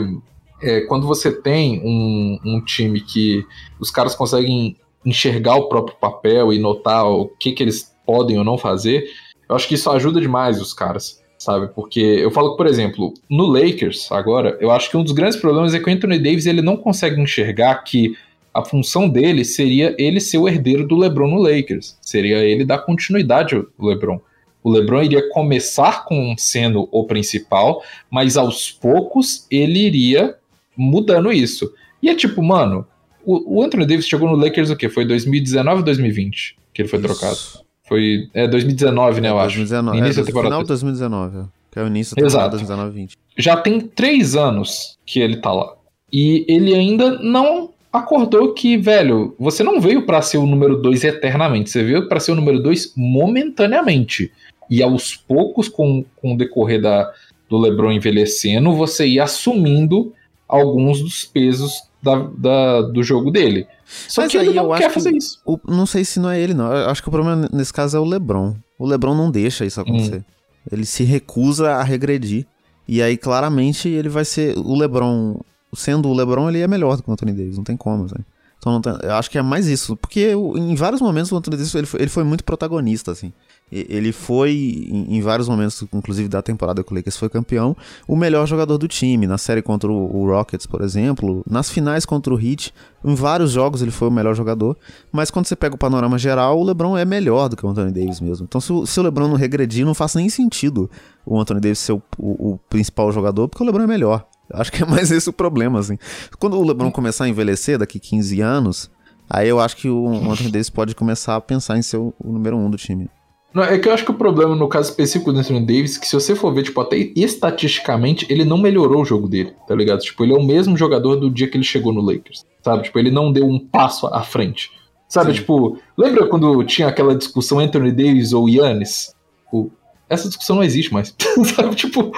é, 0.63 0.83
quando 0.83 1.07
você 1.07 1.31
tem 1.31 1.81
um, 1.85 2.39
um, 2.45 2.65
time 2.65 3.01
que 3.01 3.45
os 3.79 3.91
caras 3.91 4.15
conseguem 4.15 4.77
enxergar 5.05 5.57
o 5.57 5.69
próprio 5.69 5.97
papel 5.97 6.53
e 6.53 6.59
notar 6.59 7.07
o 7.07 7.29
que, 7.29 7.53
que 7.53 7.63
eles 7.63 7.95
podem 8.05 8.39
ou 8.39 8.45
não 8.45 8.59
fazer, 8.59 9.05
eu 9.49 9.55
acho 9.55 9.69
que 9.69 9.75
isso 9.75 9.91
ajuda 9.91 10.21
demais 10.21 10.61
os 10.61 10.75
caras, 10.75 11.23
sabe? 11.39 11.69
Porque 11.69 12.01
eu 12.01 12.31
falo 12.31 12.53
que, 12.53 12.57
por 12.57 12.67
exemplo, 12.67 13.15
no 13.31 13.47
Lakers, 13.47 14.11
agora, 14.11 14.57
eu 14.61 14.71
acho 14.71 14.91
que 14.91 14.97
um 14.97 15.03
dos 15.03 15.13
grandes 15.13 15.39
problemas 15.39 15.75
é 15.75 15.79
que 15.79 15.89
o 15.89 15.93
Anthony 15.93 16.19
Davis 16.19 16.47
ele 16.47 16.63
não 16.63 16.77
consegue 16.77 17.21
enxergar 17.21 17.77
que 17.77 18.17
a 18.53 18.65
função 18.65 19.09
dele 19.09 19.45
seria 19.45 19.95
ele 19.99 20.21
ser 20.21 20.39
o 20.39 20.49
herdeiro 20.49 20.87
do 20.87 20.97
LeBron 20.97 21.29
no 21.29 21.41
Lakers, 21.41 21.97
seria 22.01 22.39
ele 22.39 22.65
dar 22.65 22.79
continuidade 22.79 23.55
ao 23.55 23.67
LeBron. 23.79 24.21
O 24.63 24.71
LeBron 24.71 25.03
iria 25.03 25.29
começar 25.31 26.05
com 26.05 26.35
sendo 26.37 26.89
o 26.91 27.05
principal, 27.05 27.83
mas 28.11 28.37
aos 28.37 28.71
poucos 28.71 29.47
ele 29.51 29.79
iria 29.79 30.37
mudando 30.77 31.33
isso. 31.33 31.73
E 32.03 32.09
é 32.09 32.15
tipo, 32.15 32.43
mano, 32.43 32.87
o, 33.25 33.59
o 33.59 33.63
Anthony 33.63 33.87
Davis 33.87 34.07
chegou 34.07 34.29
no 34.29 34.37
Lakers 34.37 34.71
o 34.71 34.77
quê? 34.77 34.89
Foi 34.89 35.05
2019 35.05 35.79
ou 35.79 35.85
2020 35.85 36.59
que 36.79 36.83
ele 36.83 36.89
foi 36.89 37.01
isso. 37.01 37.09
trocado? 37.09 37.67
Foi 37.83 38.29
é 38.33 38.47
2019, 38.47 39.21
né, 39.21 39.31
eu 39.31 39.35
2019. 39.35 39.97
acho. 39.97 40.05
Início 40.05 40.21
é, 40.21 40.23
da 40.23 40.27
temporada. 40.27 40.49
Final 40.51 40.63
de 40.63 40.69
2019, 40.69 41.49
que 41.73 41.79
é 41.79 41.83
o 41.83 41.87
início 41.89 42.15
da 42.15 42.23
temporada 42.23 42.51
2019 42.51 42.91
20 42.95 43.19
Já 43.37 43.57
tem 43.57 43.81
três 43.81 44.37
anos 44.37 44.99
que 45.05 45.19
ele 45.19 45.39
tá 45.39 45.53
lá. 45.53 45.75
E 46.13 46.45
ele 46.49 46.75
ainda 46.75 47.19
não 47.19 47.71
acordou 47.93 48.55
que, 48.55 48.77
velho, 48.77 49.35
você 49.39 49.63
não 49.63 49.81
veio 49.81 50.05
para 50.05 50.23
ser 50.23 50.39
o 50.39 50.47
número 50.47 50.81
2 50.81 51.05
eternamente, 51.05 51.71
você 51.71 51.83
veio 51.83 52.09
para 52.09 52.21
ser 52.21 52.33
o 52.33 52.35
número 52.37 52.63
2 52.63 52.95
momentaneamente. 52.97 54.33
E 54.71 54.83
aos 54.83 55.17
poucos, 55.17 55.69
com, 55.69 56.05
com 56.17 56.35
o 56.35 56.37
decorrer 56.37 56.81
da, 56.81 57.11
do 57.49 57.59
LeBron 57.59 57.93
envelhecendo, 57.93 58.75
você 58.75 59.07
ia 59.07 59.25
assumindo 59.25 60.13
alguns 60.47 61.01
dos 61.01 61.25
pesos 61.25 61.83
da, 62.03 62.17
da, 62.37 62.83
do 62.83 63.03
jogo 63.03 63.31
dele. 63.31 63.67
Só 63.85 64.23
Mas 64.23 64.33
que 64.33 64.39
ele 64.39 64.53
não 64.53 64.75
quer 64.75 64.91
fazer 64.91 65.15
isso. 65.15 65.41
O, 65.45 65.59
não 65.67 65.87
sei 65.87 66.05
se 66.05 66.21
não 66.21 66.31
é 66.31 66.41
ele, 66.41 66.55
não. 66.55 66.73
Eu 66.73 66.91
acho 66.91 67.03
que 67.03 67.09
o 67.09 67.13
problema 67.13 67.49
nesse 67.53 67.73
caso 67.73 67.97
é 67.97 68.01
o 68.01 68.05
LeBron. 68.05 68.55
O 68.79 68.87
LeBron 68.87 69.15
não 69.15 69.31
deixa 69.31 69.65
isso 69.65 69.81
acontecer. 69.81 70.19
Hum. 70.19 70.25
Ele 70.71 70.85
se 70.85 71.05
recusa 71.05 71.73
a 71.73 71.83
regredir. 71.83 72.47
E 72.87 73.03
aí, 73.03 73.17
claramente, 73.17 73.89
ele 73.89 74.09
vai 74.09 74.25
ser. 74.25 74.57
O 74.59 74.77
LeBron. 74.77 75.41
Sendo 75.75 76.09
o 76.09 76.15
LeBron, 76.15 76.49
ele 76.49 76.61
é 76.61 76.69
melhor 76.69 76.97
do 76.97 77.03
que 77.03 77.11
o 77.11 77.13
Anthony 77.13 77.33
Davis. 77.33 77.57
Não 77.57 77.65
tem 77.65 77.77
como, 77.77 78.09
sabe? 78.09 78.25
São 78.61 78.81
Quando, 78.83 79.01
eu 79.05 79.15
acho 79.15 79.31
que 79.31 79.39
é 79.39 79.43
mais 79.43 79.67
isso. 79.67 79.97
Porque 79.97 80.33
em 80.33 80.75
vários 80.75 81.01
momentos 81.01 81.31
o 81.31 81.37
Anthony 81.37 81.57
Davis 81.57 81.75
ele 81.75 81.87
foi, 81.87 82.01
ele 82.01 82.11
foi 82.11 82.25
muito 82.25 82.43
protagonista, 82.45 83.13
assim. 83.13 83.33
Ele 83.71 84.13
foi, 84.13 84.89
em 84.91 85.21
vários 85.21 85.47
momentos, 85.47 85.85
inclusive 85.93 86.27
da 86.27 86.41
temporada 86.41 86.83
que 86.83 86.91
o 86.91 86.97
Lakers 86.97 87.19
foi 87.19 87.29
campeão, 87.29 87.77
o 88.07 88.17
melhor 88.17 88.47
jogador 88.47 88.79
do 88.79 88.89
time. 88.89 89.27
Na 89.27 89.37
série 89.37 89.61
contra 89.61 89.93
o 89.93 90.27
Rockets, 90.27 90.67
por 90.67 90.81
exemplo, 90.81 91.45
nas 91.49 91.69
finais 91.69 92.07
contra 92.07 92.33
o 92.33 92.41
Heat, 92.41 92.73
em 93.05 93.15
vários 93.15 93.51
jogos 93.51 93.83
ele 93.83 93.91
foi 93.91 94.09
o 94.09 94.11
melhor 94.11 94.35
jogador. 94.35 94.77
Mas 95.13 95.31
quando 95.31 95.47
você 95.47 95.55
pega 95.55 95.75
o 95.75 95.79
panorama 95.79 96.19
geral, 96.19 96.59
o 96.59 96.65
LeBron 96.65 96.97
é 96.97 97.05
melhor 97.05 97.51
do 97.51 97.57
que 97.57 97.67
o 97.67 97.69
Anthony 97.69 97.93
Davis 97.93 98.21
mesmo. 98.21 98.47
Então, 98.49 98.59
se 98.59 98.73
o, 98.73 98.87
se 98.87 98.99
o 98.99 99.03
LeBron 99.03 99.29
não 99.29 99.37
regredir, 99.37 99.85
não 99.85 99.95
faz 99.95 100.15
nem 100.15 100.31
sentido 100.31 100.91
o 101.27 101.39
Anthony 101.39 101.61
Davis 101.61 101.79
ser 101.79 101.93
o, 101.93 102.03
o, 102.19 102.53
o 102.55 102.61
principal 102.71 103.13
jogador, 103.13 103.49
porque 103.49 103.63
o 103.63 103.67
LeBron 103.67 103.85
é 103.85 103.87
melhor. 103.87 104.27
Acho 104.53 104.73
que 104.73 104.83
é 104.83 104.87
mais 104.89 105.11
esse 105.11 105.29
o 105.29 105.33
problema, 105.33 105.79
assim. 105.79 105.99
Quando 106.39 106.59
o 106.59 106.67
LeBron 106.67 106.91
começar 106.91 107.25
a 107.25 107.29
envelhecer 107.29 107.79
daqui 107.79 107.99
15 107.99 108.41
anos, 108.41 108.91
aí 109.29 109.49
eu 109.49 109.61
acho 109.61 109.77
que 109.77 109.89
o 109.89 110.09
Anthony 110.31 110.51
Davis 110.51 110.71
pode 110.71 110.95
começar 110.95 111.37
a 111.37 111.41
pensar 111.41 111.79
em 111.79 111.83
ser 111.83 111.99
o, 111.99 112.15
o 112.19 112.33
número 112.33 112.57
um 112.57 112.71
do 112.71 112.77
time. 112.77 113.09
Não, 113.53 113.63
é 113.63 113.79
que 113.79 113.89
eu 113.89 113.95
acho 113.95 114.05
que 114.05 114.11
o 114.11 114.15
problema 114.15 114.55
no 114.55 114.69
caso 114.69 114.91
específico 114.91 115.33
do 115.33 115.39
Anthony 115.39 115.61
Davis, 115.61 115.97
que 115.97 116.07
se 116.07 116.15
você 116.15 116.35
for 116.35 116.53
ver, 116.53 116.65
tipo, 116.65 116.81
até 116.81 116.97
estatisticamente, 117.17 118.27
ele 118.29 118.45
não 118.45 118.59
melhorou 118.59 119.03
o 119.03 119.05
jogo 119.05 119.27
dele, 119.27 119.55
tá 119.67 119.75
ligado? 119.75 120.01
Tipo, 120.01 120.25
ele 120.25 120.35
é 120.35 120.37
o 120.37 120.45
mesmo 120.45 120.77
jogador 120.77 121.17
do 121.17 121.31
dia 121.31 121.49
que 121.49 121.57
ele 121.57 121.65
chegou 121.65 121.93
no 121.93 122.03
Lakers, 122.03 122.45
sabe? 122.63 122.85
Tipo, 122.85 122.99
ele 122.99 123.11
não 123.11 123.33
deu 123.33 123.47
um 123.47 123.59
passo 123.59 124.07
à 124.09 124.23
frente. 124.23 124.71
Sabe, 125.09 125.33
Sim. 125.33 125.39
tipo, 125.39 125.79
lembra 125.97 126.27
quando 126.27 126.63
tinha 126.65 126.87
aquela 126.87 127.15
discussão 127.15 127.59
Anthony 127.59 127.91
Davis 127.91 128.35
ou 128.35 128.49
Yannis? 128.49 129.15
Tipo, 129.45 129.73
essa 130.09 130.29
discussão 130.29 130.57
não 130.57 130.63
existe 130.63 130.93
mais. 130.93 131.15
sabe, 131.55 131.75
tipo, 131.75 132.13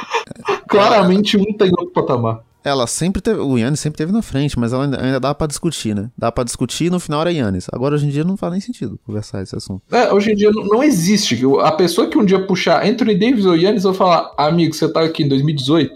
claramente 0.69 1.37
um 1.37 1.53
tem 1.57 1.71
outro 1.71 1.93
patamar. 1.93 2.43
Ela 2.63 2.87
sempre 2.87 3.23
teve. 3.23 3.41
O 3.41 3.57
Yannis 3.57 3.81
sempre 3.81 3.97
teve 3.97 4.13
na 4.13 4.21
frente, 4.21 4.59
mas 4.59 4.73
ela 4.73 4.85
ainda, 4.85 5.03
ainda 5.03 5.19
dá 5.19 5.35
para 5.35 5.47
discutir, 5.47 5.95
né? 5.95 6.11
Dá 6.17 6.31
para 6.31 6.45
discutir 6.45 6.87
e 6.87 6.91
no 6.91 7.01
final 7.01 7.23
era 7.23 7.33
Yannis. 7.33 7.67
Agora 7.73 7.95
hoje 7.95 8.07
em 8.07 8.11
dia 8.11 8.23
não 8.23 8.37
faz 8.37 8.53
nem 8.53 8.61
sentido 8.61 9.01
conversar 9.07 9.43
esse 9.43 9.57
assunto. 9.57 9.83
É, 9.91 10.13
hoje 10.13 10.33
em 10.33 10.35
dia 10.35 10.51
não, 10.51 10.65
não 10.65 10.83
existe. 10.83 11.41
A 11.63 11.73
pessoa 11.73 12.09
que 12.09 12.19
um 12.19 12.25
dia 12.25 12.47
puxar 12.47 12.85
Anthony 12.85 13.15
Davis 13.15 13.47
ou 13.47 13.57
Yannis 13.57 13.85
vai 13.85 13.95
falar, 13.95 14.33
amigo, 14.37 14.75
você 14.75 14.93
tá 14.93 15.01
aqui 15.03 15.23
em 15.23 15.29
2018. 15.29 15.95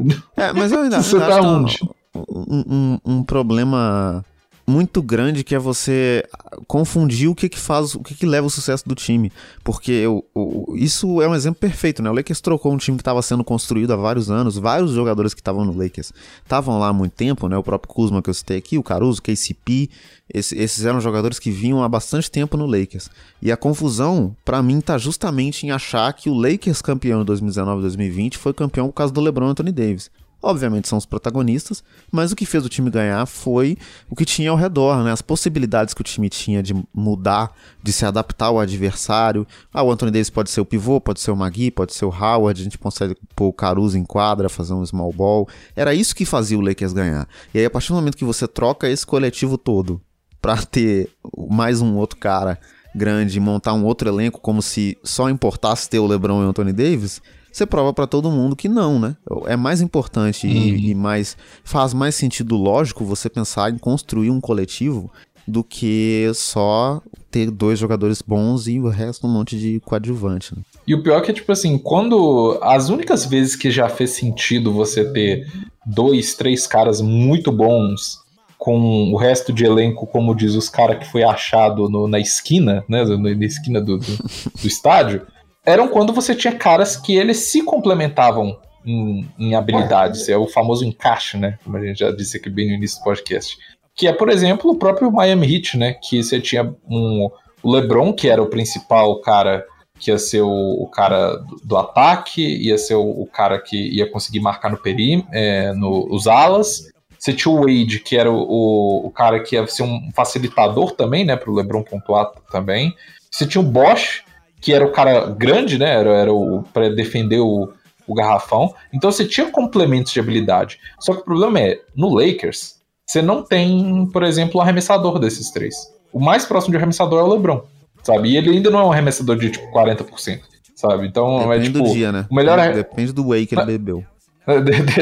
É, 0.34 0.50
mas 0.54 0.72
eu 0.72 0.80
ainda, 0.80 1.02
você 1.02 1.16
ainda 1.16 1.28
tá 1.28 1.42
onde? 1.42 1.78
Um, 2.14 2.64
um, 2.70 2.98
um 3.04 3.22
problema 3.22 4.24
muito 4.70 5.02
grande 5.02 5.42
que 5.42 5.54
é 5.54 5.58
você 5.58 6.24
confundir 6.66 7.28
o 7.28 7.34
que 7.34 7.48
que 7.48 7.58
faz, 7.58 7.94
o 7.94 8.00
que 8.00 8.14
que 8.14 8.24
leva 8.24 8.46
o 8.46 8.50
sucesso 8.50 8.88
do 8.88 8.94
time. 8.94 9.32
Porque 9.64 10.06
o, 10.06 10.24
o, 10.34 10.76
isso 10.76 11.20
é 11.20 11.28
um 11.28 11.34
exemplo 11.34 11.60
perfeito, 11.60 12.02
né? 12.02 12.08
O 12.08 12.14
Lakers 12.14 12.40
trocou 12.40 12.72
um 12.72 12.76
time 12.76 12.96
que 12.96 13.02
estava 13.02 13.20
sendo 13.20 13.42
construído 13.42 13.92
há 13.92 13.96
vários 13.96 14.30
anos, 14.30 14.56
vários 14.56 14.92
jogadores 14.92 15.34
que 15.34 15.40
estavam 15.40 15.64
no 15.64 15.76
Lakers 15.76 16.12
estavam 16.42 16.78
lá 16.78 16.88
há 16.88 16.92
muito 16.92 17.12
tempo, 17.12 17.48
né? 17.48 17.56
O 17.56 17.62
próprio 17.62 17.92
Kuzma 17.92 18.22
que 18.22 18.30
eu 18.30 18.34
citei 18.34 18.58
aqui, 18.58 18.78
o 18.78 18.82
Caruso, 18.82 19.18
o 19.18 19.22
KCP, 19.22 19.90
esse, 20.32 20.56
esses 20.56 20.84
eram 20.84 21.00
jogadores 21.00 21.38
que 21.38 21.50
vinham 21.50 21.82
há 21.82 21.88
bastante 21.88 22.30
tempo 22.30 22.56
no 22.56 22.66
Lakers. 22.66 23.10
E 23.42 23.50
a 23.50 23.56
confusão, 23.56 24.34
para 24.44 24.62
mim, 24.62 24.80
tá 24.80 24.96
justamente 24.96 25.66
em 25.66 25.72
achar 25.72 26.12
que 26.12 26.30
o 26.30 26.34
Lakers 26.34 26.80
campeão 26.80 27.22
em 27.22 27.24
2019-2020 27.24 28.36
foi 28.36 28.54
campeão 28.54 28.86
por 28.86 28.94
causa 28.94 29.12
do 29.12 29.20
LeBron 29.20 29.48
Anthony 29.48 29.72
Davis 29.72 30.10
obviamente 30.42 30.88
são 30.88 30.98
os 30.98 31.06
protagonistas, 31.06 31.82
mas 32.10 32.32
o 32.32 32.36
que 32.36 32.46
fez 32.46 32.64
o 32.64 32.68
time 32.68 32.90
ganhar 32.90 33.26
foi 33.26 33.76
o 34.08 34.16
que 34.16 34.24
tinha 34.24 34.50
ao 34.50 34.56
redor, 34.56 35.02
né? 35.04 35.12
As 35.12 35.22
possibilidades 35.22 35.94
que 35.94 36.00
o 36.00 36.04
time 36.04 36.28
tinha 36.28 36.62
de 36.62 36.74
mudar, 36.94 37.52
de 37.82 37.92
se 37.92 38.04
adaptar 38.04 38.46
ao 38.46 38.58
adversário. 38.58 39.46
Ah, 39.72 39.82
o 39.82 39.90
Anthony 39.90 40.10
Davis 40.10 40.30
pode 40.30 40.50
ser 40.50 40.60
o 40.60 40.64
pivô, 40.64 41.00
pode 41.00 41.20
ser 41.20 41.30
o 41.30 41.36
Magui, 41.36 41.70
pode 41.70 41.94
ser 41.94 42.04
o 42.04 42.08
Howard, 42.08 42.60
a 42.60 42.64
gente 42.64 42.78
consegue 42.78 43.16
pôr 43.34 43.48
o 43.48 43.52
Caruso 43.52 43.98
em 43.98 44.04
quadra, 44.04 44.48
fazer 44.48 44.74
um 44.74 44.84
small 44.84 45.12
ball. 45.12 45.48
Era 45.76 45.94
isso 45.94 46.14
que 46.14 46.24
fazia 46.24 46.58
o 46.58 46.60
Lakers 46.60 46.92
ganhar. 46.92 47.28
E 47.52 47.58
aí, 47.58 47.64
a 47.64 47.70
partir 47.70 47.88
do 47.88 47.94
momento 47.94 48.16
que 48.16 48.24
você 48.24 48.48
troca 48.48 48.88
esse 48.88 49.06
coletivo 49.06 49.58
todo 49.58 50.00
para 50.40 50.56
ter 50.64 51.10
mais 51.50 51.80
um 51.80 51.96
outro 51.96 52.18
cara 52.18 52.58
grande, 52.94 53.38
montar 53.38 53.72
um 53.74 53.84
outro 53.84 54.08
elenco 54.08 54.40
como 54.40 54.60
se 54.60 54.98
só 55.04 55.28
importasse 55.30 55.88
ter 55.88 55.98
o 55.98 56.06
LeBron 56.06 56.42
e 56.42 56.46
o 56.46 56.48
Anthony 56.48 56.72
Davis, 56.72 57.22
você 57.50 57.66
prova 57.66 57.92
para 57.92 58.06
todo 58.06 58.30
mundo 58.30 58.56
que 58.56 58.68
não, 58.68 58.98
né? 58.98 59.16
É 59.46 59.56
mais 59.56 59.80
importante 59.80 60.46
uhum. 60.46 60.52
e, 60.52 60.90
e, 60.90 60.94
mais 60.94 61.36
faz 61.64 61.92
mais 61.92 62.14
sentido 62.14 62.56
lógico 62.56 63.04
você 63.04 63.28
pensar 63.28 63.72
em 63.72 63.78
construir 63.78 64.30
um 64.30 64.40
coletivo 64.40 65.10
do 65.46 65.64
que 65.64 66.30
só 66.34 67.02
ter 67.30 67.50
dois 67.50 67.78
jogadores 67.78 68.22
bons 68.22 68.66
e 68.66 68.78
o 68.78 68.88
resto 68.88 69.26
um 69.26 69.30
monte 69.30 69.58
de 69.58 69.80
coadjuvante. 69.80 70.54
Né? 70.54 70.62
E 70.86 70.94
o 70.94 71.02
pior 71.02 71.18
é 71.18 71.20
que, 71.20 71.32
tipo 71.32 71.50
assim, 71.50 71.78
quando. 71.78 72.58
As 72.62 72.88
únicas 72.88 73.24
vezes 73.24 73.56
que 73.56 73.70
já 73.70 73.88
fez 73.88 74.10
sentido 74.10 74.72
você 74.72 75.04
ter 75.12 75.46
dois, 75.84 76.34
três 76.34 76.66
caras 76.66 77.00
muito 77.00 77.50
bons 77.50 78.20
com 78.58 79.10
o 79.12 79.16
resto 79.16 79.52
de 79.52 79.64
elenco, 79.64 80.06
como 80.06 80.34
diz 80.34 80.54
os 80.54 80.68
caras 80.68 80.98
que 80.98 81.10
foi 81.10 81.22
achado 81.22 81.88
no, 81.88 82.06
na 82.06 82.18
esquina, 82.18 82.84
né? 82.88 83.04
Na 83.04 83.46
esquina 83.46 83.80
do, 83.80 83.98
do, 83.98 84.16
do 84.60 84.66
estádio 84.66 85.22
eram 85.64 85.88
quando 85.88 86.12
você 86.12 86.34
tinha 86.34 86.54
caras 86.54 86.96
que 86.96 87.16
eles 87.16 87.50
se 87.50 87.62
complementavam 87.62 88.58
em, 88.84 89.28
em, 89.38 89.54
habilidades. 89.54 90.28
É 90.28 90.36
o 90.36 90.46
famoso 90.46 90.84
encaixe, 90.84 91.36
né? 91.36 91.58
Como 91.64 91.76
a 91.76 91.84
gente 91.84 91.98
já 91.98 92.10
disse 92.10 92.36
aqui 92.36 92.48
bem 92.48 92.68
no 92.68 92.74
início 92.74 92.98
do 92.98 93.04
podcast. 93.04 93.56
Que 93.94 94.06
é, 94.06 94.12
por 94.12 94.28
exemplo, 94.28 94.70
o 94.70 94.76
próprio 94.76 95.10
Miami 95.10 95.54
Heat, 95.54 95.76
né? 95.76 95.92
Que 95.94 96.22
você 96.22 96.40
tinha 96.40 96.74
um, 96.88 97.30
o 97.62 97.72
LeBron, 97.72 98.12
que 98.12 98.28
era 98.28 98.42
o 98.42 98.48
principal 98.48 99.20
cara 99.20 99.66
que 99.98 100.10
ia 100.10 100.18
ser 100.18 100.40
o, 100.40 100.48
o 100.48 100.88
cara 100.88 101.36
do, 101.36 101.56
do, 101.62 101.76
ataque, 101.76 102.42
ia 102.42 102.78
ser 102.78 102.94
o, 102.94 103.02
o, 103.02 103.26
cara 103.26 103.60
que 103.60 103.76
ia 103.76 104.10
conseguir 104.10 104.40
marcar 104.40 104.70
no 104.70 104.78
perímetro, 104.78 105.28
é, 105.30 105.74
no, 105.74 106.08
os 106.10 106.26
alas. 106.26 106.90
Você 107.18 107.34
tinha 107.34 107.52
o 107.52 107.60
Wade, 107.60 108.00
que 108.00 108.16
era 108.16 108.32
o, 108.32 109.06
o, 109.06 109.10
cara 109.10 109.40
que 109.40 109.56
ia 109.56 109.66
ser 109.66 109.82
um 109.82 110.10
facilitador 110.14 110.92
também, 110.92 111.22
né? 111.22 111.36
Para 111.36 111.50
o 111.50 111.54
LeBron 111.54 111.82
pontuar 111.82 112.30
também. 112.50 112.94
Você 113.30 113.46
tinha 113.46 113.60
o 113.60 113.64
Bosch, 113.64 114.24
que 114.60 114.72
era 114.72 114.84
o 114.84 114.92
cara 114.92 115.26
grande, 115.26 115.78
né? 115.78 115.90
Era, 115.90 116.10
era 116.10 116.32
o 116.32 116.62
para 116.72 116.88
defender 116.90 117.40
o, 117.40 117.72
o 118.06 118.14
garrafão. 118.14 118.74
Então 118.92 119.10
você 119.10 119.24
tinha 119.24 119.50
complementos 119.50 120.12
de 120.12 120.20
habilidade. 120.20 120.78
Só 120.98 121.14
que 121.14 121.20
o 121.20 121.24
problema 121.24 121.60
é, 121.60 121.80
no 121.96 122.12
Lakers, 122.14 122.76
você 123.06 123.22
não 123.22 123.42
tem, 123.42 124.08
por 124.12 124.22
exemplo, 124.22 124.58
o 124.58 124.62
arremessador 124.62 125.18
desses 125.18 125.50
três. 125.50 125.74
O 126.12 126.20
mais 126.20 126.44
próximo 126.44 126.72
de 126.72 126.76
arremessador 126.76 127.20
é 127.20 127.22
o 127.22 127.32
LeBron, 127.32 127.62
sabe? 128.02 128.30
E 128.30 128.36
ele 128.36 128.50
ainda 128.50 128.70
não 128.70 128.80
é 128.80 128.84
um 128.84 128.92
arremessador 128.92 129.36
de 129.36 129.50
tipo 129.50 129.66
40%, 129.72 130.40
sabe? 130.74 131.06
Então 131.06 131.52
é, 131.52 131.58
Depende 131.58 131.68
é 131.68 131.72
tipo. 131.72 131.84
do 131.84 131.92
dia, 131.92 132.12
né? 132.12 132.26
O 132.30 132.34
melhor 132.34 132.72
Depende 132.72 133.12
do 133.12 133.28
whey 133.28 133.46
que 133.46 133.54
ele 133.54 133.64
bebeu. 133.64 134.04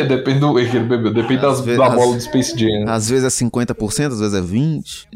Depende 0.08 0.40
do 0.40 0.52
whey 0.52 0.68
que 0.68 0.76
ele 0.76 0.84
bebeu, 0.84 1.14
depende 1.14 1.40
das, 1.40 1.60
vezes, 1.60 1.78
da 1.78 1.88
bola 1.88 2.14
do 2.14 2.20
Space 2.20 2.58
Jam. 2.58 2.84
Né? 2.84 2.92
Às 2.92 3.08
vezes 3.08 3.24
é 3.24 3.44
50%, 3.44 4.12
às 4.12 4.20
vezes 4.20 4.34
é 4.34 4.42
20%, 4.42 5.06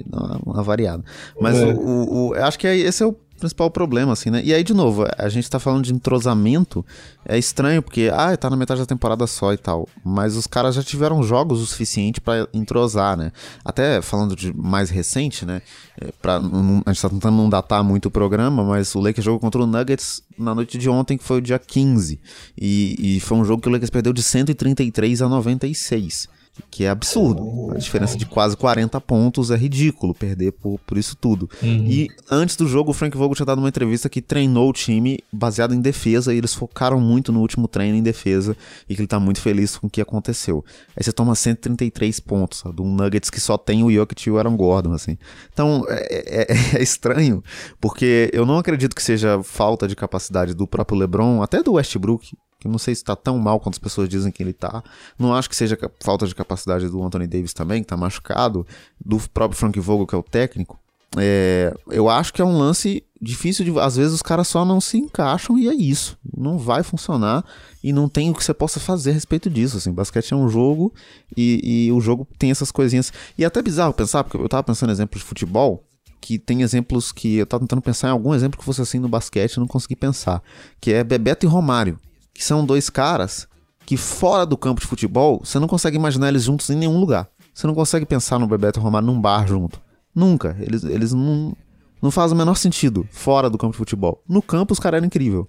uma 0.46 0.62
variada. 0.62 1.04
Mas 1.38 1.58
é. 1.58 1.66
o, 1.66 1.78
o, 1.78 2.28
o, 2.28 2.34
acho 2.34 2.58
que 2.58 2.66
é, 2.66 2.76
esse 2.76 3.02
é 3.02 3.06
o 3.06 3.14
principal 3.42 3.70
problema, 3.70 4.12
assim, 4.12 4.30
né? 4.30 4.40
E 4.44 4.54
aí, 4.54 4.62
de 4.62 4.72
novo, 4.72 5.04
a 5.18 5.28
gente 5.28 5.50
tá 5.50 5.58
falando 5.58 5.84
de 5.84 5.92
entrosamento, 5.92 6.84
é 7.24 7.36
estranho, 7.36 7.82
porque, 7.82 8.08
ah, 8.12 8.36
tá 8.36 8.48
na 8.48 8.56
metade 8.56 8.80
da 8.80 8.86
temporada 8.86 9.26
só 9.26 9.52
e 9.52 9.56
tal. 9.56 9.88
Mas 10.04 10.36
os 10.36 10.46
caras 10.46 10.76
já 10.76 10.82
tiveram 10.82 11.22
jogos 11.22 11.60
o 11.60 11.66
suficiente 11.66 12.20
para 12.20 12.48
entrosar, 12.54 13.16
né? 13.16 13.32
Até 13.64 14.00
falando 14.00 14.36
de 14.36 14.56
mais 14.56 14.90
recente, 14.90 15.44
né? 15.44 15.60
É, 16.00 16.12
pra, 16.22 16.36
a 16.36 16.92
gente 16.92 17.02
tá 17.02 17.10
tentando 17.10 17.36
não 17.36 17.50
datar 17.50 17.82
muito 17.82 18.06
o 18.06 18.10
programa, 18.10 18.62
mas 18.62 18.94
o 18.94 19.00
Lakers 19.00 19.24
jogou 19.24 19.40
contra 19.40 19.60
o 19.60 19.66
Nuggets 19.66 20.22
na 20.38 20.54
noite 20.54 20.78
de 20.78 20.88
ontem, 20.88 21.18
que 21.18 21.24
foi 21.24 21.38
o 21.38 21.42
dia 21.42 21.58
15. 21.58 22.20
E, 22.56 23.16
e 23.16 23.20
foi 23.20 23.36
um 23.36 23.44
jogo 23.44 23.60
que 23.60 23.68
o 23.68 23.72
Lakers 23.72 23.90
perdeu 23.90 24.12
de 24.12 24.22
133 24.22 25.20
a 25.20 25.28
96 25.28 26.28
que 26.70 26.84
é 26.84 26.90
absurdo. 26.90 27.72
A 27.72 27.78
diferença 27.78 28.16
de 28.16 28.26
quase 28.26 28.56
40 28.56 29.00
pontos 29.00 29.50
é 29.50 29.56
ridículo 29.56 30.14
perder 30.14 30.52
por, 30.52 30.78
por 30.80 30.98
isso 30.98 31.16
tudo. 31.16 31.48
Uhum. 31.62 31.86
E 31.88 32.08
antes 32.30 32.56
do 32.56 32.66
jogo, 32.66 32.90
o 32.90 32.94
Frank 32.94 33.16
Vogel 33.16 33.34
tinha 33.34 33.46
dado 33.46 33.58
uma 33.58 33.68
entrevista 33.68 34.08
que 34.08 34.20
treinou 34.20 34.68
o 34.68 34.72
time 34.72 35.18
baseado 35.32 35.74
em 35.74 35.80
defesa 35.80 36.34
e 36.34 36.38
eles 36.38 36.54
focaram 36.54 37.00
muito 37.00 37.32
no 37.32 37.40
último 37.40 37.66
treino 37.66 37.96
em 37.96 38.02
defesa 38.02 38.56
e 38.88 38.94
que 38.94 39.00
ele 39.00 39.08
tá 39.08 39.18
muito 39.18 39.40
feliz 39.40 39.76
com 39.76 39.86
o 39.86 39.90
que 39.90 40.00
aconteceu. 40.00 40.64
Aí 40.96 41.02
você 41.02 41.12
toma 41.12 41.34
133 41.34 42.20
pontos, 42.20 42.60
sabe? 42.60 42.76
de 42.76 42.82
um 42.82 42.94
Nuggets 42.94 43.30
que 43.30 43.40
só 43.40 43.56
tem 43.56 43.82
o 43.82 43.90
Jokic 43.90 44.28
e 44.28 44.30
o 44.30 44.38
Aaron 44.38 44.56
Gordon, 44.56 44.92
assim. 44.92 45.16
Então, 45.52 45.84
é, 45.88 46.52
é, 46.52 46.76
é 46.78 46.82
estranho, 46.82 47.42
porque 47.80 48.30
eu 48.32 48.44
não 48.44 48.58
acredito 48.58 48.94
que 48.94 49.02
seja 49.02 49.42
falta 49.42 49.88
de 49.88 49.96
capacidade 49.96 50.54
do 50.54 50.66
próprio 50.66 50.98
LeBron, 50.98 51.42
até 51.42 51.62
do 51.62 51.72
Westbrook, 51.72 52.32
que 52.62 52.68
não 52.68 52.78
sei 52.78 52.94
se 52.94 53.02
está 53.02 53.16
tão 53.16 53.38
mal 53.38 53.58
quanto 53.58 53.74
as 53.74 53.78
pessoas 53.78 54.08
dizem 54.08 54.30
que 54.30 54.40
ele 54.40 54.50
está. 54.50 54.84
Não 55.18 55.34
acho 55.34 55.50
que 55.50 55.56
seja 55.56 55.76
falta 56.00 56.26
de 56.28 56.34
capacidade 56.34 56.88
do 56.88 57.02
Anthony 57.02 57.26
Davis 57.26 57.52
também, 57.52 57.82
que 57.82 57.86
está 57.86 57.96
machucado, 57.96 58.64
do 59.04 59.18
próprio 59.30 59.58
Frank 59.58 59.78
Vogel, 59.80 60.06
que 60.06 60.14
é 60.14 60.18
o 60.18 60.22
técnico. 60.22 60.78
É, 61.16 61.74
eu 61.90 62.08
acho 62.08 62.32
que 62.32 62.40
é 62.40 62.44
um 62.44 62.56
lance 62.56 63.04
difícil 63.20 63.64
de. 63.64 63.78
Às 63.80 63.96
vezes 63.96 64.14
os 64.14 64.22
caras 64.22 64.46
só 64.46 64.64
não 64.64 64.80
se 64.80 64.96
encaixam 64.96 65.58
e 65.58 65.68
é 65.68 65.74
isso. 65.74 66.16
Não 66.36 66.56
vai 66.56 66.84
funcionar 66.84 67.44
e 67.82 67.92
não 67.92 68.08
tem 68.08 68.30
o 68.30 68.34
que 68.34 68.44
você 68.44 68.54
possa 68.54 68.78
fazer 68.78 69.10
a 69.10 69.14
respeito 69.14 69.50
disso. 69.50 69.76
Assim, 69.76 69.92
basquete 69.92 70.32
é 70.32 70.36
um 70.36 70.48
jogo 70.48 70.94
e, 71.36 71.86
e 71.86 71.92
o 71.92 72.00
jogo 72.00 72.26
tem 72.38 72.52
essas 72.52 72.70
coisinhas. 72.70 73.12
E 73.36 73.42
é 73.42 73.46
até 73.46 73.60
bizarro 73.60 73.92
pensar, 73.92 74.22
porque 74.22 74.38
eu 74.38 74.48
tava 74.48 74.62
pensando 74.62 74.90
em 74.90 74.92
exemplos 74.92 75.20
de 75.20 75.26
futebol 75.26 75.84
que 76.20 76.38
tem 76.38 76.62
exemplos 76.62 77.10
que 77.10 77.38
eu 77.38 77.46
tava 77.46 77.62
tentando 77.62 77.82
pensar 77.82 78.06
em 78.06 78.12
algum 78.12 78.32
exemplo 78.32 78.56
que 78.56 78.64
fosse 78.64 78.80
assim 78.80 79.00
no 79.00 79.08
basquete 79.08 79.54
e 79.54 79.58
não 79.58 79.66
consegui 79.66 79.96
pensar, 79.96 80.40
que 80.80 80.92
é 80.92 81.02
Bebeto 81.02 81.44
e 81.44 81.48
Romário 81.48 81.98
que 82.34 82.44
são 82.44 82.64
dois 82.64 82.90
caras 82.90 83.48
que 83.84 83.96
fora 83.96 84.46
do 84.46 84.56
campo 84.56 84.80
de 84.80 84.86
futebol, 84.86 85.40
você 85.44 85.58
não 85.58 85.68
consegue 85.68 85.96
imaginar 85.96 86.28
eles 86.28 86.44
juntos 86.44 86.70
em 86.70 86.76
nenhum 86.76 86.98
lugar. 86.98 87.28
Você 87.52 87.66
não 87.66 87.74
consegue 87.74 88.06
pensar 88.06 88.38
no 88.38 88.46
Bebeto 88.46 88.78
e 88.78 88.82
Romário 88.82 89.06
num 89.06 89.20
bar 89.20 89.46
junto. 89.46 89.80
Nunca. 90.14 90.56
Eles, 90.60 90.84
eles 90.84 91.12
não, 91.12 91.54
não 92.00 92.10
fazem 92.10 92.34
o 92.34 92.38
menor 92.38 92.54
sentido 92.56 93.06
fora 93.10 93.50
do 93.50 93.58
campo 93.58 93.72
de 93.72 93.78
futebol. 93.78 94.22
No 94.28 94.40
campo, 94.40 94.72
os 94.72 94.78
caras 94.78 94.98
eram 94.98 95.06
incríveis. 95.06 95.44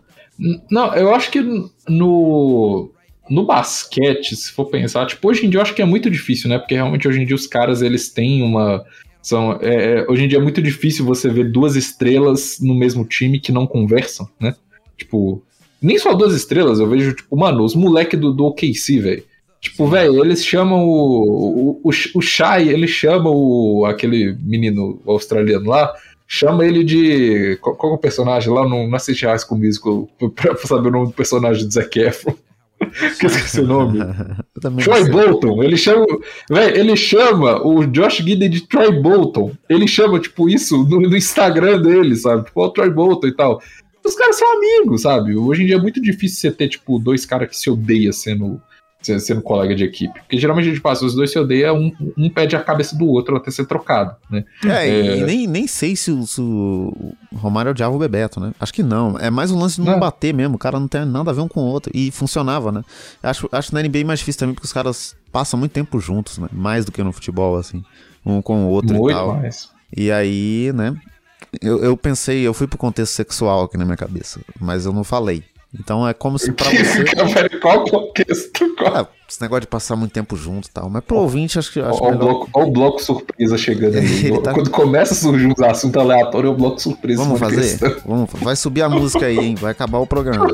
Não, 0.70 0.94
eu 0.96 1.14
acho 1.14 1.32
que 1.32 1.42
no, 1.88 2.92
no 3.30 3.46
basquete, 3.46 4.36
se 4.36 4.52
for 4.52 4.66
pensar, 4.66 5.06
tipo, 5.06 5.28
hoje 5.28 5.46
em 5.46 5.50
dia 5.50 5.60
eu 5.60 5.62
acho 5.62 5.74
que 5.74 5.82
é 5.82 5.86
muito 5.86 6.10
difícil, 6.10 6.50
né? 6.50 6.58
Porque 6.58 6.76
realmente 6.76 7.08
hoje 7.08 7.22
em 7.22 7.26
dia 7.26 7.36
os 7.36 7.48
caras, 7.48 7.82
eles 7.82 8.10
têm 8.10 8.42
uma... 8.42 8.84
São, 9.22 9.58
é, 9.62 10.00
é 10.00 10.12
hoje 10.12 10.26
em 10.26 10.28
dia 10.28 10.38
é 10.38 10.42
muito 10.42 10.62
difícil 10.62 11.06
você 11.06 11.30
ver 11.30 11.50
duas 11.50 11.78
estrelas 11.78 12.58
no 12.60 12.76
mesmo 12.76 13.06
time 13.06 13.40
que 13.40 13.54
não 13.54 13.66
conversam, 13.66 14.28
né? 14.38 14.54
Tipo, 14.98 15.42
nem 15.84 15.98
só 16.00 16.14
duas 16.14 16.34
estrelas, 16.34 16.80
eu 16.80 16.88
vejo, 16.88 17.14
tipo, 17.14 17.36
mano, 17.36 17.64
os 17.64 17.76
moleques 17.76 18.20
do, 18.20 18.34
do 18.34 18.46
OKC, 18.46 19.00
velho. 19.00 19.24
Tipo, 19.60 19.88
velho, 19.88 20.24
eles 20.24 20.46
chamam 20.46 20.84
o, 20.84 21.80
o, 21.82 21.82
o, 21.84 21.90
o 21.90 22.22
Shai, 22.22 22.68
ele 22.68 22.88
chama 22.88 23.30
o, 23.30 23.86
aquele 23.86 24.36
menino 24.42 25.02
australiano 25.06 25.70
lá, 25.70 25.94
chama 26.28 26.66
ele 26.66 26.84
de. 26.84 27.58
Qual, 27.62 27.76
qual 27.76 27.94
é 27.94 27.96
o 27.96 28.00
personagem 28.00 28.52
lá? 28.52 28.68
Não, 28.68 28.88
não 28.88 28.96
assisti 28.96 29.26
High 29.26 29.40
School 29.40 29.60
Musical 29.60 30.10
pra 30.36 30.56
saber 30.58 30.90
o 30.90 30.92
nome 30.92 31.08
do 31.08 31.14
personagem 31.14 31.68
de 31.68 31.74
Zac 31.74 31.98
Efron. 31.98 32.36
que 33.20 33.26
eu 33.26 33.30
esqueci 33.30 33.62
o 33.62 33.68
nome. 33.68 34.00
Troy 34.84 35.10
Bolton. 35.10 35.64
Ele 35.64 35.78
chama. 35.78 36.06
Véio, 36.50 36.78
ele 36.78 36.96
chama 36.96 37.66
o 37.66 37.86
Josh 37.86 38.18
Gidey 38.18 38.50
de 38.50 38.68
Troy 38.68 38.92
Bolton. 39.02 39.52
Ele 39.70 39.88
chama, 39.88 40.20
tipo, 40.20 40.50
isso 40.50 40.84
no, 40.84 41.00
no 41.02 41.18
Instagram 41.18 41.82
dele, 41.82 42.16
sabe? 42.16 42.46
Tipo, 42.46 42.66
o 42.66 42.70
Troy 42.70 42.90
Bolton 42.90 43.28
e 43.28 43.36
tal. 43.36 43.62
Os 44.04 44.16
caras 44.16 44.38
são 44.38 44.58
amigos, 44.58 45.02
sabe? 45.02 45.36
Hoje 45.36 45.64
em 45.64 45.66
dia 45.66 45.76
é 45.76 45.82
muito 45.82 46.02
difícil 46.02 46.40
você 46.40 46.52
ter, 46.52 46.68
tipo, 46.68 47.00
dois 47.00 47.26
caras 47.26 47.50
que 47.50 47.58
se 47.58 47.70
odeiam 47.70 48.12
sendo 48.12 48.62
sendo 49.20 49.42
colega 49.42 49.76
de 49.76 49.84
equipe. 49.84 50.14
Porque 50.22 50.38
geralmente 50.38 50.68
a 50.68 50.70
gente 50.70 50.82
passa, 50.82 51.06
os 51.06 51.14
dois 51.14 51.32
se 51.32 51.38
odeiam, 51.38 51.78
um, 51.78 51.92
um 52.18 52.30
pede 52.30 52.56
a 52.56 52.62
cabeça 52.62 52.96
do 52.96 53.06
outro 53.06 53.36
até 53.36 53.52
ser 53.52 53.66
trocado, 53.66 54.16
né? 54.30 54.46
É, 54.66 54.88
é... 54.88 55.18
e 55.18 55.24
nem, 55.24 55.48
nem 55.48 55.68
sei 55.68 55.96
se 55.96 56.12
o, 56.12 56.26
se 56.26 56.40
o 56.40 57.14
Romário 57.34 57.72
odiava 57.72 57.96
o 57.96 58.00
Bebeto, 58.00 58.40
né? 58.40 58.54
Acho 58.60 58.74
que 58.74 58.84
não. 58.84 59.18
É 59.20 59.30
mais 59.30 59.52
um 59.52 59.60
lance 59.60 59.76
de 59.76 59.82
não, 59.82 59.94
não 59.94 60.00
bater 60.00 60.34
mesmo. 60.34 60.56
O 60.56 60.60
cara 60.60 60.80
não 60.80 60.88
tem 60.88 61.06
nada 61.06 61.32
a 61.32 61.34
ver 61.34 61.42
um 61.42 61.48
com 61.48 61.62
o 61.62 61.66
outro. 61.66 61.92
E 61.94 62.12
funcionava, 62.12 62.72
né? 62.72 62.84
Acho, 63.22 63.50
acho 63.52 63.74
na 63.74 63.82
NBA 63.82 64.06
mais 64.06 64.20
difícil 64.20 64.40
também 64.40 64.56
porque 64.56 64.68
os 64.68 64.74
caras 64.74 65.16
passam 65.32 65.60
muito 65.60 65.72
tempo 65.74 66.00
juntos, 66.00 66.38
né? 66.38 66.48
Mais 66.52 66.86
do 66.86 66.92
que 66.92 67.04
no 67.04 67.12
futebol, 67.12 67.58
assim. 67.58 67.84
Um 68.26 68.42
com 68.42 68.66
o 68.66 68.70
outro 68.70 68.96
muito 68.96 69.12
e 69.12 69.14
tal. 69.14 69.36
Mais. 69.36 69.70
E 69.96 70.12
aí, 70.12 70.72
né? 70.74 70.96
Eu, 71.62 71.84
eu 71.84 71.98
pensei, 71.98 72.42
eu 72.46 72.54
fui 72.54 72.68
pro 72.68 72.78
contexto 72.78 73.14
sexual 73.14 73.64
aqui 73.64 73.78
na 73.78 73.86
minha 73.86 73.98
cabeça, 73.98 74.40
mas 74.60 74.86
eu 74.86 74.94
não 74.94 75.04
falei. 75.04 75.44
Então 75.78 76.08
é 76.08 76.14
como 76.14 76.38
se 76.38 76.52
pra 76.52 76.70
você. 76.70 77.50
Qual 77.60 77.84
contexto? 77.86 78.76
Qual? 78.76 78.96
Ah, 78.96 79.08
esse 79.28 79.42
negócio 79.42 79.62
de 79.62 79.68
passar 79.68 79.96
muito 79.96 80.12
tempo 80.12 80.36
junto 80.36 80.68
e 80.68 80.72
tal. 80.72 80.90
Mas 80.90 81.04
pro 81.04 81.18
ouvinte, 81.18 81.58
acho 81.58 81.72
que. 81.72 81.80
Acho 81.80 82.04
olha, 82.04 82.16
melhor... 82.16 82.26
o 82.26 82.36
bloco, 82.36 82.50
olha 82.54 82.68
o 82.68 82.72
bloco 82.72 83.04
surpresa 83.04 83.58
chegando 83.58 83.98
aí. 83.98 84.38
tá... 84.42 84.54
Quando 84.54 84.70
começa 84.70 85.14
a 85.14 85.18
surgir 85.18 85.48
uns 85.48 85.60
assuntos 85.60 86.00
aleatórios, 86.00 86.52
é 86.52 86.54
o 86.54 86.58
bloco 86.58 86.80
surpresa. 86.80 87.24
Vamos 87.24 87.40
fazer? 87.40 88.02
Vamos, 88.06 88.30
vai 88.34 88.56
subir 88.56 88.84
a 88.84 88.90
música 88.90 89.26
aí, 89.26 89.40
hein? 89.40 89.56
Vai 89.56 89.72
acabar 89.72 89.98
o 89.98 90.06
programa. 90.06 90.48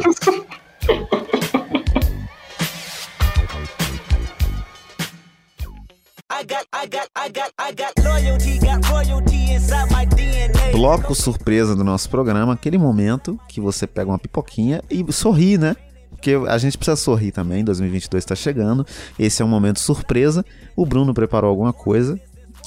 Bloco 10.80 11.14
surpresa 11.14 11.76
do 11.76 11.84
nosso 11.84 12.10
programa, 12.10 12.54
aquele 12.54 12.78
momento 12.78 13.38
que 13.50 13.60
você 13.60 13.86
pega 13.86 14.10
uma 14.10 14.18
pipoquinha 14.18 14.82
e 14.90 15.06
sorri, 15.12 15.58
né? 15.58 15.76
Porque 16.10 16.32
a 16.48 16.58
gente 16.58 16.78
precisa 16.78 16.96
sorrir 16.96 17.34
também, 17.34 17.66
2022 17.66 18.24
está 18.24 18.34
chegando. 18.34 18.88
Esse 19.20 19.42
é 19.42 19.46
um 19.46 19.50
momento 19.50 19.78
surpresa. 19.82 20.46
O 20.78 20.86
Bruno 20.86 21.14
preparou 21.14 21.50
alguma 21.50 21.74
coisa 21.74 22.18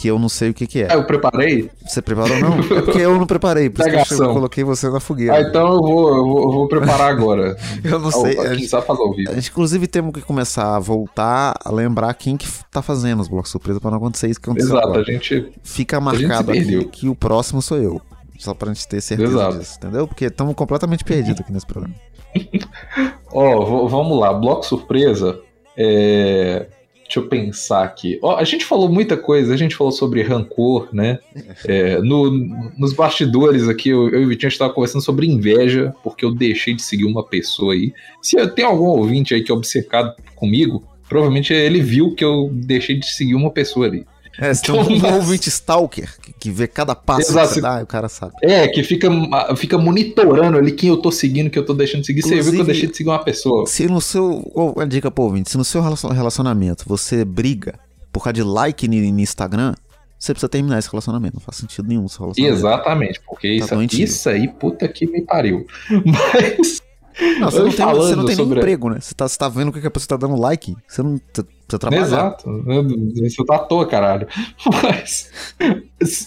que 0.03 0.09
eu 0.09 0.19
não 0.19 0.29
sei 0.29 0.51
o 0.51 0.55
que, 0.55 0.67
que 0.67 0.83
é. 0.83 0.89
Ah, 0.91 0.95
eu 0.95 1.05
preparei? 1.05 1.71
Você 1.87 2.03
preparou 2.03 2.37
não? 2.41 2.59
É 2.59 2.83
porque 2.83 2.99
eu 2.99 3.17
não 3.17 3.25
preparei, 3.25 3.71
por 3.71 3.87
isso 3.87 4.17
que 4.17 4.21
eu 4.21 4.33
coloquei 4.35 4.65
você 4.65 4.91
na 4.91 4.99
fogueira. 4.99 5.37
Ah, 5.37 5.41
então 5.43 5.75
eu 5.75 5.81
vou, 5.81 6.09
eu 6.09 6.25
vou, 6.25 6.43
eu 6.43 6.51
vou 6.51 6.69
preparar 6.69 7.09
agora. 7.09 7.57
eu 7.85 8.01
não 8.01 8.11
sei. 8.11 8.37
A 8.37 8.53
gente, 8.53 8.69
fazer 8.69 9.01
ao 9.01 9.15
vivo. 9.15 9.31
A 9.31 9.35
gente, 9.37 9.51
inclusive, 9.51 9.87
temos 9.87 10.13
que 10.13 10.21
começar 10.21 10.75
a 10.75 10.81
voltar 10.81 11.55
a 11.65 11.71
lembrar 11.71 12.13
quem 12.15 12.37
que 12.37 12.49
tá 12.69 12.83
fazendo 12.83 13.21
os 13.21 13.29
blocos 13.29 13.53
surpresa 13.53 13.81
para 13.81 13.93
não 13.93 13.99
acontecer 13.99 14.29
isso 14.29 14.41
que 14.41 14.51
aconteceu 14.51 14.75
Exato, 14.75 14.89
agora. 14.89 15.03
a 15.03 15.05
gente... 15.05 15.53
Fica 15.63 16.01
marcado 16.01 16.51
aqui 16.51 16.85
que 16.87 17.09
o 17.09 17.15
próximo 17.15 17.63
sou 17.63 17.79
eu. 17.79 18.03
Só 18.41 18.55
pra 18.55 18.73
gente 18.73 18.89
ter 18.89 19.01
certeza 19.01 19.33
Exato. 19.33 19.59
disso, 19.59 19.79
entendeu? 19.79 20.09
Porque 20.09 20.25
estamos 20.25 20.53
completamente 20.57 21.05
perdidos 21.05 21.43
aqui 21.43 21.53
nesse 21.53 21.67
programa. 21.67 21.95
Ó, 23.33 23.85
oh, 23.85 23.89
vamos 23.89 24.19
lá. 24.19 24.33
Bloco 24.33 24.67
surpresa. 24.67 25.39
É 25.77 26.67
Deixa 27.13 27.21
eu 27.21 27.29
pensar 27.29 27.85
aqui. 27.85 28.19
Ó, 28.23 28.37
a 28.37 28.45
gente 28.45 28.65
falou 28.65 28.89
muita 28.89 29.19
coisa, 29.19 29.53
a 29.53 29.57
gente 29.57 29.77
falou 29.77 29.93
sobre 29.93 30.23
rancor, 30.23 30.89
né? 30.95 31.19
É, 31.67 32.01
no, 32.01 32.31
nos 32.79 32.95
bastidores 32.95 33.69
aqui, 33.69 33.91
eu, 33.91 34.09
eu 34.09 34.23
e 34.23 34.25
o 34.25 34.29
Vitinho 34.29 34.49
estava 34.49 34.73
conversando 34.73 35.03
sobre 35.03 35.27
inveja, 35.27 35.95
porque 36.03 36.25
eu 36.25 36.35
deixei 36.35 36.75
de 36.75 36.81
seguir 36.81 37.05
uma 37.05 37.23
pessoa 37.23 37.75
aí. 37.75 37.93
Se 38.23 38.35
tem 38.53 38.65
algum 38.65 38.87
ouvinte 38.87 39.35
aí 39.35 39.43
que 39.43 39.53
é 39.53 39.55
obcecado 39.55 40.15
comigo, 40.35 40.83
provavelmente 41.07 41.53
ele 41.53 41.83
viu 41.83 42.15
que 42.15 42.25
eu 42.25 42.49
deixei 42.51 42.99
de 42.99 43.05
seguir 43.05 43.35
uma 43.35 43.51
pessoa 43.51 43.85
ali. 43.85 44.07
É, 44.39 44.53
então, 44.53 44.85
tem 44.85 44.97
um, 44.97 45.01
mas... 45.03 45.15
ouvinte 45.15 45.49
stalker 45.49 46.19
que, 46.21 46.33
que, 46.33 46.51
vê 46.51 46.67
cada 46.67 46.95
passo 46.95 47.33
Exato. 47.33 47.49
que 47.49 47.55
você 47.55 47.61
dá, 47.61 47.83
o 47.83 47.87
cara 47.87 48.09
sabe. 48.09 48.33
É, 48.43 48.67
que 48.69 48.83
fica, 48.83 49.09
fica 49.57 49.79
monitorando 49.79 50.57
ali 50.57 50.73
quem 50.73 50.89
eu 50.89 50.97
tô 50.97 51.11
seguindo, 51.11 51.51
que 51.51 51.59
eu 51.59 51.67
tô 51.67 51.75
deixando 51.75 52.01
de 52.01 52.07
seguir. 52.07 52.21
Inclusive, 52.21 52.43
você 52.43 52.51
viu 52.51 52.59
que 52.59 52.63
eu 52.63 52.67
deixei 52.67 52.89
de 52.89 52.97
seguir 52.97 53.11
uma 53.11 53.23
pessoa. 53.23 53.67
Se 53.67 53.87
no 53.87 54.01
seu. 54.01 54.39
Uma 54.55 54.87
dica 54.87 55.11
pro 55.11 55.25
ouvinte: 55.25 55.51
se 55.51 55.59
no 55.59 55.65
seu 55.65 55.83
relacionamento 55.83 56.85
você 56.87 57.25
briga 57.25 57.79
por 58.13 58.23
causa 58.23 58.35
de 58.35 58.43
like 58.43 58.89
no, 58.89 58.95
no 58.95 59.21
Instagram, 59.21 59.75
você 60.19 60.33
precisa 60.33 60.49
terminar 60.49 60.79
esse 60.79 60.89
relacionamento. 60.89 61.35
Não 61.35 61.41
faz 61.41 61.57
sentido 61.57 61.89
nenhum 61.89 62.07
esse 62.07 62.19
relacionamento. 62.19 62.59
Exatamente, 62.59 63.21
porque 63.27 63.59
tá 63.59 63.83
isso, 63.85 64.03
isso 64.03 64.29
aí, 64.29 64.49
puta 64.49 64.87
que 64.89 65.07
me 65.07 65.23
pariu. 65.23 65.67
Mas. 65.91 66.82
Não, 67.39 67.51
você, 67.51 67.59
não 67.59 67.71
tem, 67.71 67.87
você 67.87 68.17
não 68.17 68.25
tem 68.25 68.37
sobre... 68.37 68.55
nem 68.55 68.59
emprego, 68.59 68.89
né? 68.89 68.99
Você 69.01 69.15
tá, 69.15 69.29
você 69.29 69.39
tá 69.39 69.49
vendo 69.49 69.69
o 69.69 69.73
que 69.73 69.87
a 69.87 69.91
pessoa 69.91 70.19
tá 70.19 70.27
dando 70.27 70.41
like. 70.41 70.75
Você 70.87 71.03
não. 71.03 71.21
Você 71.69 71.79
trabalha. 71.79 72.01
Exato. 72.01 72.45
Você 73.15 73.45
tá 73.45 73.57
à 73.57 73.59
toa, 73.59 73.87
caralho. 73.87 74.27
Mas. 74.83 75.31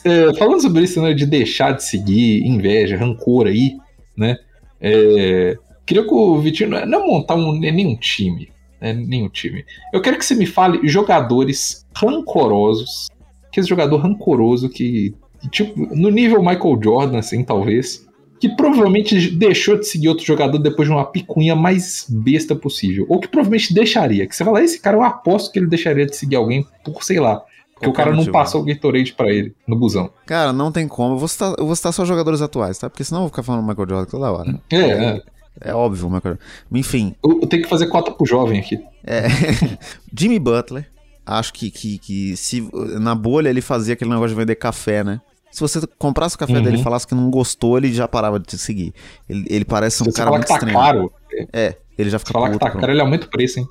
É, 0.03 0.33
falando 0.35 0.61
sobre 0.61 0.83
isso, 0.83 1.01
né? 1.01 1.13
De 1.13 1.25
deixar 1.25 1.71
de 1.71 1.83
seguir, 1.83 2.45
inveja, 2.45 2.97
rancor 2.97 3.47
aí, 3.47 3.77
né? 4.15 4.37
É, 4.79 5.57
queria 5.85 6.03
que 6.03 6.13
o 6.13 6.39
Vitinho 6.39 6.69
não 6.69 6.77
é 6.77 7.07
montar 7.07 7.35
um, 7.35 7.57
nenhum 7.57 7.95
time. 7.95 8.49
Né, 8.79 8.93
nenhum 8.93 9.29
time. 9.29 9.65
Eu 9.93 10.01
quero 10.01 10.17
que 10.17 10.25
você 10.25 10.35
me 10.35 10.45
fale 10.45 10.87
jogadores 10.87 11.85
rancorosos. 11.95 13.07
Que 13.51 13.59
esse 13.59 13.69
jogador 13.69 13.97
rancoroso 13.97 14.69
que. 14.69 15.15
Tipo, 15.51 15.95
no 15.95 16.09
nível 16.09 16.41
Michael 16.41 16.79
Jordan, 16.81 17.19
assim, 17.19 17.43
talvez 17.43 18.04
que 18.45 18.55
provavelmente 18.55 19.31
deixou 19.31 19.79
de 19.79 19.87
seguir 19.87 20.07
outro 20.07 20.23
jogador 20.23 20.59
depois 20.59 20.87
de 20.87 20.93
uma 20.93 21.03
picuinha 21.03 21.55
mais 21.55 22.05
besta 22.07 22.55
possível. 22.55 23.07
Ou 23.09 23.19
que 23.19 23.27
provavelmente 23.27 23.73
deixaria. 23.73 24.27
Que 24.27 24.35
você 24.35 24.45
fala, 24.45 24.61
esse 24.61 24.79
cara 24.79 24.95
eu 24.95 25.01
aposto 25.01 25.51
que 25.51 25.57
ele 25.57 25.65
deixaria 25.65 26.05
de 26.05 26.15
seguir 26.15 26.35
alguém 26.35 26.63
por, 26.83 27.03
sei 27.03 27.19
lá. 27.19 27.43
Porque 27.73 27.89
o 27.89 27.93
cara 27.93 28.13
não 28.13 28.25
passou 28.27 28.61
o 28.61 28.63
Gatorade 28.63 29.13
pra 29.13 29.33
ele 29.33 29.53
no 29.67 29.75
busão. 29.75 30.11
Cara, 30.27 30.53
não 30.53 30.71
tem 30.71 30.87
como. 30.87 31.15
Eu 31.15 31.17
vou 31.17 31.27
citar, 31.27 31.55
eu 31.57 31.65
vou 31.65 31.75
citar 31.75 31.91
só 31.91 32.05
jogadores 32.05 32.39
atuais, 32.41 32.77
tá? 32.77 32.87
Porque 32.87 33.03
senão 33.03 33.21
eu 33.21 33.23
vou 33.23 33.29
ficar 33.29 33.41
falando 33.41 33.67
Michael 33.67 33.89
Jordan 33.89 34.05
toda 34.05 34.31
hora. 34.31 34.61
É, 34.69 34.77
é. 34.77 35.21
É 35.59 35.73
óbvio, 35.73 36.09
Michael 36.09 36.37
Enfim. 36.71 37.15
Eu, 37.23 37.41
eu 37.41 37.47
tenho 37.47 37.63
que 37.63 37.69
fazer 37.69 37.87
cota 37.87 38.11
pro 38.11 38.27
jovem 38.27 38.59
aqui. 38.59 38.79
É. 39.03 39.23
Jimmy 40.15 40.37
Butler. 40.37 40.87
Acho 41.25 41.51
que, 41.51 41.71
que, 41.71 41.97
que 41.97 42.37
se 42.37 42.69
na 42.99 43.15
bolha 43.15 43.49
ele 43.49 43.61
fazia 43.61 43.95
aquele 43.95 44.11
negócio 44.11 44.29
de 44.29 44.35
vender 44.35 44.55
café, 44.55 45.03
né? 45.03 45.19
Se 45.55 45.61
você 45.61 45.79
comprasse 45.97 46.35
o 46.35 46.39
café 46.39 46.57
uhum. 46.57 46.61
dele 46.61 46.77
e 46.79 46.83
falasse 46.83 47.07
que 47.07 47.15
não 47.15 47.29
gostou, 47.29 47.77
ele 47.77 47.93
já 47.93 48.09
parava 48.09 48.37
de 48.37 48.45
te 48.45 48.57
seguir. 48.57 48.93
Ele, 49.29 49.45
ele 49.49 49.63
parece 49.63 50.03
um 50.03 50.05
se 50.05 50.11
cara 50.11 50.29
muito 50.29 50.43
que 50.43 50.49
tá 50.49 50.55
estranho. 50.55 50.77
caro. 50.77 51.13
É, 51.53 51.77
ele 51.97 52.09
já 52.09 52.19
fica 52.19 52.33
falar 52.33 52.51
que 52.51 52.59
tá 52.59 52.71
caro, 52.71 52.91
ele 52.91 52.99
aumenta 52.99 53.25
o 53.25 53.29
preço, 53.29 53.59
hein? 53.59 53.67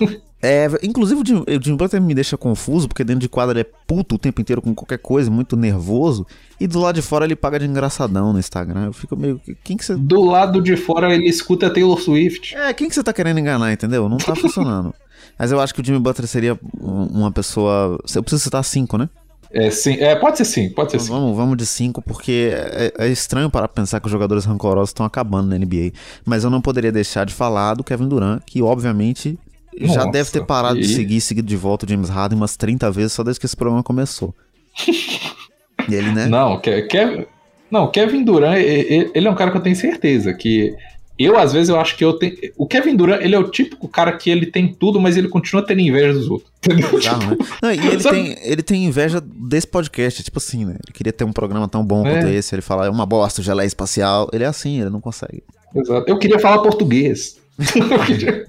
É, 0.40 0.68
inclusive 0.84 1.20
o 1.20 1.26
Jim, 1.26 1.38
o 1.38 1.60
Jim 1.60 1.74
Butler 1.74 2.00
me 2.00 2.14
deixa 2.14 2.36
confuso, 2.36 2.86
porque 2.86 3.02
dentro 3.02 3.22
de 3.22 3.28
quadra 3.28 3.54
ele 3.58 3.62
é 3.68 3.72
puto 3.88 4.14
o 4.14 4.18
tempo 4.18 4.40
inteiro 4.40 4.62
com 4.62 4.72
qualquer 4.72 4.98
coisa, 4.98 5.28
muito 5.28 5.56
nervoso, 5.56 6.24
e 6.60 6.66
do 6.68 6.78
lado 6.78 6.94
de 6.94 7.02
fora 7.02 7.24
ele 7.24 7.34
paga 7.34 7.58
de 7.58 7.66
engraçadão 7.66 8.32
no 8.32 8.38
Instagram. 8.38 8.84
Eu 8.84 8.92
fico 8.92 9.16
meio. 9.16 9.40
Quem 9.64 9.76
que 9.76 9.84
você. 9.84 9.96
Do 9.96 10.22
lado 10.22 10.62
de 10.62 10.76
fora 10.76 11.12
ele 11.12 11.28
escuta 11.28 11.68
Taylor 11.68 12.00
Swift. 12.00 12.54
É, 12.54 12.72
quem 12.72 12.88
que 12.88 12.94
você 12.94 13.02
tá 13.02 13.12
querendo 13.12 13.40
enganar, 13.40 13.72
entendeu? 13.72 14.08
Não 14.08 14.18
tá 14.18 14.36
funcionando. 14.36 14.94
Mas 15.36 15.50
eu 15.50 15.60
acho 15.60 15.74
que 15.74 15.80
o 15.80 15.84
Jimmy 15.84 15.98
Butler 15.98 16.28
seria 16.28 16.56
uma 16.80 17.32
pessoa. 17.32 17.98
Eu 18.14 18.22
preciso 18.22 18.44
citar 18.44 18.62
cinco, 18.62 18.96
né? 18.96 19.08
É, 19.52 19.70
sim, 19.70 19.94
é, 19.94 20.14
pode 20.14 20.36
ser 20.36 20.44
sim, 20.44 20.68
pode 20.68 20.90
ser 20.90 21.00
sim. 21.00 21.08
Vamos, 21.08 21.36
vamos 21.36 21.56
de 21.56 21.64
5, 21.64 22.02
porque 22.02 22.50
é, 22.52 22.92
é, 22.98 23.08
estranho 23.08 23.48
para 23.48 23.66
pensar 23.66 23.98
que 24.00 24.06
os 24.06 24.12
jogadores 24.12 24.44
rancorosos 24.44 24.90
estão 24.90 25.06
acabando 25.06 25.48
na 25.48 25.58
NBA. 25.58 25.92
Mas 26.24 26.44
eu 26.44 26.50
não 26.50 26.60
poderia 26.60 26.92
deixar 26.92 27.24
de 27.24 27.32
falar 27.32 27.74
do 27.74 27.84
Kevin 27.84 28.08
Durant, 28.08 28.42
que 28.44 28.62
obviamente 28.62 29.38
Nossa, 29.80 29.94
já 29.94 30.04
deve 30.04 30.30
ter 30.30 30.44
parado 30.44 30.78
e... 30.78 30.82
de 30.82 30.88
seguir, 30.88 31.20
seguido 31.20 31.48
de 31.48 31.56
volta 31.56 31.86
o 31.86 31.88
James 31.88 32.10
Harden 32.10 32.36
umas 32.36 32.56
30 32.56 32.90
vezes 32.90 33.12
só 33.12 33.24
desde 33.24 33.40
que 33.40 33.46
esse 33.46 33.56
programa 33.56 33.82
começou. 33.82 34.34
e 35.88 35.94
ele, 35.94 36.12
né? 36.12 36.26
Não, 36.26 36.60
Kevin, 36.60 37.26
não, 37.70 37.90
Kevin 37.90 38.24
Durant, 38.24 38.58
ele 38.58 39.26
é 39.26 39.30
um 39.30 39.34
cara 39.34 39.50
que 39.50 39.56
eu 39.56 39.62
tenho 39.62 39.76
certeza 39.76 40.34
que 40.34 40.76
Eu, 41.18 41.36
às 41.36 41.52
vezes, 41.52 41.68
eu 41.68 41.80
acho 41.80 41.96
que 41.96 42.04
eu 42.04 42.12
tenho. 42.12 42.36
O 42.56 42.66
Kevin 42.66 42.94
Durant, 42.94 43.20
ele 43.20 43.34
é 43.34 43.38
o 43.38 43.50
típico 43.50 43.88
cara 43.88 44.12
que 44.12 44.30
ele 44.30 44.46
tem 44.46 44.72
tudo, 44.72 45.00
mas 45.00 45.16
ele 45.16 45.28
continua 45.28 45.64
tendo 45.66 45.80
inveja 45.80 46.12
dos 46.12 46.30
outros. 46.30 46.48
Entendeu? 46.64 46.90
Bizarro, 46.96 47.30
né? 47.30 47.36
Não, 47.62 47.72
e 47.72 47.78
ele 47.86 48.02
tem, 48.02 48.36
ele 48.42 48.62
tem 48.62 48.84
inveja 48.84 49.20
desse 49.20 49.66
podcast, 49.66 50.22
tipo 50.22 50.38
assim, 50.38 50.64
né? 50.64 50.72
Ele 50.74 50.92
queria 50.94 51.12
ter 51.12 51.24
um 51.24 51.32
programa 51.32 51.66
tão 51.66 51.84
bom 51.84 52.06
É. 52.06 52.12
quanto 52.14 52.28
esse. 52.28 52.54
Ele 52.54 52.62
fala, 52.62 52.86
é 52.86 52.90
uma 52.90 53.04
bosta, 53.06 53.42
geleia 53.42 53.66
espacial. 53.66 54.28
Ele 54.32 54.44
é 54.44 54.46
assim, 54.46 54.80
ele 54.80 54.90
não 54.90 55.00
consegue. 55.00 55.42
Exato. 55.74 56.04
Eu 56.08 56.18
queria 56.18 56.38
falar 56.38 56.58
português. 56.62 57.36
Queria- 58.06 58.46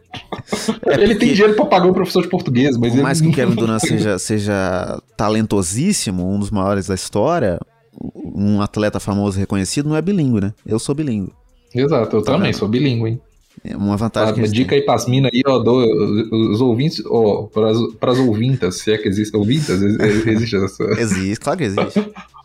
ele 1.00 1.16
tem 1.16 1.34
dinheiro 1.34 1.56
pra 1.56 1.66
pagar 1.66 1.88
um 1.88 1.94
professor 1.94 2.22
de 2.22 2.30
português, 2.30 2.78
mas 2.78 2.92
Por 2.92 2.96
ele 2.98 3.02
mais 3.04 3.20
que 3.20 3.28
o 3.28 3.32
Kevin 3.34 3.56
Durant 3.58 3.80
seja, 3.80 4.20
seja 4.20 5.02
talentosíssimo, 5.18 6.30
um 6.32 6.40
dos 6.40 6.52
maiores 6.52 6.86
da 6.88 6.94
história, 6.96 7.60
um 8.36 8.62
atleta 8.62 9.00
famoso 9.00 9.38
e 9.38 9.40
reconhecido 9.40 9.90
não 9.90 9.96
é 9.96 10.02
bilíngue, 10.02 10.42
né? 10.42 10.54
Eu 10.66 10.78
sou 10.80 10.94
bilíngue. 10.94 11.32
Exato, 11.74 12.18
eu 12.18 12.22
Tá 12.24 12.34
também 12.34 12.52
vendo? 12.52 12.60
sou 12.60 12.68
bilíngue, 12.68 13.10
hein? 13.12 13.22
É 13.64 13.76
uma 13.76 13.98
vantagem 13.98 14.38
eles 14.38 14.54
dica 14.54 14.70
têm. 14.70 14.80
aí 14.80 14.86
pras 14.86 15.06
minas 15.06 15.32
aí, 15.34 15.42
ó, 15.46 15.60
do, 15.60 16.52
os 16.52 16.62
ouvintes, 16.62 17.04
ó, 17.06 17.44
pras, 17.44 17.78
pras 18.00 18.18
ouvintas, 18.18 18.78
se 18.80 18.92
é 18.94 18.98
que 18.98 19.08
existe, 19.08 19.36
ouvintas, 19.36 19.82
Ex- 19.82 20.26
existe 20.28 20.56
essa, 20.64 20.84
Existe, 21.00 21.40
claro 21.42 21.58
que 21.58 21.66
existe. 21.66 22.00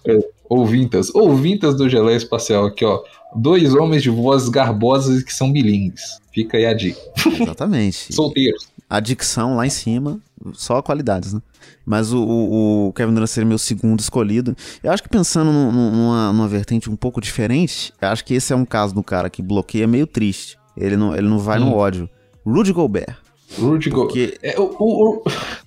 ouvintas, 0.49 1.14
ouvintas 1.14 1.77
do 1.77 1.89
Geleia 1.89 2.16
Espacial 2.16 2.66
aqui, 2.66 2.85
ó, 2.85 3.01
dois 3.35 3.75
homens 3.75 4.03
de 4.03 4.11
vozes 4.11 4.49
garbosas 4.49 5.22
que 5.22 5.33
são 5.33 5.53
bilíngues, 5.53 6.20
fica 6.33 6.57
aí 6.57 6.66
a 6.66 6.75
dica, 6.75 7.01
Exatamente. 7.41 8.12
solteiros. 8.14 8.68
A 8.91 9.01
dicção 9.01 9.57
lá 9.57 9.66
em 9.66 9.70
cima, 9.70 10.18
só 10.53 10.82
qualidades, 10.82 11.32
né? 11.32 11.40
Mas 11.86 12.12
o, 12.12 12.18
o, 12.22 12.88
o 12.88 12.92
Kevin 12.92 13.14
Durant 13.14 13.28
seria 13.28 13.49
meu 13.49 13.59
segundo 13.59 14.01
escolhido. 14.01 14.55
Eu 14.82 14.92
acho 14.92 15.03
que 15.03 15.09
pensando 15.09 15.51
num- 15.53 15.72
num- 15.72 15.90
numa, 15.90 16.32
numa 16.32 16.49
vertente 16.49 16.90
um 16.90 16.97
pouco 16.97 17.20
diferente, 17.20 17.92
eu 18.01 18.09
acho 18.09 18.24
que 18.24 18.34
esse 18.34 18.53
é 18.53 18.57
um 18.57 18.64
caso 18.64 18.95
do 18.95 19.03
cara 19.03 19.30
que 19.30 19.42
bloqueia 19.42 19.86
meio 19.86 20.07
triste. 20.07 20.59
Ele 20.76 20.97
não, 20.97 21.14
ele 21.14 21.28
não 21.28 21.38
vai 21.38 21.59
no 21.59 21.66
Hum. 21.68 21.74
ódio. 21.76 22.09
Rudy 22.45 22.72
Gobert. 22.72 23.16
Rudy 23.59 23.88
Go... 23.90 24.07
Porque 24.07 24.36
É, 24.42 24.59
o, 24.59 24.64
o- 24.78 25.16
o- 25.18 25.22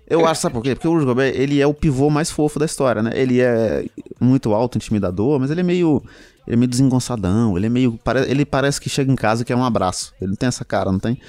eu 0.10 0.26
acho, 0.26 0.42
sabe 0.42 0.54
por 0.54 0.62
quê? 0.64 0.76
Porque 0.76 0.88
o 0.88 0.94
Rudy 0.94 1.06
Gobert, 1.06 1.34
ele 1.36 1.62
é 1.62 1.66
o 1.68 1.74
pivô 1.74 2.10
mais 2.10 2.30
fofo 2.30 2.60
da 2.60 2.66
história, 2.66 3.02
né? 3.02 3.12
Ele 3.16 3.40
é 3.40 3.86
muito 4.20 4.54
alto, 4.54 4.78
intimidador, 4.78 5.40
mas 5.40 5.50
ele 5.52 5.62
é 5.62 5.64
meio... 5.64 6.04
Ele 6.46 6.56
é 6.56 6.58
meio 6.58 6.70
desengonçadão, 6.70 7.58
ele 7.58 7.66
é 7.66 7.70
meio... 7.70 8.00
Ele 8.28 8.46
parece 8.46 8.80
que 8.80 8.90
chega 8.90 9.12
em 9.12 9.16
casa 9.16 9.42
e 9.42 9.46
quer 9.46 9.56
um 9.56 9.64
abraço. 9.66 10.14
Ele 10.22 10.30
não 10.30 10.36
tem 10.38 10.48
essa 10.48 10.64
cara, 10.64 10.92
não 10.92 11.00
tem? 11.00 11.20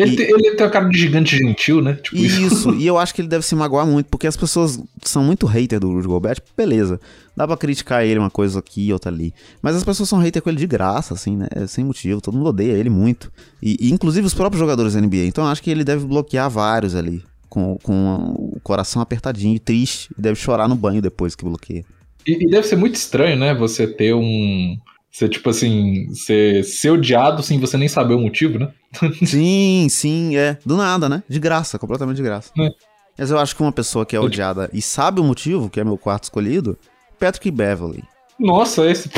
Ele, 0.00 0.12
E- 0.12 0.16
tem, 0.16 0.26
ele 0.30 0.50
tem 0.56 0.64
uma 0.66 0.70
cara 0.72 0.88
de 0.88 0.98
gigante 0.98 1.36
gentil, 1.36 1.80
né? 1.80 1.94
Tipo 1.94 2.16
isso. 2.16 2.40
Isso, 2.42 2.74
e 2.78 2.86
eu 2.86 2.98
acho 2.98 3.14
que 3.14 3.20
ele 3.20 3.28
deve 3.28 3.44
se 3.44 3.54
magoar 3.54 3.86
muito, 3.86 4.06
porque 4.06 4.26
as 4.26 4.36
pessoas 4.36 4.80
são 5.04 5.22
muito 5.22 5.46
hater 5.46 5.78
do 5.80 5.92
Rudy 5.92 6.06
Gobert, 6.06 6.36
tipo, 6.36 6.48
beleza. 6.56 7.00
Dá 7.36 7.46
pra 7.46 7.56
criticar 7.56 8.04
ele 8.04 8.18
uma 8.18 8.30
coisa 8.30 8.58
aqui, 8.58 8.92
outra 8.92 9.10
ali. 9.10 9.32
Mas 9.62 9.76
as 9.76 9.84
pessoas 9.84 10.08
são 10.08 10.18
hater 10.18 10.42
com 10.42 10.50
ele 10.50 10.58
de 10.58 10.66
graça, 10.66 11.14
assim, 11.14 11.36
né? 11.36 11.46
Sem 11.68 11.84
motivo, 11.84 12.20
todo 12.20 12.36
mundo 12.36 12.48
odeia 12.50 12.72
ele 12.72 12.90
muito. 12.90 13.32
E, 13.62 13.76
e 13.80 13.90
inclusive 13.90 14.26
os 14.26 14.34
próprios 14.34 14.58
jogadores 14.60 14.94
da 14.94 15.00
NBA. 15.00 15.26
Então 15.26 15.44
eu 15.44 15.50
acho 15.50 15.62
que 15.62 15.70
ele 15.70 15.84
deve 15.84 16.04
bloquear 16.04 16.50
vários 16.50 16.94
ali. 16.94 17.22
Com, 17.48 17.76
com 17.82 18.16
o 18.54 18.60
coração 18.62 19.02
apertadinho, 19.02 19.58
triste, 19.58 20.08
e 20.16 20.22
deve 20.22 20.36
chorar 20.38 20.68
no 20.68 20.76
banho 20.76 21.02
depois 21.02 21.34
que 21.34 21.44
bloqueia. 21.44 21.84
E, 22.24 22.44
e 22.46 22.48
deve 22.48 22.64
ser 22.66 22.76
muito 22.76 22.94
estranho, 22.94 23.36
né? 23.36 23.52
Você 23.54 23.86
ter 23.88 24.14
um. 24.14 24.76
Você, 25.10 25.28
tipo 25.28 25.50
assim, 25.50 26.06
ser, 26.14 26.64
ser 26.64 26.90
odiado 26.90 27.42
sem 27.42 27.58
você 27.58 27.76
nem 27.76 27.88
saber 27.88 28.14
o 28.14 28.20
motivo, 28.20 28.58
né? 28.58 28.68
Sim, 29.24 29.86
sim, 29.88 30.36
é. 30.36 30.56
Do 30.64 30.76
nada, 30.76 31.08
né? 31.08 31.22
De 31.28 31.38
graça, 31.38 31.78
completamente 31.78 32.16
de 32.16 32.22
graça. 32.22 32.52
É. 32.58 32.70
Mas 33.18 33.30
eu 33.30 33.38
acho 33.38 33.54
que 33.54 33.62
uma 33.62 33.72
pessoa 33.72 34.06
que 34.06 34.16
é 34.16 34.20
odiada 34.20 34.70
e 34.72 34.80
sabe 34.80 35.20
o 35.20 35.24
motivo, 35.24 35.68
que 35.68 35.78
é 35.78 35.84
meu 35.84 35.98
quarto 35.98 36.24
escolhido, 36.24 36.78
Patrick 37.18 37.50
Beverly. 37.50 38.02
Nossa, 38.38 38.90
esse, 38.90 39.10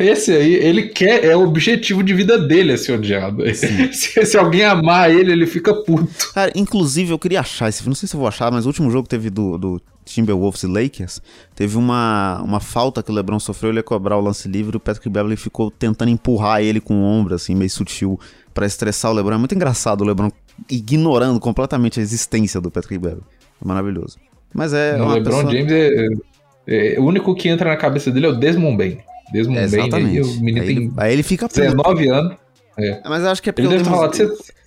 esse 0.00 0.32
aí, 0.32 0.54
ele 0.54 0.88
quer, 0.88 1.22
é 1.22 1.36
o 1.36 1.42
objetivo 1.42 2.02
de 2.02 2.14
vida 2.14 2.38
dele 2.38 2.72
é 2.72 2.76
ser 2.78 2.92
odiado. 2.92 3.44
Se, 3.54 4.24
se 4.24 4.38
alguém 4.38 4.64
amar 4.64 5.10
ele, 5.10 5.30
ele 5.30 5.46
fica 5.46 5.74
puto. 5.74 6.32
Cara, 6.32 6.50
inclusive 6.54 7.12
eu 7.12 7.18
queria 7.18 7.40
achar 7.40 7.68
esse 7.68 7.86
não 7.86 7.94
sei 7.94 8.08
se 8.08 8.16
eu 8.16 8.20
vou 8.20 8.28
achar, 8.28 8.50
mas 8.50 8.64
o 8.64 8.68
último 8.68 8.90
jogo 8.90 9.02
que 9.02 9.10
teve 9.10 9.28
do, 9.28 9.58
do 9.58 9.82
Timberwolves 10.04 10.62
e 10.62 10.66
Lakers, 10.66 11.22
teve 11.54 11.76
uma, 11.76 12.40
uma 12.42 12.60
falta 12.60 13.02
que 13.02 13.10
o 13.10 13.14
LeBron 13.14 13.38
sofreu, 13.38 13.70
ele 13.70 13.78
ia 13.78 13.82
cobrar 13.82 14.16
o 14.16 14.20
lance 14.20 14.48
livre, 14.48 14.76
o 14.76 14.80
Patrick 14.80 15.08
Beverly 15.08 15.36
ficou 15.36 15.70
tentando 15.70 16.10
empurrar 16.10 16.62
ele 16.62 16.80
com 16.80 16.94
o 16.94 17.04
ombro, 17.04 17.34
assim, 17.34 17.54
meio 17.54 17.70
sutil, 17.70 18.18
pra 18.52 18.66
estressar 18.66 19.10
o 19.10 19.14
LeBron. 19.14 19.34
É 19.34 19.38
muito 19.38 19.54
engraçado 19.54 20.02
o 20.02 20.04
LeBron 20.04 20.30
ignorando 20.70 21.40
completamente 21.40 21.98
a 21.98 22.02
existência 22.02 22.60
do 22.60 22.70
Patrick 22.70 22.98
Beverly. 22.98 23.24
É 23.62 23.66
maravilhoso. 23.66 24.18
Mas 24.52 24.72
é 24.72 25.00
o 25.00 25.08
LeBron 25.08 25.44
pessoa... 25.44 25.52
James 25.52 25.72
é, 25.72 26.06
é- 26.66 27.00
O 27.00 27.04
único 27.04 27.34
que 27.34 27.48
entra 27.48 27.70
na 27.70 27.76
cabeça 27.76 28.10
dele 28.10 28.26
é 28.26 28.28
o 28.28 28.34
Desmond 28.34 28.76
Bain. 28.76 28.98
Desmond 29.32 29.58
É, 29.58 29.88
Bain, 29.88 30.06
aí, 30.06 30.20
o 30.20 30.40
menino 30.40 30.62
aí, 30.62 30.68
ele, 30.68 30.80
tem 30.88 30.92
aí 30.96 31.12
ele 31.12 31.22
fica 31.22 31.48
puto. 31.48 31.60
19 31.60 32.08
anos. 32.08 32.36
Mas 33.08 33.22
eu 33.22 33.30
acho 33.30 33.42
que 33.42 33.50
é 33.50 33.52
porque 33.52 33.66
Ele 33.66 33.74
o 33.74 33.78
deve 33.78 33.84
ter 33.84 33.90
falado: 33.90 34.14
você 34.16 34.24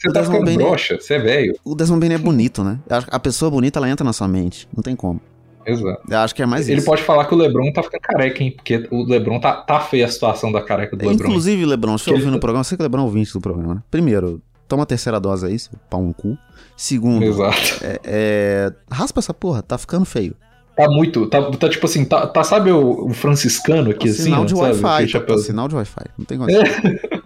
o 0.10 0.14
tá 0.14 0.24
ficando 0.24 0.46
Bain- 0.46 0.58
broxa, 0.58 0.98
você 1.00 1.16
é 1.16 1.20
velho. 1.20 1.56
o 1.64 1.76
Desmond 1.76 2.00
Bain 2.06 2.16
é 2.16 2.18
bonito, 2.18 2.64
né? 2.64 2.80
Eu 2.90 3.00
A 3.10 3.20
pessoa 3.20 3.52
bonita, 3.52 3.80
ela 3.80 3.90
entra 3.90 4.04
na 4.04 4.14
sua 4.14 4.28
mente. 4.28 4.68
Não 4.76 4.82
tem 4.84 4.96
como. 4.96 5.20
Exato. 5.66 6.02
Eu 6.10 6.18
acho 6.20 6.34
que 6.34 6.42
é 6.42 6.46
mais 6.46 6.70
Ele 6.70 6.78
isso. 6.78 6.86
pode 6.86 7.04
falar 7.04 7.26
que 7.26 7.34
o 7.34 7.38
Lebron 7.38 7.70
tá 7.74 7.84
ficando 7.84 8.00
careca, 8.02 8.42
hein? 8.42 8.54
Porque 8.56 8.88
o 8.90 9.04
Lebron 9.04 9.38
tá, 9.38 9.52
tá 9.54 9.82
feia 9.82 10.06
a 10.06 10.08
situação 10.10 10.50
da 10.50 10.62
careca 10.62 10.96
do 10.96 11.04
É, 11.04 11.10
Lebron. 11.10 11.28
Inclusive, 11.28 11.66
Lebron, 11.66 11.98
se 11.98 12.10
eu 12.10 12.14
ouvir 12.14 12.28
no 12.32 12.40
programa, 12.40 12.64
você 12.64 12.78
que 12.78 12.84
Lebron 12.84 13.02
é 13.02 13.06
ouvinte 13.06 13.34
do 13.34 13.42
programa, 13.42 13.76
né? 13.76 13.84
Primeiro, 13.92 14.42
toma 14.66 14.84
a 14.84 14.86
terceira 14.86 15.20
dose 15.20 15.46
aí, 15.46 15.60
seu 15.60 15.74
pau 15.90 16.02
no 16.02 16.14
cu. 16.14 16.38
Segundo, 16.78 17.26
Exato. 17.26 17.58
é, 17.84 18.00
é, 18.06 18.74
raspa 18.90 19.20
essa 19.20 19.34
porra, 19.34 19.62
tá 19.62 19.78
ficando 19.78 20.06
feio. 20.06 20.36
Tá 20.74 20.88
muito. 20.90 21.26
Tá, 21.26 21.42
tá 21.52 21.68
tipo 21.68 21.86
assim, 21.86 22.06
tá, 22.06 22.28
tá 22.28 22.44
sabe 22.46 22.72
o, 22.72 23.08
o 23.08 23.14
franciscano 23.14 23.90
aqui, 23.92 24.06
Tá 24.08 24.14
assim? 24.14 24.24
sinal 24.24 24.46
de? 24.46 24.54
Wi-Fi, 24.54 24.86
Aquele 25.04 25.12
tá, 25.12 25.20
tá 25.34 25.38
sinal 25.40 25.68
de 25.68 25.76
Wi-Fi. 25.76 26.06
Não 26.18 26.24
tem 26.26 26.38
condição. 26.38 26.64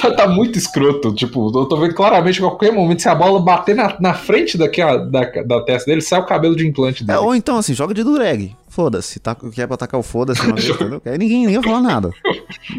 tá, 0.00 0.10
tá 0.14 0.28
muito 0.28 0.58
escroto. 0.58 1.14
Tipo, 1.14 1.46
eu 1.58 1.66
tô 1.66 1.76
vendo 1.76 1.94
claramente 1.94 2.38
que 2.38 2.44
a 2.44 2.48
qualquer 2.48 2.72
momento, 2.72 3.02
se 3.02 3.08
a 3.08 3.14
bola 3.14 3.40
bater 3.40 3.74
na, 3.74 3.96
na 4.00 4.14
frente 4.14 4.56
daqui, 4.58 4.82
ó, 4.82 4.96
da, 4.98 5.24
da 5.42 5.60
testa 5.62 5.90
dele, 5.90 6.00
sai 6.00 6.20
o 6.20 6.26
cabelo 6.26 6.56
de 6.56 6.66
implante 6.66 7.02
É, 7.02 7.06
dele. 7.06 7.18
ou 7.18 7.34
então, 7.34 7.56
assim, 7.56 7.74
joga 7.74 7.94
de 7.94 8.02
dureg. 8.02 8.54
Foda-se, 8.68 9.18
tá, 9.18 9.34
quer 9.34 9.66
pra 9.66 9.74
atacar 9.74 9.98
o 9.98 10.02
foda-se 10.02 10.40
uma 10.42 10.54
vez, 10.56 10.68
entendeu? 10.68 11.02
Aí 11.04 11.18
ninguém, 11.18 11.40
ninguém 11.46 11.60
vai 11.60 11.70
falar 11.70 11.80
nada. 11.82 12.10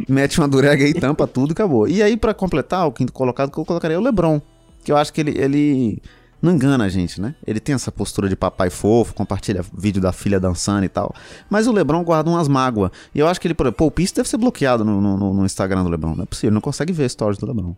Mete 0.07 0.39
uma 0.39 0.47
dureg 0.47 0.83
aí, 0.83 0.93
tampa 0.93 1.27
tudo 1.27 1.51
e 1.51 1.53
acabou. 1.53 1.87
E 1.87 2.01
aí, 2.01 2.15
pra 2.17 2.33
completar, 2.33 2.87
o 2.87 2.91
quinto 2.91 3.11
colocado 3.13 3.51
que 3.51 3.57
eu 3.59 3.65
colocaria 3.65 3.95
é 3.95 3.99
o 3.99 4.03
Lebron. 4.03 4.41
Que 4.83 4.91
eu 4.91 4.97
acho 4.97 5.11
que 5.13 5.21
ele, 5.21 5.37
ele 5.37 6.01
não 6.41 6.53
engana 6.53 6.85
a 6.85 6.89
gente, 6.89 7.21
né? 7.21 7.35
Ele 7.45 7.59
tem 7.59 7.75
essa 7.75 7.91
postura 7.91 8.27
de 8.27 8.35
papai 8.35 8.69
fofo, 8.69 9.13
compartilha 9.13 9.63
vídeo 9.77 10.01
da 10.01 10.11
filha 10.11 10.39
dançando 10.39 10.83
e 10.83 10.89
tal. 10.89 11.13
Mas 11.49 11.67
o 11.67 11.71
Lebron 11.71 12.03
guarda 12.03 12.29
umas 12.29 12.47
mágoas. 12.47 12.91
E 13.13 13.19
eu 13.19 13.27
acho 13.27 13.39
que 13.39 13.47
ele, 13.47 13.53
por 13.53 13.67
exemplo, 13.67 13.87
o 13.87 13.91
Pierce 13.91 14.15
deve 14.15 14.27
ser 14.27 14.37
bloqueado 14.37 14.83
no, 14.83 14.99
no, 14.99 15.33
no 15.33 15.45
Instagram 15.45 15.83
do 15.83 15.89
Lebron. 15.89 16.15
Não 16.15 16.23
é 16.23 16.25
possível, 16.25 16.49
ele 16.49 16.55
não 16.55 16.61
consegue 16.61 16.91
ver 16.91 17.09
stories 17.09 17.37
do 17.37 17.45
Lebron. 17.45 17.75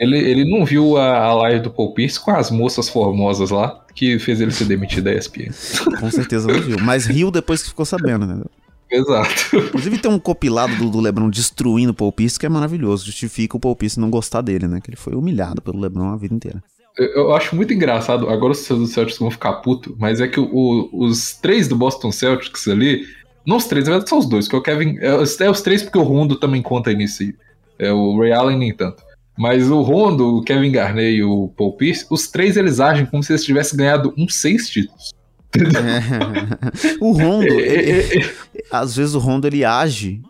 Ele, 0.00 0.18
ele 0.18 0.50
não 0.50 0.64
viu 0.64 0.96
a, 0.96 1.18
a 1.18 1.34
live 1.34 1.60
do 1.60 1.70
Paul 1.70 1.94
Pierce 1.94 2.18
com 2.18 2.30
as 2.30 2.50
moças 2.50 2.88
formosas 2.88 3.50
lá, 3.50 3.84
que 3.94 4.18
fez 4.18 4.40
ele 4.40 4.50
ser 4.50 4.64
demitido 4.64 5.04
da 5.04 5.14
ESPN. 5.14 5.52
Com 6.00 6.10
certeza 6.10 6.48
não 6.48 6.60
viu. 6.60 6.78
Mas 6.80 7.06
riu 7.06 7.30
depois 7.30 7.62
que 7.62 7.68
ficou 7.68 7.84
sabendo, 7.84 8.24
entendeu? 8.24 8.50
Exato. 8.90 9.56
Inclusive 9.56 9.98
tem 9.98 10.10
um 10.10 10.18
compilado 10.18 10.74
do, 10.76 10.90
do 10.90 11.00
LeBron 11.00 11.28
destruindo 11.28 11.90
o 11.90 11.94
Paul 11.94 12.12
Pierce 12.12 12.38
que 12.38 12.46
é 12.46 12.48
maravilhoso. 12.48 13.04
Justifica 13.04 13.56
o 13.56 13.60
Paul 13.60 13.76
Pierce 13.76 13.98
não 13.98 14.10
gostar 14.10 14.42
dele, 14.42 14.66
né? 14.68 14.80
Que 14.80 14.90
ele 14.90 14.96
foi 14.96 15.14
humilhado 15.14 15.60
pelo 15.60 15.80
LeBron 15.80 16.10
a 16.10 16.16
vida 16.16 16.34
inteira. 16.34 16.62
Eu, 16.98 17.34
acho 17.34 17.54
muito 17.54 17.74
engraçado, 17.74 18.28
agora 18.28 18.52
os 18.52 18.66
do 18.66 18.86
Celtics 18.86 19.18
vão 19.18 19.30
ficar 19.30 19.52
puto, 19.54 19.94
mas 19.98 20.20
é 20.20 20.26
que 20.28 20.40
o- 20.40 20.88
os 20.92 21.34
três 21.34 21.68
do 21.68 21.76
Boston 21.76 22.10
Celtics 22.10 22.66
ali, 22.68 23.04
não 23.46 23.58
os 23.58 23.66
três, 23.66 23.84
na 23.84 23.90
verdade 23.92 24.08
são 24.08 24.18
os 24.18 24.26
dois, 24.26 24.48
que 24.48 24.54
é 24.54 24.58
o 24.58 24.62
Kevin. 24.62 24.96
É, 25.00 25.14
os- 25.14 25.38
é 25.40 25.50
os 25.50 25.60
três 25.60 25.82
porque 25.82 25.98
o 25.98 26.02
Rondo 26.02 26.36
também 26.36 26.62
conta 26.62 26.92
nisso 26.92 27.22
aí. 27.22 27.34
É 27.78 27.92
o 27.92 28.18
Ray 28.18 28.32
Allen 28.32 28.58
nem 28.58 28.74
tanto. 28.74 29.02
Mas 29.38 29.70
o 29.70 29.82
Rondo, 29.82 30.38
o 30.38 30.42
Kevin 30.42 30.72
Garnett 30.72 31.16
e 31.18 31.22
o 31.22 31.48
Paul 31.56 31.74
Pierce, 31.76 32.06
os 32.10 32.28
três 32.28 32.56
eles 32.56 32.80
agem 32.80 33.04
como 33.04 33.22
se 33.22 33.32
eles 33.32 33.44
tivessem 33.44 33.76
ganhado 33.76 34.14
uns 34.16 34.34
seis 34.36 34.70
títulos. 34.70 35.12
É. 35.54 35.60
o 37.00 37.12
Rondo, 37.12 37.44
É, 37.44 37.50
ele- 37.50 38.24
é, 38.24 38.34
às 38.70 38.96
vezes 38.96 39.14
o 39.14 39.18
Rondo 39.18 39.46
ele 39.46 39.62
age, 39.64 40.22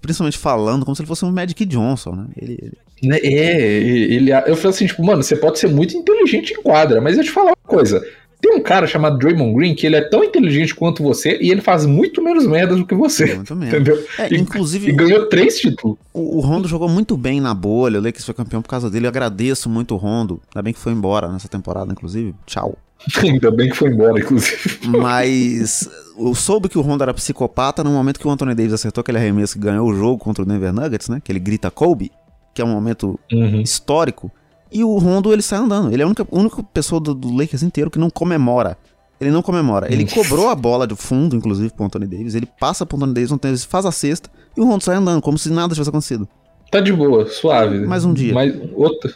principalmente 0.00 0.38
falando, 0.38 0.84
como 0.86 0.96
se 0.96 1.02
ele 1.02 1.06
fosse 1.06 1.24
um 1.26 1.30
Magic 1.30 1.62
Johnson, 1.66 2.12
né? 2.12 2.26
Ele, 2.36 2.58
ele- 2.62 2.78
É, 3.22 3.60
ele, 3.62 4.30
eu 4.32 4.56
falei 4.56 4.70
assim, 4.70 4.86
tipo, 4.86 5.04
mano, 5.04 5.22
você 5.22 5.36
pode 5.36 5.58
ser 5.58 5.68
muito 5.68 5.96
inteligente 5.96 6.52
em 6.52 6.62
quadra, 6.62 7.00
mas 7.00 7.16
eu 7.16 7.24
te 7.24 7.30
falar 7.30 7.48
uma 7.50 7.56
coisa. 7.66 8.04
Tem 8.40 8.54
um 8.54 8.60
cara 8.62 8.86
chamado 8.86 9.18
Draymond 9.18 9.52
Green 9.54 9.74
que 9.74 9.84
ele 9.84 9.96
é 9.96 10.00
tão 10.08 10.22
inteligente 10.22 10.72
quanto 10.72 11.02
você 11.02 11.36
e 11.40 11.50
ele 11.50 11.60
faz 11.60 11.84
muito 11.84 12.22
menos 12.22 12.46
merda 12.46 12.76
do 12.76 12.86
que 12.86 12.94
você. 12.94 13.34
muito 13.34 13.56
menos. 13.56 13.74
Entendeu? 13.74 14.04
É, 14.16 14.32
E- 14.32 14.36
inclusive, 14.38 14.90
E 14.90 14.92
ganhou 14.92 15.26
três 15.28 15.58
títulos. 15.58 15.96
o, 16.14 16.36
o 16.38 16.40
Rondo 16.40 16.68
jogou 16.68 16.88
muito 16.88 17.16
bem 17.16 17.40
na 17.40 17.52
bolha. 17.52 17.98
O 17.98 18.02
Lakers 18.02 18.24
foi 18.24 18.34
campeão 18.34 18.62
por 18.62 18.68
causa 18.68 18.88
dele. 18.88 19.06
Eu 19.06 19.10
agradeço 19.10 19.68
muito 19.68 19.92
o 19.94 19.96
Rondo. 19.96 20.40
Ainda 20.54 20.62
bem 20.62 20.72
que 20.72 20.78
foi 20.78 20.92
embora 20.92 21.26
nessa 21.26 21.48
temporada, 21.48 21.90
inclusive. 21.90 22.32
Tchau. 22.46 22.78
Ainda 23.22 23.50
bem 23.50 23.70
que 23.70 23.76
foi 23.76 23.90
embora, 23.90 24.20
inclusive. 24.20 24.86
Mas 24.86 25.88
eu 26.16 26.32
soube 26.34 26.68
que 26.68 26.78
o 26.78 26.80
Rondo 26.80 27.02
era 27.02 27.14
psicopata 27.14 27.82
no 27.82 27.90
momento 27.90 28.20
que 28.20 28.26
o 28.26 28.30
Anthony 28.30 28.54
Davis 28.54 28.72
acertou 28.72 29.00
aquele 29.02 29.18
arremesso 29.18 29.54
que 29.54 29.60
ganhou 29.64 29.88
o 29.88 29.94
jogo 29.94 30.18
contra 30.18 30.42
o 30.44 30.46
Denver 30.46 30.72
Nuggets, 30.72 31.08
né? 31.08 31.20
Que 31.24 31.32
ele 31.32 31.38
grita 31.40 31.70
Kobe, 31.72 32.12
que 32.54 32.62
é 32.62 32.64
um 32.64 32.68
momento 32.68 33.18
histórico. 33.62 34.30
E 34.70 34.84
o 34.84 34.98
Rondo, 34.98 35.32
ele 35.32 35.42
sai 35.42 35.58
andando. 35.58 35.92
Ele 35.92 36.02
é 36.02 36.04
a 36.04 36.06
única, 36.06 36.26
única 36.30 36.62
pessoa 36.62 37.00
do, 37.00 37.14
do 37.14 37.34
Lakers 37.34 37.62
inteiro 37.62 37.90
que 37.90 37.98
não 37.98 38.10
comemora. 38.10 38.76
Ele 39.20 39.30
não 39.30 39.42
comemora. 39.42 39.92
Ele 39.92 40.06
cobrou 40.06 40.48
a 40.48 40.54
bola 40.54 40.86
de 40.86 40.94
fundo, 40.94 41.34
inclusive, 41.34 41.70
pro 41.70 41.84
Anthony 41.84 42.06
Davis. 42.06 42.34
Ele 42.34 42.48
passa 42.60 42.86
pro 42.86 42.96
Anthony 42.96 43.14
Davis, 43.14 43.32
Anthony 43.32 43.52
Davis 43.52 43.64
faz 43.64 43.84
a 43.84 43.92
cesta 43.92 44.30
e 44.56 44.60
o 44.60 44.64
Rondo 44.64 44.84
sai 44.84 44.96
andando, 44.96 45.20
como 45.20 45.36
se 45.38 45.50
nada 45.50 45.72
tivesse 45.74 45.88
acontecido. 45.88 46.28
Tá 46.70 46.80
de 46.80 46.92
boa, 46.92 47.26
suave. 47.26 47.80
Mais 47.86 48.04
um 48.04 48.12
dia. 48.12 48.34
Mais 48.34 48.54
outro. 48.74 49.14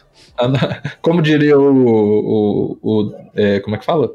Como 1.02 1.20
diria 1.20 1.58
o. 1.58 1.72
o, 1.72 2.78
o 2.82 3.14
é, 3.34 3.60
como 3.60 3.76
é 3.76 3.78
que 3.78 3.84
fala? 3.84 4.10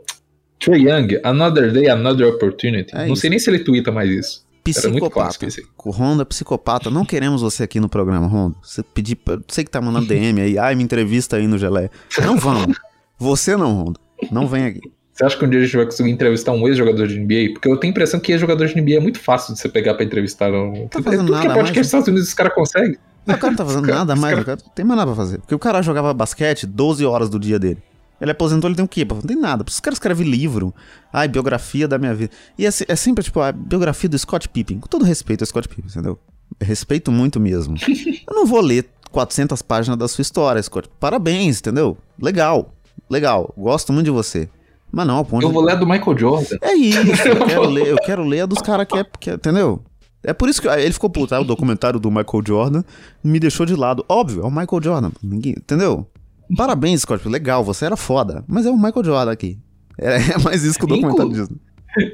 Trey 0.59 0.89
Young, 0.89 1.19
another 1.23 1.71
day, 1.71 1.87
another 1.87 2.27
opportunity. 2.27 2.89
É 2.95 3.07
Não 3.07 3.15
sei 3.15 3.29
nem 3.29 3.37
se 3.37 3.49
ele 3.49 3.59
twitta 3.59 3.91
mais 3.91 4.09
isso. 4.09 4.46
Psicopata. 4.73 5.47
Honda, 5.85 6.25
psicopata. 6.25 6.89
Não 6.89 7.05
queremos 7.05 7.41
você 7.41 7.63
aqui 7.63 7.79
no 7.79 7.89
programa, 7.89 8.27
Honda. 8.27 8.55
Você 8.61 8.83
pedir. 8.83 9.17
Sei 9.47 9.63
que 9.63 9.71
tá 9.71 9.81
mandando 9.81 10.05
DM 10.07 10.41
aí. 10.41 10.57
Ai, 10.57 10.75
me 10.75 10.83
entrevista 10.83 11.37
aí 11.37 11.47
no 11.47 11.57
Gelé. 11.57 11.89
Não 12.19 12.37
vamos. 12.37 12.77
Você 13.17 13.55
não, 13.55 13.83
Honda. 13.83 13.99
Não 14.31 14.47
vem 14.47 14.65
aqui. 14.65 14.81
Você 15.13 15.25
acha 15.25 15.37
que 15.37 15.45
um 15.45 15.49
dia 15.49 15.59
a 15.59 15.63
gente 15.63 15.75
vai 15.75 15.85
conseguir 15.85 16.11
entrevistar 16.11 16.51
um 16.51 16.67
ex-jogador 16.67 17.07
de 17.07 17.19
NBA? 17.19 17.53
Porque 17.53 17.67
eu 17.67 17.77
tenho 17.77 17.91
a 17.91 17.93
impressão 17.93 18.19
que 18.19 18.31
ex-jogador 18.31 18.67
de 18.67 18.79
NBA 18.79 18.97
é 18.97 18.99
muito 18.99 19.19
fácil 19.19 19.53
de 19.53 19.59
você 19.59 19.67
pegar 19.67 19.95
pra 19.95 20.05
entrevistar. 20.05 20.51
Não 20.51 20.87
tá 20.87 21.01
fazendo 21.01 21.21
é 21.21 21.25
tudo 21.25 21.31
nada 21.31 21.45
que 21.45 21.51
é 21.51 21.53
podcast 21.55 21.77
nos 21.79 21.87
Estados 21.87 22.07
Unidos 22.07 22.27
os 22.27 22.33
caras 22.35 22.53
conseguem. 22.53 22.97
O 23.25 23.33
cara 23.33 23.47
não 23.47 23.55
tá 23.55 23.65
fazendo 23.65 23.87
nada 23.89 24.15
mais, 24.15 24.43
cara... 24.43 24.59
não 24.63 24.71
tem 24.73 24.85
mais 24.85 24.97
nada 24.99 25.11
pra 25.11 25.23
fazer. 25.23 25.39
Porque 25.39 25.55
o 25.55 25.59
cara 25.59 25.81
jogava 25.81 26.13
basquete 26.13 26.67
12 26.67 27.03
horas 27.03 27.29
do 27.31 27.39
dia 27.39 27.57
dele. 27.57 27.79
Ele 28.19 28.31
aposentou, 28.31 28.67
ele 28.67 28.75
tem 28.75 28.85
o 28.85 28.87
quê? 28.87 29.05
Não 29.05 29.21
tem 29.21 29.37
nada. 29.37 29.63
Os 29.67 29.79
caras 29.79 29.97
escrevem 29.97 30.27
livro. 30.27 30.73
Ai, 31.13 31.27
biografia 31.27 31.87
da 31.87 31.97
minha 31.97 32.13
vida. 32.13 32.31
E 32.57 32.65
é, 32.65 32.69
é, 32.69 32.95
sempre, 32.95 33.23
tipo, 33.23 33.39
a 33.39 33.51
biografia 33.51 34.09
do 34.09 34.17
Scott 34.17 34.49
Pippen. 34.49 34.79
Com 34.79 34.87
todo 34.87 35.05
respeito 35.05 35.43
ao 35.43 35.47
Scott 35.47 35.67
Pippen, 35.67 35.85
entendeu? 35.87 36.19
respeito 36.61 37.11
muito 37.11 37.39
mesmo. 37.39 37.75
Eu 38.27 38.35
não 38.35 38.45
vou 38.45 38.61
ler 38.61 38.89
400 39.11 39.61
páginas 39.61 39.97
da 39.97 40.07
sua 40.07 40.21
história, 40.21 40.61
Scott. 40.61 40.89
Parabéns, 40.99 41.59
entendeu? 41.59 41.97
Legal. 42.19 42.73
Legal. 43.09 43.53
Gosto 43.57 43.93
muito 43.93 44.05
de 44.05 44.11
você. 44.11 44.49
Mas 44.91 45.05
não, 45.05 45.17
ao 45.17 45.25
ponto 45.25 45.45
Eu 45.45 45.51
vou 45.51 45.61
ler 45.61 45.73
a 45.73 45.75
do 45.75 45.85
Michael 45.85 46.17
Jordan. 46.17 46.57
É 46.61 46.73
isso. 46.73 47.27
Eu 47.27 47.45
quero 47.45 47.69
ler, 47.69 47.87
eu 47.87 47.97
quero 47.97 48.23
ler 48.23 48.41
a 48.41 48.45
dos 48.45 48.61
caras 48.61 48.87
que 48.87 48.97
é, 48.97 49.05
que 49.19 49.29
é, 49.29 49.33
Entendeu? 49.33 49.81
É 50.23 50.33
por 50.33 50.49
isso 50.49 50.61
que 50.61 50.67
ele 50.67 50.91
ficou 50.91 51.09
puto. 51.09 51.35
Ah, 51.35 51.39
o 51.39 51.43
documentário 51.43 51.99
do 51.99 52.09
Michael 52.09 52.43
Jordan 52.45 52.83
me 53.23 53.39
deixou 53.39 53.65
de 53.65 53.75
lado. 53.75 54.03
Óbvio, 54.09 54.43
é 54.43 54.45
o 54.45 54.49
Michael 54.49 54.81
Jordan. 54.81 55.11
Ninguém, 55.21 55.53
entendeu? 55.53 56.07
Parabéns, 56.55 57.01
Scott. 57.01 57.27
Legal, 57.27 57.63
você 57.63 57.85
era 57.85 57.97
foda. 57.97 58.43
Mas 58.47 58.65
é 58.65 58.71
o 58.71 58.75
Michael 58.77 59.03
Jordan 59.03 59.31
aqui. 59.31 59.57
É, 59.97 60.17
é 60.35 60.37
mais 60.43 60.63
isso 60.63 60.77
que 60.77 60.85
o 60.85 60.87
documentário 60.87 61.31
Inclu 61.31 61.47
diz. 61.47 61.49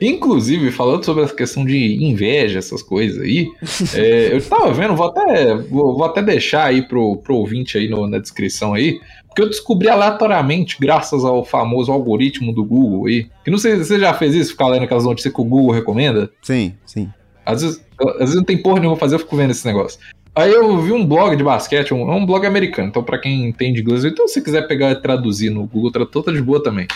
Inclusive, 0.01 0.71
falando 0.71 1.03
sobre 1.03 1.23
essa 1.23 1.35
questão 1.35 1.65
de 1.65 2.03
inveja, 2.03 2.59
essas 2.59 2.81
coisas 2.81 3.21
aí, 3.21 3.49
é, 3.93 4.33
eu 4.33 4.41
tava 4.41 4.71
vendo, 4.73 4.95
vou 4.95 5.07
até, 5.07 5.55
vou, 5.55 5.97
vou, 5.97 6.05
até 6.05 6.21
deixar 6.21 6.65
aí 6.65 6.81
pro, 6.87 7.17
pro 7.17 7.35
ouvinte 7.35 7.77
aí 7.77 7.89
no, 7.89 8.07
na 8.07 8.17
descrição 8.17 8.73
aí, 8.73 8.99
porque 9.27 9.41
eu 9.41 9.49
descobri 9.49 9.89
aleatoriamente, 9.89 10.77
graças 10.79 11.25
ao 11.25 11.43
famoso 11.43 11.91
algoritmo 11.91 12.53
do 12.53 12.63
Google 12.63 13.07
aí, 13.07 13.27
que 13.43 13.51
não 13.51 13.57
sei 13.57 13.73
se 13.73 13.85
você 13.85 13.99
já 13.99 14.13
fez 14.13 14.33
isso, 14.35 14.51
ficar 14.51 14.67
lendo 14.67 14.83
aquelas 14.83 15.03
notícias 15.03 15.33
que 15.33 15.41
o 15.41 15.45
Google 15.45 15.73
recomenda? 15.73 16.31
Sim, 16.41 16.75
sim. 16.85 17.11
Às 17.45 17.61
vezes, 17.61 17.85
às 17.99 18.19
vezes 18.19 18.35
não 18.35 18.43
tem 18.43 18.61
porra 18.61 18.79
nenhuma 18.79 18.95
fazer, 18.95 19.15
eu 19.15 19.19
fico 19.19 19.35
vendo 19.35 19.51
esse 19.51 19.65
negócio. 19.65 19.99
Aí 20.35 20.51
eu 20.51 20.79
vi 20.79 20.91
um 20.91 21.05
blog 21.05 21.35
de 21.35 21.43
basquete, 21.43 21.93
um, 21.93 22.11
é 22.11 22.15
um 22.15 22.25
blog 22.25 22.45
americano, 22.45 22.87
então 22.87 23.03
para 23.03 23.19
quem 23.19 23.47
entende 23.47 23.81
inglês, 23.81 24.03
então 24.03 24.27
se 24.27 24.41
quiser 24.41 24.67
pegar 24.67 24.91
e 24.91 24.95
traduzir 24.95 25.51
no 25.51 25.67
Google 25.67 25.91
Tradutor, 25.91 26.23
tá 26.23 26.31
de 26.31 26.41
boa 26.41 26.61
também. 26.61 26.87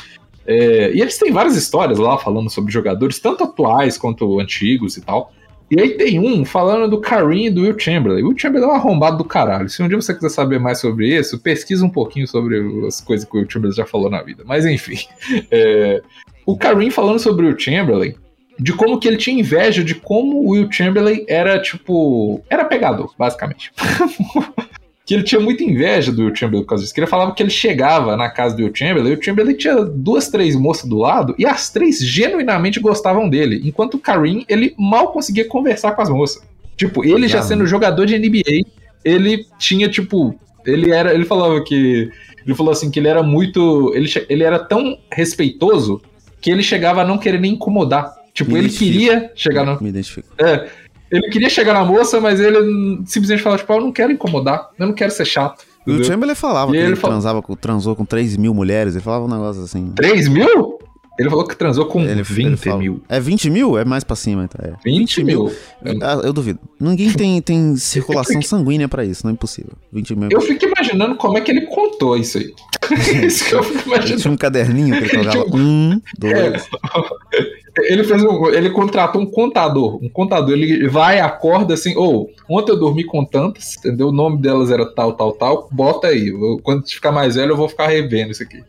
É, 0.46 0.92
e 0.92 1.02
eles 1.02 1.18
têm 1.18 1.32
várias 1.32 1.56
histórias 1.56 2.00
lá 2.00 2.18
falando 2.18 2.50
sobre 2.50 2.72
jogadores, 2.72 3.20
tanto 3.20 3.44
atuais 3.44 3.98
quanto 3.98 4.40
antigos 4.40 4.98
e 4.98 5.02
tal. 5.02 5.32
E 5.70 5.80
aí 5.80 5.98
tem 5.98 6.18
um 6.18 6.46
falando 6.46 6.90
do 6.90 7.02
Kareem 7.02 7.48
e 7.48 7.50
do 7.50 7.64
Will 7.64 7.78
Chamberlain. 7.78 8.24
O 8.24 8.30
Will 8.30 8.38
Chamberlain 8.38 8.70
é 8.70 8.72
um 8.72 8.76
arrombado 8.76 9.18
do 9.18 9.26
caralho. 9.26 9.68
Se 9.68 9.84
um 9.84 9.88
dia 9.90 10.00
você 10.00 10.14
quiser 10.14 10.30
saber 10.30 10.60
mais 10.60 10.80
sobre 10.80 11.14
isso, 11.14 11.38
pesquisa 11.38 11.86
um 11.86 11.90
pouquinho 11.90 12.26
sobre 12.26 12.88
as 12.88 13.02
coisas 13.02 13.28
que 13.30 13.36
o 13.36 13.42
Will 13.42 13.50
Chamberlain 13.50 13.76
já 13.76 13.86
falou 13.86 14.10
na 14.10 14.24
vida. 14.24 14.44
Mas 14.46 14.66
enfim. 14.66 14.98
É, 15.52 16.02
o 16.46 16.58
Kareem 16.58 16.90
falando 16.90 17.20
sobre 17.20 17.46
o 17.46 17.50
Will 17.50 17.60
Chamberlain 17.60 18.16
de 18.60 18.74
como 18.74 19.00
que 19.00 19.08
ele 19.08 19.18
tinha 19.18 19.40
inveja 19.40 19.84
de 19.84 19.96
como 19.96 20.38
o 20.38 20.50
Will 20.50 20.72
Chamberlain 20.72 21.26
era, 21.28 21.62
tipo. 21.62 22.42
Era 22.50 22.66
pegador, 22.66 23.14
basicamente. 23.18 23.72
que 25.06 25.14
ele 25.14 25.24
tinha 25.24 25.40
muita 25.40 25.64
inveja 25.64 26.12
do 26.12 26.24
Will 26.24 26.36
Chamberlain 26.36 26.64
por 26.64 26.70
causa 26.70 26.84
disso. 26.84 26.94
Que 26.94 27.00
ele 27.00 27.08
falava 27.08 27.34
que 27.34 27.42
ele 27.42 27.50
chegava 27.50 28.18
na 28.18 28.30
casa 28.30 28.56
do 28.56 28.64
Will 28.64 28.76
Chamberlain 28.76 29.12
e 29.12 29.16
o 29.16 29.24
Chamberlain 29.24 29.56
tinha 29.56 29.86
duas, 29.86 30.28
três 30.28 30.56
moças 30.56 30.90
do 30.90 30.98
lado 30.98 31.34
e 31.38 31.46
as 31.46 31.70
três 31.70 32.00
genuinamente 32.00 32.80
gostavam 32.80 33.30
dele. 33.30 33.62
Enquanto 33.64 33.94
o 33.94 34.00
Kareem, 34.00 34.46
ele 34.50 34.76
mal 34.78 35.14
conseguia 35.14 35.48
conversar 35.48 35.94
com 35.94 36.02
as 36.02 36.10
moças. 36.10 36.44
Tipo, 36.76 37.04
ele 37.04 37.28
já 37.28 37.42
sendo 37.42 37.66
jogador 37.66 38.06
de 38.06 38.20
NBA, 38.20 38.68
ele 39.04 39.46
tinha, 39.58 39.88
tipo. 39.90 40.38
Ele 40.66 40.92
era. 40.92 41.14
Ele 41.14 41.26
falava 41.26 41.64
que. 41.64 42.12
Ele 42.46 42.56
falou 42.56 42.72
assim 42.72 42.92
que 42.92 43.00
ele 43.00 43.08
era 43.08 43.24
muito. 43.24 43.94
Ele, 43.96 44.10
ele 44.30 44.44
era 44.44 44.60
tão 44.60 44.98
respeitoso 45.12 46.02
que 46.42 46.52
ele 46.52 46.62
chegava 46.62 47.02
a 47.02 47.06
não 47.06 47.18
querer 47.18 47.40
nem 47.40 47.54
incomodar. 47.54 48.14
Tipo, 48.38 48.52
me 48.52 48.60
ele 48.60 48.70
queria 48.70 49.32
chegar 49.34 49.66
na. 49.66 49.82
Me 49.82 49.90
identifico. 49.90 50.28
É. 50.38 50.70
Ele 51.10 51.28
queria 51.30 51.50
chegar 51.50 51.74
na 51.74 51.84
moça, 51.84 52.20
mas 52.22 52.40
ele 52.40 53.02
simplesmente 53.06 53.42
falava, 53.42 53.60
tipo, 53.60 53.74
ah, 53.74 53.78
eu 53.78 53.82
não 53.82 53.92
quero 53.92 54.12
incomodar, 54.12 54.70
eu 54.78 54.86
não 54.86 54.94
quero 54.94 55.10
ser 55.10 55.26
chato. 55.26 55.66
E 55.88 55.92
o 55.92 56.04
Chamberlain 56.04 56.36
falava 56.36 56.70
que 56.72 56.78
ele, 56.78 56.88
ele 56.88 56.98
transava, 56.98 57.42
transou 57.60 57.96
com 57.96 58.06
3 58.06 58.38
mil 58.38 58.54
mulheres, 58.54 58.94
ele 58.94 59.04
falava 59.04 59.26
um 59.26 59.30
negócio 59.30 59.64
assim. 59.64 59.92
3 59.96 60.28
mil? 60.28 60.78
Ele 61.18 61.30
falou 61.32 61.48
que 61.48 61.56
transou 61.56 61.88
com 61.88 62.02
ele, 62.02 62.22
20 62.22 62.46
ele 62.46 62.58
fala, 62.58 62.78
mil. 62.78 63.02
É 63.10 63.20
20 63.20 63.50
mil? 63.50 63.76
É 63.76 63.84
mais 63.84 64.04
pra 64.04 64.16
cima, 64.16 64.44
então. 64.44 64.64
É. 64.64 64.76
20, 64.84 65.16
20 65.16 65.24
mil. 65.24 65.46
mil. 65.46 65.54
Eu, 65.84 66.00
ah, 66.04 66.22
eu 66.24 66.32
duvido. 66.32 66.60
Ninguém 66.80 67.12
tem, 67.12 67.42
tem 67.42 67.76
circulação 67.76 68.40
sanguínea 68.44 68.88
pra 68.88 69.04
isso, 69.04 69.26
não 69.26 69.32
é 69.32 69.34
impossível. 69.34 69.72
20 69.92 70.16
mil. 70.16 70.30
Eu 70.32 70.42
fico 70.42 70.66
imaginando 70.66 71.16
como 71.16 71.40
é 71.40 71.42
que 71.42 71.50
ele 71.50 71.62
contou 71.62 72.16
isso 72.16 72.38
aí. 72.38 72.54
isso 73.26 73.46
que 73.46 73.56
eu 73.56 73.64
fico 73.64 73.88
imaginando. 73.88 74.14
Ele 74.14 74.22
tinha 74.22 74.32
um 74.32 74.38
caderninho 74.38 74.96
que 74.96 75.04
ele 75.06 75.10
colocava 75.10 75.58
um, 75.58 76.00
dois. 76.20 76.36
É. 76.36 77.67
Ele 77.84 78.04
fez 78.04 78.24
um, 78.24 78.48
ele 78.48 78.70
contratou 78.70 79.22
um 79.22 79.26
contador, 79.26 80.04
um 80.04 80.10
contador, 80.10 80.54
ele 80.54 80.88
vai, 80.88 81.20
acorda 81.20 81.74
assim, 81.74 81.96
ou 81.96 82.30
oh, 82.48 82.58
ontem 82.58 82.72
eu 82.72 82.80
dormi 82.80 83.04
com 83.04 83.24
tantas, 83.24 83.78
entendeu? 83.78 84.08
O 84.08 84.12
nome 84.12 84.38
delas 84.38 84.72
era 84.72 84.86
tal, 84.86 85.14
tal, 85.14 85.34
tal, 85.34 85.68
bota 85.72 86.08
aí. 86.08 86.28
Eu, 86.28 86.60
quando 86.64 86.88
ficar 86.88 87.12
mais 87.12 87.36
velho 87.36 87.52
eu 87.52 87.58
vou 87.58 87.70
ficar 87.70 87.88
revendo 87.88 88.32
isso 88.32 88.44
aqui. 88.44 88.64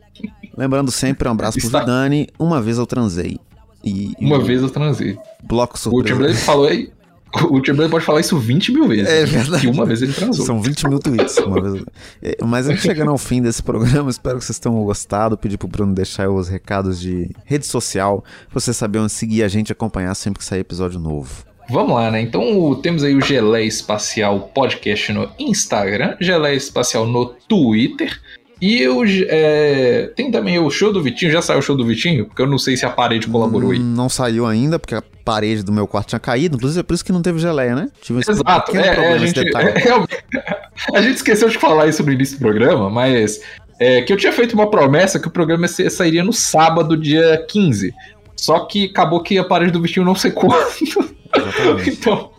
Lembrando 0.57 0.91
sempre, 0.91 1.29
um 1.29 1.33
abraço 1.33 1.59
Está... 1.59 1.79
pro 1.79 1.87
Vidani, 1.87 2.29
uma 2.39 2.61
vez 2.61 2.79
eu 2.79 2.87
transei. 2.87 3.39
E, 3.85 4.13
uma 4.19 4.39
vez 4.41 4.63
eu 4.63 4.71
transei. 4.71 5.17
Bloco 5.43 5.79
surpresa. 5.79 6.15
O 6.15 6.17
Timberlake 6.17 6.45
falou 6.45 6.67
aí, 6.67 6.91
o 7.51 7.61
Timberlake 7.61 7.91
pode 7.91 8.05
falar 8.05 8.21
isso 8.21 8.39
20 8.39 8.73
mil 8.73 8.89
vezes. 8.89 9.09
É 9.09 9.25
verdade. 9.25 9.63
Que 9.63 9.69
uma 9.69 9.85
vez 9.85 10.03
ele 10.03 10.13
transou. 10.13 10.47
São 10.47 10.61
20 10.61 10.89
mil 10.89 10.99
tweets. 10.99 11.37
Uma 11.39 11.61
vez... 11.61 11.85
É, 12.23 12.37
mas 12.45 12.67
chegando 12.81 13.11
ao 13.11 13.19
fim 13.19 13.43
desse 13.43 13.63
programa, 13.63 14.09
espero 14.11 14.39
que 14.39 14.45
vocês 14.45 14.59
tenham 14.59 14.83
gostado. 14.85 15.37
Pedir 15.37 15.59
pro 15.59 15.69
Bruno 15.69 15.95
deixar 15.95 16.29
os 16.31 16.49
recados 16.49 16.99
de 16.99 17.31
rede 17.45 17.67
social, 17.67 18.25
pra 18.51 18.61
você 18.61 18.73
saber 18.73 18.99
onde 18.99 19.13
seguir 19.13 19.43
a 19.43 19.49
gente 19.49 19.69
e 19.69 19.73
acompanhar 19.73 20.15
sempre 20.15 20.39
que 20.39 20.45
sair 20.45 20.61
episódio 20.61 20.99
novo. 20.99 21.49
Vamos 21.71 21.95
lá, 21.95 22.11
né? 22.11 22.21
Então 22.23 22.75
temos 22.83 23.05
aí 23.05 23.15
o 23.15 23.21
Gelé 23.21 23.65
Espacial 23.65 24.51
Podcast 24.55 25.13
no 25.13 25.31
Instagram, 25.39 26.17
Gelé 26.19 26.55
Espacial 26.55 27.07
no 27.07 27.27
Twitter. 27.27 28.19
E 28.61 28.83
eu, 28.83 29.03
é, 29.07 30.11
tem 30.17 30.31
também 30.31 30.59
o 30.59 30.69
show 30.69 30.93
do 30.93 31.01
Vitinho, 31.01 31.31
já 31.31 31.41
saiu 31.41 31.61
o 31.61 31.63
show 31.63 31.77
do 31.77 31.87
Vitinho? 31.87 32.27
Porque 32.27 32.43
eu 32.43 32.47
não 32.47 32.59
sei 32.59 32.77
se 32.77 32.85
a 32.85 32.91
parede 32.91 33.29
colaborou 33.29 33.71
aí. 33.71 33.79
Não 33.79 34.09
saiu 34.09 34.47
ainda, 34.47 34.79
porque 34.79 34.97
a 34.97 35.03
parede 35.25 35.63
do 35.63 35.71
meu 35.71 35.87
quarto 35.87 36.09
tinha 36.09 36.19
caído, 36.19 36.57
inclusive 36.57 36.81
é 36.81 36.83
por 36.83 36.95
isso 36.95 37.05
que 37.05 37.13
não 37.13 37.23
teve 37.23 37.39
geleia, 37.39 37.77
né? 37.77 37.89
Tive 38.01 38.21
Exato, 38.21 38.77
é, 38.77 38.87
é, 38.87 39.13
a, 39.13 39.19
gente, 39.19 39.39
é, 39.47 40.97
a 40.97 41.01
gente 41.01 41.17
esqueceu 41.17 41.49
de 41.49 41.59
falar 41.59 41.87
isso 41.87 42.03
no 42.03 42.11
início 42.11 42.37
do 42.37 42.41
programa, 42.41 42.91
mas 42.91 43.41
é, 43.79 44.03
que 44.03 44.13
eu 44.13 44.17
tinha 44.17 44.33
feito 44.33 44.55
uma 44.55 44.69
promessa 44.69 45.21
que 45.21 45.29
o 45.29 45.31
programa 45.31 45.69
sairia 45.69 46.25
no 46.25 46.33
sábado, 46.33 46.97
dia 46.97 47.45
15. 47.49 47.95
Só 48.35 48.61
que 48.61 48.87
acabou 48.87 49.23
que 49.23 49.39
a 49.39 49.45
parede 49.45 49.73
do 49.73 49.81
Vitinho 49.81 50.05
não 50.05 50.15
secou. 50.15 50.51
então... 51.87 52.31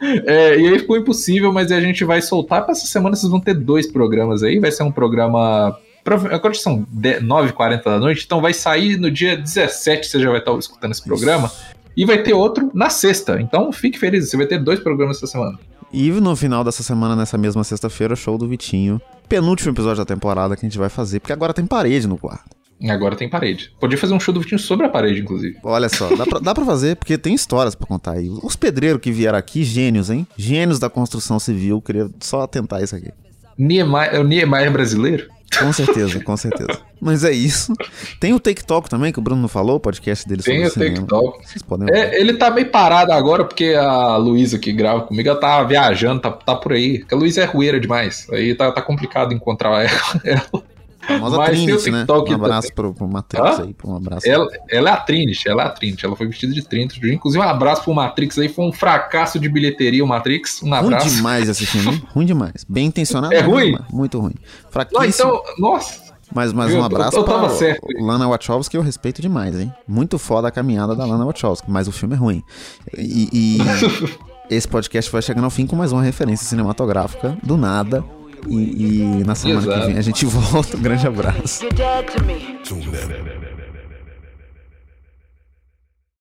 É, 0.00 0.58
e 0.58 0.68
aí 0.68 0.78
ficou 0.78 0.96
impossível, 0.96 1.52
mas 1.52 1.72
a 1.72 1.80
gente 1.80 2.04
vai 2.04 2.22
soltar. 2.22 2.62
Para 2.62 2.72
essa 2.72 2.86
semana 2.86 3.16
vocês 3.16 3.30
vão 3.30 3.40
ter 3.40 3.54
dois 3.54 3.90
programas 3.90 4.42
aí. 4.42 4.58
Vai 4.58 4.70
ser 4.70 4.82
um 4.82 4.92
programa. 4.92 5.76
Agora 6.30 6.54
são 6.54 6.86
9h40 6.94 7.84
da 7.84 7.98
noite, 7.98 8.24
então 8.24 8.40
vai 8.40 8.54
sair 8.54 8.96
no 8.96 9.10
dia 9.10 9.36
17. 9.36 10.06
Você 10.06 10.20
já 10.20 10.30
vai 10.30 10.38
estar 10.38 10.56
escutando 10.56 10.92
esse 10.92 11.04
programa. 11.04 11.50
E 11.96 12.04
vai 12.04 12.22
ter 12.22 12.32
outro 12.32 12.70
na 12.72 12.88
sexta. 12.88 13.40
Então 13.40 13.72
fique 13.72 13.98
feliz, 13.98 14.30
você 14.30 14.36
vai 14.36 14.46
ter 14.46 14.58
dois 14.58 14.80
programas 14.80 15.16
essa 15.16 15.26
semana. 15.26 15.58
E 15.92 16.10
no 16.10 16.36
final 16.36 16.62
dessa 16.62 16.82
semana, 16.82 17.16
nessa 17.16 17.36
mesma 17.38 17.64
sexta-feira, 17.64 18.14
show 18.14 18.38
do 18.38 18.46
Vitinho. 18.46 19.00
Penúltimo 19.28 19.72
episódio 19.72 19.98
da 19.98 20.04
temporada 20.04 20.56
que 20.56 20.64
a 20.64 20.68
gente 20.68 20.78
vai 20.78 20.88
fazer, 20.88 21.20
porque 21.20 21.32
agora 21.32 21.52
tem 21.52 21.66
parede 21.66 22.06
no 22.06 22.16
quarto. 22.16 22.57
Agora 22.88 23.16
tem 23.16 23.28
parede. 23.28 23.72
Podia 23.80 23.98
fazer 23.98 24.14
um 24.14 24.20
show 24.20 24.32
do 24.32 24.40
Vitinho 24.40 24.58
sobre 24.58 24.86
a 24.86 24.88
parede, 24.88 25.20
inclusive. 25.20 25.56
Olha 25.62 25.88
só, 25.88 26.14
dá 26.14 26.24
pra, 26.24 26.38
dá 26.38 26.54
pra 26.54 26.64
fazer, 26.64 26.96
porque 26.96 27.18
tem 27.18 27.34
histórias 27.34 27.74
para 27.74 27.86
contar 27.86 28.12
aí. 28.12 28.28
Os 28.42 28.54
pedreiros 28.54 29.00
que 29.00 29.10
vieram 29.10 29.38
aqui, 29.38 29.64
gênios, 29.64 30.10
hein? 30.10 30.26
Gênios 30.36 30.78
da 30.78 30.88
construção 30.88 31.38
civil, 31.38 31.80
queria 31.82 32.08
só 32.20 32.42
atentar 32.42 32.82
isso 32.82 32.94
aqui. 32.94 33.10
Niemeyer, 33.58 34.14
é 34.14 34.20
o 34.20 34.24
Niemeyer 34.24 34.70
brasileiro? 34.70 35.26
Com 35.58 35.72
certeza, 35.72 36.22
com 36.22 36.36
certeza. 36.36 36.78
Mas 37.00 37.24
é 37.24 37.32
isso. 37.32 37.72
Tem 38.20 38.34
o 38.34 38.38
Take 38.38 38.64
Talk 38.64 38.88
também, 38.88 39.12
que 39.12 39.18
o 39.18 39.22
Bruno 39.22 39.40
não 39.40 39.48
falou, 39.48 39.76
o 39.76 39.80
podcast 39.80 40.28
dele 40.28 40.42
Tem 40.42 40.66
o 40.66 40.70
Take 40.70 41.04
Talk. 41.04 41.44
Vocês 41.44 41.62
podem 41.62 41.88
é, 41.90 42.20
ele 42.20 42.34
tá 42.34 42.50
meio 42.50 42.70
parado 42.70 43.12
agora, 43.12 43.44
porque 43.44 43.74
a 43.74 44.16
Luísa 44.16 44.58
que 44.58 44.72
grava 44.72 45.02
comigo, 45.02 45.28
ela 45.28 45.40
tá 45.40 45.64
viajando, 45.64 46.20
tá, 46.20 46.30
tá 46.30 46.54
por 46.54 46.72
aí. 46.72 46.98
Porque 47.00 47.14
a 47.14 47.18
Luísa 47.18 47.42
é 47.42 47.44
rueira 47.44 47.80
demais. 47.80 48.28
Aí 48.30 48.54
tá, 48.54 48.70
tá 48.70 48.82
complicado 48.82 49.32
encontrar 49.32 49.84
ela. 50.24 50.62
Famosa 51.08 51.36
Mas 51.36 51.48
Trinity, 51.50 51.90
né? 51.90 52.06
Um 52.08 52.34
abraço 52.34 52.68
também. 52.68 52.74
pro, 52.74 52.94
pro 52.94 53.08
Matrix 53.08 53.58
Hã? 53.58 53.62
aí, 53.64 53.76
um 53.84 53.96
abraço. 53.96 54.28
Ela, 54.28 54.46
ela 54.70 54.90
é 54.90 54.92
a 54.92 54.96
Trinity, 54.96 55.48
ela 55.48 55.62
é 55.62 55.66
a 55.66 55.70
Trinity, 55.70 56.06
ela 56.06 56.14
foi 56.16 56.26
vestida 56.28 56.52
de 56.52 56.62
Trinity. 56.62 57.00
Inclusive, 57.12 57.42
um 57.42 57.48
abraço 57.48 57.82
pro 57.82 57.94
Matrix 57.94 58.38
aí, 58.38 58.48
foi 58.48 58.64
um 58.66 58.72
fracasso 58.72 59.38
de 59.38 59.48
bilheteria 59.48 60.04
o 60.04 60.06
Matrix. 60.06 60.62
Um 60.62 60.68
Ruim 60.70 60.78
abraço. 60.78 61.08
demais 61.10 61.48
esse 61.48 61.66
filme, 61.66 62.02
ruim 62.14 62.26
demais. 62.26 62.64
Bem 62.68 62.86
intencionado, 62.86 63.34
É 63.34 63.40
ruim? 63.40 63.72
demais. 63.72 63.84
Muito 63.92 64.20
ruim. 64.20 64.34
Fraquíssimo. 64.70 65.00
Não, 65.02 65.08
então, 65.08 65.42
nossa. 65.58 66.08
Mas, 66.34 66.52
mas 66.52 66.70
Eu- 66.70 66.80
um 66.80 66.84
abraço 66.84 67.16
eu 67.16 67.24
tava 67.24 67.46
pra 67.46 67.56
certo. 67.56 67.86
Lana 67.98 68.28
Wachowski, 68.28 68.76
eu 68.76 68.82
respeito 68.82 69.22
demais, 69.22 69.58
hein? 69.58 69.72
Muito 69.88 70.18
foda 70.18 70.46
a 70.48 70.50
caminhada 70.50 70.94
da 70.94 71.06
Lana 71.06 71.24
Wachowski, 71.24 71.70
mas 71.70 71.88
o 71.88 71.92
filme 71.92 72.14
é 72.14 72.18
ruim. 72.18 72.42
E, 72.98 73.28
e 73.32 73.58
esse 74.54 74.68
podcast 74.68 75.10
vai 75.10 75.22
chegando 75.22 75.44
ao 75.44 75.50
fim 75.50 75.66
com 75.66 75.74
mais 75.74 75.90
uma 75.90 76.02
referência 76.02 76.46
cinematográfica, 76.46 77.34
do 77.42 77.56
nada. 77.56 78.04
E, 78.46 79.20
e 79.20 79.24
na 79.24 79.34
semana 79.34 79.60
Exato. 79.60 79.80
que 79.80 79.86
vem 79.86 79.98
a 79.98 80.02
gente 80.02 80.26
volta. 80.26 80.76
Um 80.76 80.80
grande 80.80 81.06
abraço. 81.06 81.64